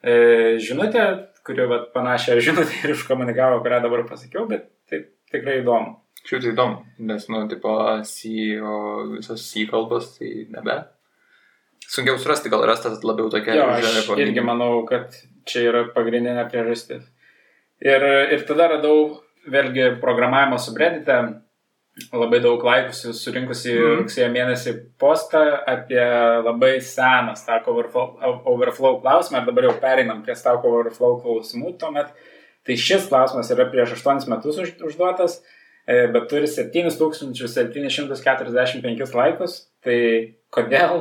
e, 0.02 0.16
žinutė, 0.64 1.04
kuri 1.46 1.68
vat, 1.70 1.92
panašią 1.94 2.40
žinutę 2.42 2.80
ir 2.84 2.96
iškomunikavo, 2.96 3.60
kurią 3.66 3.82
dabar 3.84 4.06
pasakiau, 4.10 4.48
bet 4.50 4.70
tai 4.90 5.04
tikrai 5.34 5.60
įdomu. 5.62 5.98
Šiaip 6.24 6.46
tai 6.46 6.54
įdomu, 6.54 6.82
nes, 7.10 7.28
nu, 7.30 7.44
tipo, 7.52 7.76
C, 8.08 8.34
o 8.64 8.76
visos 9.12 9.46
C 9.50 9.68
kalbos, 9.70 10.14
tai 10.18 10.48
nebe. 10.54 10.80
Sunkiau 11.90 12.18
surasti, 12.22 12.52
gal 12.54 12.66
rastas 12.68 13.04
labiau 13.06 13.30
tokia. 13.34 13.58
Jo, 13.58 13.70
aš 13.76 14.10
irgi 14.18 14.42
manau, 14.46 14.84
kad 14.90 15.14
čia 15.50 15.60
yra 15.70 15.82
pagrindinė 15.96 16.46
priežastis. 16.52 17.04
Ir, 17.84 18.02
ir 18.32 18.46
tada 18.48 18.66
radau 18.78 18.98
vėlgi 19.52 19.98
programavimo 20.02 20.58
subreddite 20.62 21.16
labai 22.14 22.40
daug 22.42 22.64
laikų 22.66 23.14
surinkusi 23.14 23.74
mm. 23.76 23.96
rugsėjo 24.00 24.30
mėnesį 24.34 24.72
postą 25.02 25.42
apie 25.70 26.06
labai 26.42 26.82
seną 26.82 27.36
Stack 27.38 27.68
Overflow, 27.70 28.18
overflow 28.50 29.02
klausimą, 29.04 29.38
ir 29.42 29.46
dabar 29.52 29.64
jau 29.68 29.76
pereinam 29.82 30.24
prie 30.26 30.36
Stack 30.38 30.66
Overflow 30.66 31.14
klausimų 31.22 31.70
tuomet. 31.82 32.08
Tai 32.64 32.76
šis 32.80 33.10
klausimas 33.12 33.52
yra 33.54 33.66
prieš 33.70 33.90
8 34.00 34.30
metus 34.32 34.56
už, 34.64 34.70
užduotas, 34.88 35.34
e, 35.86 36.08
bet 36.14 36.24
turi 36.32 36.48
7745 36.50 39.16
laikus. 39.20 39.52
Tai 39.84 40.00
kodėl 40.56 40.94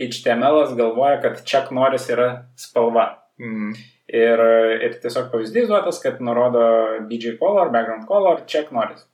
HTML 0.00 0.74
galvoja, 0.78 1.20
kad 1.22 1.42
check 1.44 1.72
noris 1.74 2.08
yra 2.12 2.30
spalva? 2.58 3.06
Mm. 3.40 3.74
Ir, 4.10 4.42
ir 4.82 4.96
tiesiog 5.02 5.28
pavyzdys 5.30 5.68
duotas, 5.70 6.00
kad 6.02 6.18
nurodo 6.24 6.62
BG 7.06 7.36
color, 7.38 7.70
background 7.70 8.08
color, 8.08 8.42
check 8.50 8.72
noris. 8.74 9.04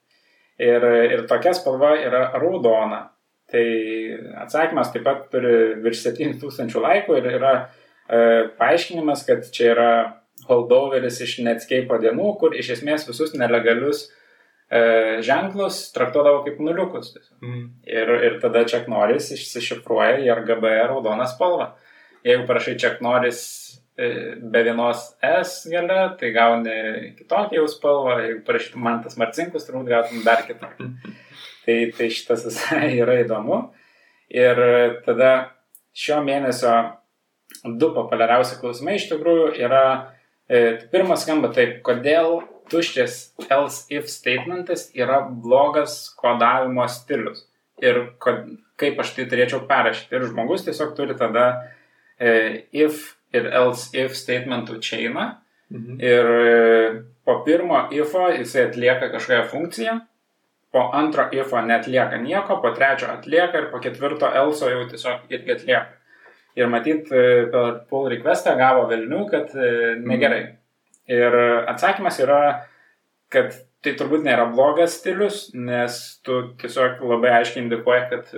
Ir, 0.57 0.85
ir 1.13 1.27
tokia 1.29 1.53
spalva 1.57 1.93
yra 2.01 2.31
raudona. 2.41 3.03
Tai 3.53 3.67
atsakymas 4.43 4.91
taip 4.95 5.05
pat 5.07 5.27
turi 5.31 5.77
virš 5.85 6.07
7000 6.09 6.81
laikų 6.83 7.19
ir 7.21 7.29
yra 7.37 7.53
e, 7.61 8.47
paaiškinimas, 8.59 9.23
kad 9.29 9.45
čia 9.55 9.69
yra 9.75 9.91
holdoveris 10.49 11.21
iš 11.23 11.39
Netscape 11.47 12.01
dienų, 12.03 12.33
kur 12.41 12.57
iš 12.59 12.73
esmės 12.79 13.07
visus 13.07 13.37
nelegalius 13.39 14.07
e, 14.07 14.26
ženklus 15.23 15.77
traktuodavo 15.95 16.41
kaip 16.47 16.59
nuliukus. 16.59 17.13
Mm. 17.39 17.67
Ir, 17.87 18.15
ir 18.27 18.39
tada 18.43 18.65
Check 18.67 18.89
Norris 18.91 19.31
išsišifruoja 19.37 20.19
į 20.25 20.33
RGB 20.41 20.73
raudoną 20.91 21.29
spalvą. 21.31 21.71
Jeigu 22.27 22.49
prašai 22.49 22.75
Check 22.81 23.05
Norris 23.05 23.45
E, 23.99 24.37
be 24.37 24.63
vienos 24.63 25.17
S 25.23 25.69
gale, 25.73 26.17
tai 26.21 26.29
gauni 26.31 27.15
kitokią 27.17 27.63
jau 27.63 27.69
spalvą, 27.73 28.19
jeigu 28.21 28.43
parašytum 28.45 28.83
man 28.85 28.99
tas 29.01 29.17
marcinkus, 29.17 29.65
turbūt 29.65 29.89
gautum 29.89 30.21
dar 30.27 30.43
kitokį. 30.45 30.89
Tai, 31.65 31.77
tai 31.97 32.09
šitas 32.13 32.45
visai 32.45 32.91
yra 33.03 33.15
įdomu. 33.23 33.63
Ir 34.29 34.61
tada 35.07 35.31
šio 35.97 36.19
mėnesio 36.27 36.75
du 37.65 37.89
populiariausi 37.97 38.59
klausimai 38.61 38.99
iš 38.99 39.09
tikrųjų 39.15 39.49
yra, 39.65 39.87
e, 40.45 40.77
pirmas 40.93 41.25
skamba 41.25 41.49
taip, 41.57 41.81
kodėl 41.87 42.43
tuščias 42.71 43.19
else 43.51 43.85
if 43.91 44.09
statementas 44.11 44.89
yra 44.95 45.21
blogas 45.29 45.99
kodavimo 46.19 46.87
stilius 46.89 47.45
ir 47.83 48.01
kod, 48.23 48.47
kaip 48.81 49.01
aš 49.01 49.15
tai 49.17 49.27
turėčiau 49.31 49.65
perrašyti. 49.69 50.15
Ir 50.17 50.29
žmogus 50.31 50.65
tiesiog 50.67 50.95
turi 50.97 51.17
tada 51.19 51.47
e, 52.19 52.65
if 52.73 53.17
ir 53.37 53.51
else 53.53 53.91
if 53.97 54.17
statementų 54.17 54.81
chainą. 54.81 55.29
Mhm. 55.73 56.01
Ir 56.01 56.33
e, 56.33 56.91
po 57.27 57.41
pirmo 57.47 57.87
ifo 57.93 58.29
jisai 58.31 58.69
atlieka 58.69 59.11
kažkokią 59.13 59.47
funkciją, 59.51 59.97
po 60.73 60.91
antro 60.95 61.27
ifo 61.35 61.61
netlieka 61.63 62.21
nieko, 62.23 62.61
po 62.63 62.71
trečio 62.77 63.11
atlieka 63.11 63.63
ir 63.63 63.71
po 63.73 63.81
ketvirto 63.83 64.31
else 64.31 64.71
jau 64.71 64.85
tiesiog 64.91 65.33
irgi 65.33 65.57
atlieka. 65.57 65.87
Ir 66.57 66.71
matyt, 66.73 67.11
e, 67.13 67.49
per 67.53 67.83
pull 67.91 68.09
requestą 68.09 68.55
gavo 68.57 68.87
velnių, 68.89 69.27
kad 69.33 69.53
e, 69.53 69.97
negerai. 70.01 70.45
Mhm. 70.47 70.63
Ir 71.13 71.37
atsakymas 71.71 72.19
yra, 72.23 72.41
kad 73.33 73.55
tai 73.85 73.93
turbūt 73.99 74.25
nėra 74.27 74.49
blogas 74.51 74.97
stilius, 74.99 75.51
nes 75.55 75.99
tu 76.27 76.41
tiesiog 76.59 77.05
labai 77.07 77.37
aiškiai 77.37 77.63
indikuoji, 77.63 78.07
kad 78.11 78.33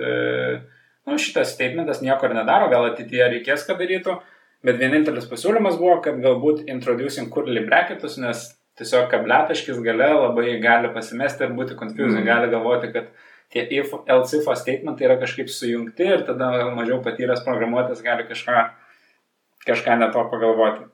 nu, 1.09 1.17
šitas 1.17 1.55
statementas 1.55 2.03
nieko 2.05 2.29
ir 2.29 2.35
nedaro, 2.37 2.69
gal 2.69 2.91
ateityje 2.91 3.31
reikės, 3.33 3.65
kad 3.65 3.81
darytų. 3.81 4.19
Bet 4.65 4.79
vienintelis 4.81 5.27
pasiūlymas 5.31 5.77
buvo, 5.79 6.01
kad 6.03 6.19
galbūt 6.19 6.65
introducing 6.67 7.31
curly 7.31 7.63
bracketus, 7.65 8.17
nes 8.19 8.43
tiesiog 8.79 9.07
kabletaškis 9.11 9.79
gale 9.83 10.09
labai 10.15 10.57
gali 10.63 10.91
pasimesti 10.93 11.45
ir 11.45 11.55
būti 11.55 11.77
confusing, 11.79 12.21
mm. 12.21 12.27
gali 12.27 12.51
galvoti, 12.51 12.91
kad 12.95 13.09
tie 13.53 13.63
if, 13.79 13.93
else 14.07 14.37
if 14.37 14.47
statementai 14.61 15.07
yra 15.07 15.17
kažkaip 15.21 15.49
sujungti 15.51 16.07
ir 16.13 16.25
tada 16.27 16.51
mažiau 16.75 16.99
patyręs 17.05 17.43
programuotojas 17.47 18.03
gali 18.05 18.27
kažką, 18.29 18.65
kažką 19.67 19.97
ne 19.99 20.11
to 20.13 20.25
pagalvoti. 20.33 20.87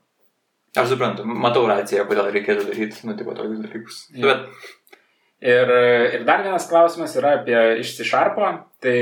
Aš 0.76 0.90
suprantu, 0.92 1.24
matau 1.24 1.64
raciją, 1.70 2.04
kodėl 2.08 2.32
reikėtų 2.34 2.66
daryti, 2.68 3.04
nu, 3.08 3.14
tipo 3.16 3.34
tokius 3.36 3.62
dalykus. 3.64 4.00
Ja. 4.16 4.26
Bet... 4.26 4.72
Ir, 5.46 5.70
ir 6.16 6.22
dar 6.26 6.42
vienas 6.44 6.66
klausimas 6.68 7.14
yra 7.16 7.36
apie 7.38 7.56
išsišarpą. 7.82 8.50
Tai 8.82 8.98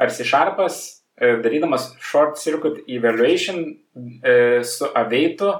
ar 0.00 0.12
sišarpas 0.12 0.82
E, 1.16 1.36
darydamas 1.42 1.94
short 2.00 2.36
circuit 2.36 2.82
evaluation 2.88 3.78
e, 4.22 4.62
su 4.64 4.84
aveitu 4.94 5.50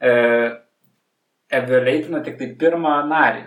e, 0.00 0.12
evaluatina 1.52 2.22
tik 2.24 2.38
tai 2.38 2.48
pirmą 2.60 2.94
narį. 3.10 3.42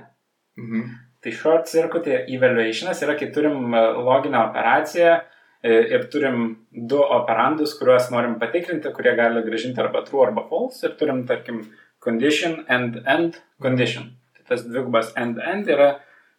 Mhm. 0.62 0.84
Tai 1.24 1.34
short 1.34 1.66
circuit 1.72 2.06
evaluationas 2.14 3.02
yra, 3.02 3.18
kai 3.18 3.32
turim 3.34 3.74
loginę 3.74 4.38
operaciją 4.44 5.16
ir 5.64 6.04
turim 6.12 6.44
du 6.72 7.00
operandus, 7.02 7.74
kuriuos 7.80 8.12
norim 8.14 8.38
patikrinti, 8.40 8.92
kurie 8.94 9.16
gali 9.18 9.42
gražinti 9.46 9.82
arba 9.82 10.04
true 10.06 10.26
arba 10.28 10.44
false 10.50 10.86
ir 10.86 10.94
turim, 11.00 11.26
tarkim, 11.28 11.64
condition 12.00 12.66
and 12.68 13.02
end 13.06 13.42
condition. 13.62 14.12
Tai 14.36 14.44
tas 14.50 14.66
dvigubas 14.68 15.14
end 15.18 15.40
end 15.40 15.68
yra 15.68 15.90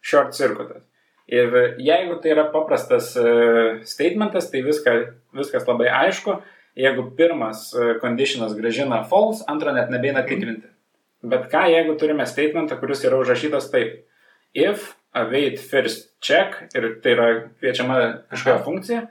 short 0.01 0.33
circuitas. 0.33 0.83
Ir 1.29 1.53
jeigu 1.77 2.17
tai 2.21 2.31
yra 2.33 2.47
paprastas 2.49 3.11
e, 3.17 3.25
statementas, 3.85 4.49
tai 4.49 4.63
viska, 4.65 4.95
viskas 5.37 5.67
labai 5.69 5.91
aišku. 5.93 6.39
Jeigu 6.79 7.09
pirmas 7.17 7.67
e, 7.75 7.99
conditionas 8.01 8.55
gražina 8.57 9.03
false, 9.11 9.43
antro 9.51 9.73
net 9.75 9.91
nebeina 9.93 10.23
tikrinti. 10.25 10.71
Bet 11.21 11.49
ką, 11.51 11.67
jeigu 11.69 11.97
turime 12.01 12.25
statementą, 12.25 12.79
kuris 12.81 13.03
yra 13.05 13.19
užrašytas 13.21 13.69
taip. 13.69 14.07
If 14.57 14.95
await 15.15 15.59
first 15.59 16.09
check, 16.21 16.69
ir 16.75 16.99
tai 17.03 17.15
yra 17.15 17.29
kviečiama 17.59 17.99
kažkokia 18.31 18.63
funkcija, 18.65 19.07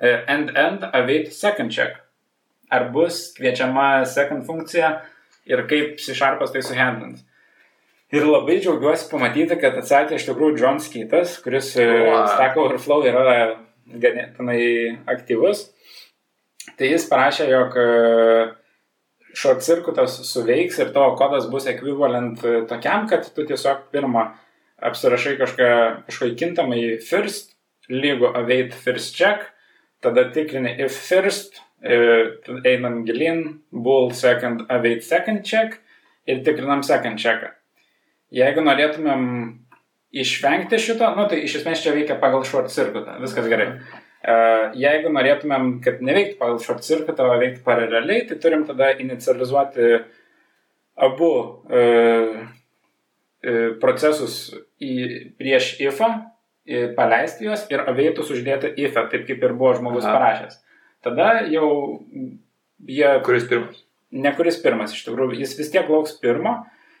e, 0.00 0.12
and 0.28 0.52
end 0.56 0.84
await 0.92 1.32
second 1.32 1.72
check. 1.72 1.96
Ar 2.70 2.90
bus 2.92 3.32
kviečiama 3.38 4.04
second 4.06 4.44
funkcija 4.46 4.98
ir 5.48 5.64
kaip 5.70 5.96
C 6.00 6.14
Sharpas 6.14 6.52
tai 6.52 6.62
suhandlins. 6.62 7.24
Ir 8.12 8.24
labai 8.24 8.58
džiaugiuosi 8.60 9.10
pamatyti, 9.10 9.56
kad 9.60 9.76
atsakė 9.76 10.16
iš 10.16 10.28
tikrųjų 10.28 10.56
John 10.60 10.78
Skytas, 10.80 11.36
kuris 11.44 11.74
e, 11.76 11.84
wow. 12.08 12.24
Stack 12.32 12.56
Overflow 12.60 13.04
yra 13.08 13.24
ganėtinai 13.88 14.62
aktyvus. 15.08 15.66
Tai 16.78 16.88
jis 16.88 17.04
parašė, 17.08 17.48
jog 17.52 17.76
e, 17.80 17.86
short 19.36 19.64
circuitas 19.64 20.18
suveiks 20.28 20.80
ir 20.80 20.92
tavo 20.94 21.16
kodas 21.20 21.48
bus 21.52 21.68
ekvivalent 21.68 22.44
e, 22.44 22.62
tokiam, 22.70 23.06
kad 23.10 23.28
tu 23.34 23.44
tiesiog 23.48 23.88
pirmą 23.92 24.28
apsirašai 24.84 25.36
kažką, 25.40 25.70
kažkokį 26.08 26.36
kintamą 26.38 26.78
į 26.78 26.90
first, 27.04 27.54
lygu 27.90 28.30
await 28.36 28.74
first 28.74 29.16
check, 29.16 29.48
tada 30.04 30.28
tikrini 30.34 30.76
if 30.84 30.94
first, 30.94 31.60
einam 31.82 33.04
gilin, 33.06 33.60
bool 33.72 34.10
second, 34.10 34.66
await 34.68 35.04
second 35.04 35.44
check 35.44 35.80
ir 36.26 36.42
tikrinam 36.44 36.82
second 36.84 37.18
checką. 37.18 37.54
Jeigu 38.34 38.60
norėtumėm 38.60 39.24
išvengti 40.12 40.78
šito, 40.80 41.08
nu, 41.16 41.24
tai 41.30 41.40
iš 41.46 41.60
esmės 41.60 41.82
čia 41.84 41.94
veikia 41.96 42.18
pagal 42.20 42.44
short 42.44 42.72
circuitą, 42.72 43.16
viskas 43.22 43.48
gerai. 43.48 43.70
Uh, 44.18 44.74
jeigu 44.76 45.12
norėtumėm, 45.14 45.78
kad 45.84 46.02
neveiktų 46.04 46.40
pagal 46.40 46.58
short 46.60 46.82
circuitą, 46.84 47.28
o 47.28 47.38
veiktų 47.38 47.62
paraleliai, 47.64 48.24
tai 48.28 48.38
turim 48.42 48.66
tada 48.68 48.90
inicializuoti 48.98 50.00
abu 51.06 51.30
uh, 51.38 52.40
procesus 53.82 54.38
į, 54.82 54.94
prieš 55.38 55.76
ifą, 55.84 56.08
paleisti 56.96 57.46
juos 57.46 57.62
ir 57.72 57.84
aveitus 57.88 58.32
uždėti 58.34 58.72
ifą, 58.82 59.06
taip 59.12 59.28
kaip 59.28 59.44
ir 59.44 59.54
buvo 59.56 59.76
žmogus 59.78 60.04
Aha. 60.04 60.16
parašęs. 60.16 60.58
Tada 61.06 61.28
jau 61.48 61.68
jie... 62.84 63.12
Kuris 63.24 63.46
pirmas? 63.48 63.84
Ne 64.10 64.32
kuris 64.34 64.58
pirmas, 64.60 64.92
iš 64.96 65.06
tikrųjų, 65.06 65.38
jis 65.38 65.54
vis 65.60 65.70
tiek 65.72 65.88
lauks 65.92 66.16
pirmo, 66.20 66.58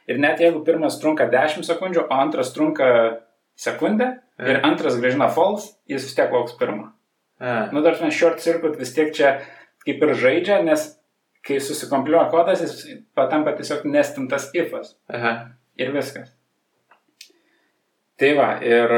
Ir 0.08 0.16
net 0.16 0.40
jeigu 0.40 0.62
pirmas 0.64 0.96
trunka 1.02 1.26
10 1.28 1.66
sekundžių, 1.68 2.06
o 2.08 2.20
antras 2.22 2.54
trunka 2.54 2.88
sekundę 3.60 4.06
ja. 4.14 4.46
ir 4.48 4.60
antras 4.64 4.96
gražina 5.00 5.28
false, 5.32 5.74
jis 5.90 6.06
vis 6.06 6.16
tiek 6.16 6.32
lauks 6.32 6.54
pirmą. 6.56 6.94
Ja. 7.38 7.66
Nu, 7.74 7.82
dar 7.84 7.98
mes 8.02 8.16
short 8.16 8.40
circuit 8.42 8.78
vis 8.80 8.94
tiek 8.96 9.12
čia 9.14 9.36
kaip 9.84 10.00
ir 10.02 10.14
žaidžia, 10.18 10.62
nes 10.64 10.88
kai 11.44 11.60
susikompliuoja 11.62 12.30
kodas, 12.32 12.64
jis 12.64 13.02
patampa 13.16 13.52
tiesiog 13.58 13.84
nestintas 13.88 14.48
ifas. 14.56 14.96
Aha. 15.12 15.34
Ir 15.78 15.92
viskas. 15.94 16.32
Tai 18.18 18.32
va, 18.34 18.48
ir, 18.66 18.92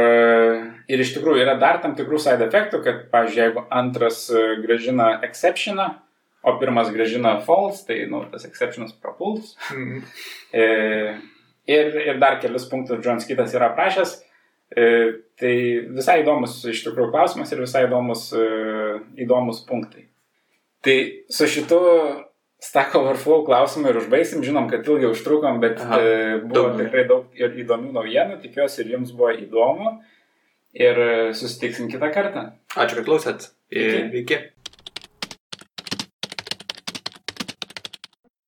ir 0.88 1.02
iš 1.04 1.10
tikrųjų 1.12 1.42
yra 1.42 1.58
dar 1.60 1.82
tam 1.82 1.92
tikrų 1.96 2.18
side 2.22 2.46
efektų, 2.46 2.80
kad, 2.86 3.02
pavyzdžiui, 3.12 3.42
jeigu 3.42 3.64
antras 3.68 4.22
gražina 4.62 5.10
exceptioną, 5.26 5.90
o 6.42 6.54
pirmas 6.56 6.88
gražina 6.94 7.34
false, 7.44 7.84
tai 7.86 8.06
nu, 8.08 8.22
tas 8.32 8.46
exceptionas 8.48 8.94
prapuls. 8.96 9.54
Mm. 9.74 10.00
e, 10.62 10.64
ir, 11.68 12.00
ir 12.06 12.20
dar 12.22 12.40
kelius 12.40 12.68
punktus 12.70 13.04
John 13.04 13.20
Skitas 13.20 13.54
yra 13.56 13.70
aprašęs. 13.74 14.16
E, 14.70 14.86
tai 15.40 15.54
visai 15.90 16.20
įdomus 16.22 16.60
iš 16.70 16.84
tikrųjų 16.86 17.10
klausimas 17.12 17.52
ir 17.52 17.64
visai 17.64 17.84
įdomus, 17.88 18.28
e, 18.32 18.46
įdomus 19.24 19.64
punktai. 19.68 20.06
Tai 20.80 20.96
su 21.28 21.48
šitu 21.50 21.80
Stack 22.60 22.94
Overflow 22.98 23.44
klausimu 23.46 23.88
ir 23.88 23.98
užbaigsim. 24.02 24.42
Žinom, 24.44 24.68
kad 24.70 24.86
ilgai 24.88 25.08
užtrukom, 25.10 25.60
bet 25.62 25.80
Aha. 25.80 25.98
e, 26.00 26.40
buvo 26.44 26.68
Daug. 26.68 26.80
tikrai 26.82 27.04
daug 27.08 27.40
ir 27.40 27.54
įdomių 27.64 27.92
naujienų. 27.96 28.40
Tikiuosi 28.42 28.82
ir 28.84 28.92
jums 28.98 29.14
buvo 29.16 29.32
įdomu. 29.32 29.94
Ir 30.76 31.00
e, 31.02 31.12
susitiksim 31.34 31.88
kitą 31.90 32.12
kartą. 32.14 32.44
Ačiū, 32.76 33.00
kad 33.00 33.06
klausėt. 33.08 33.48
Iki. 33.72 33.86
Ir 33.86 34.18
iki. 34.22 34.40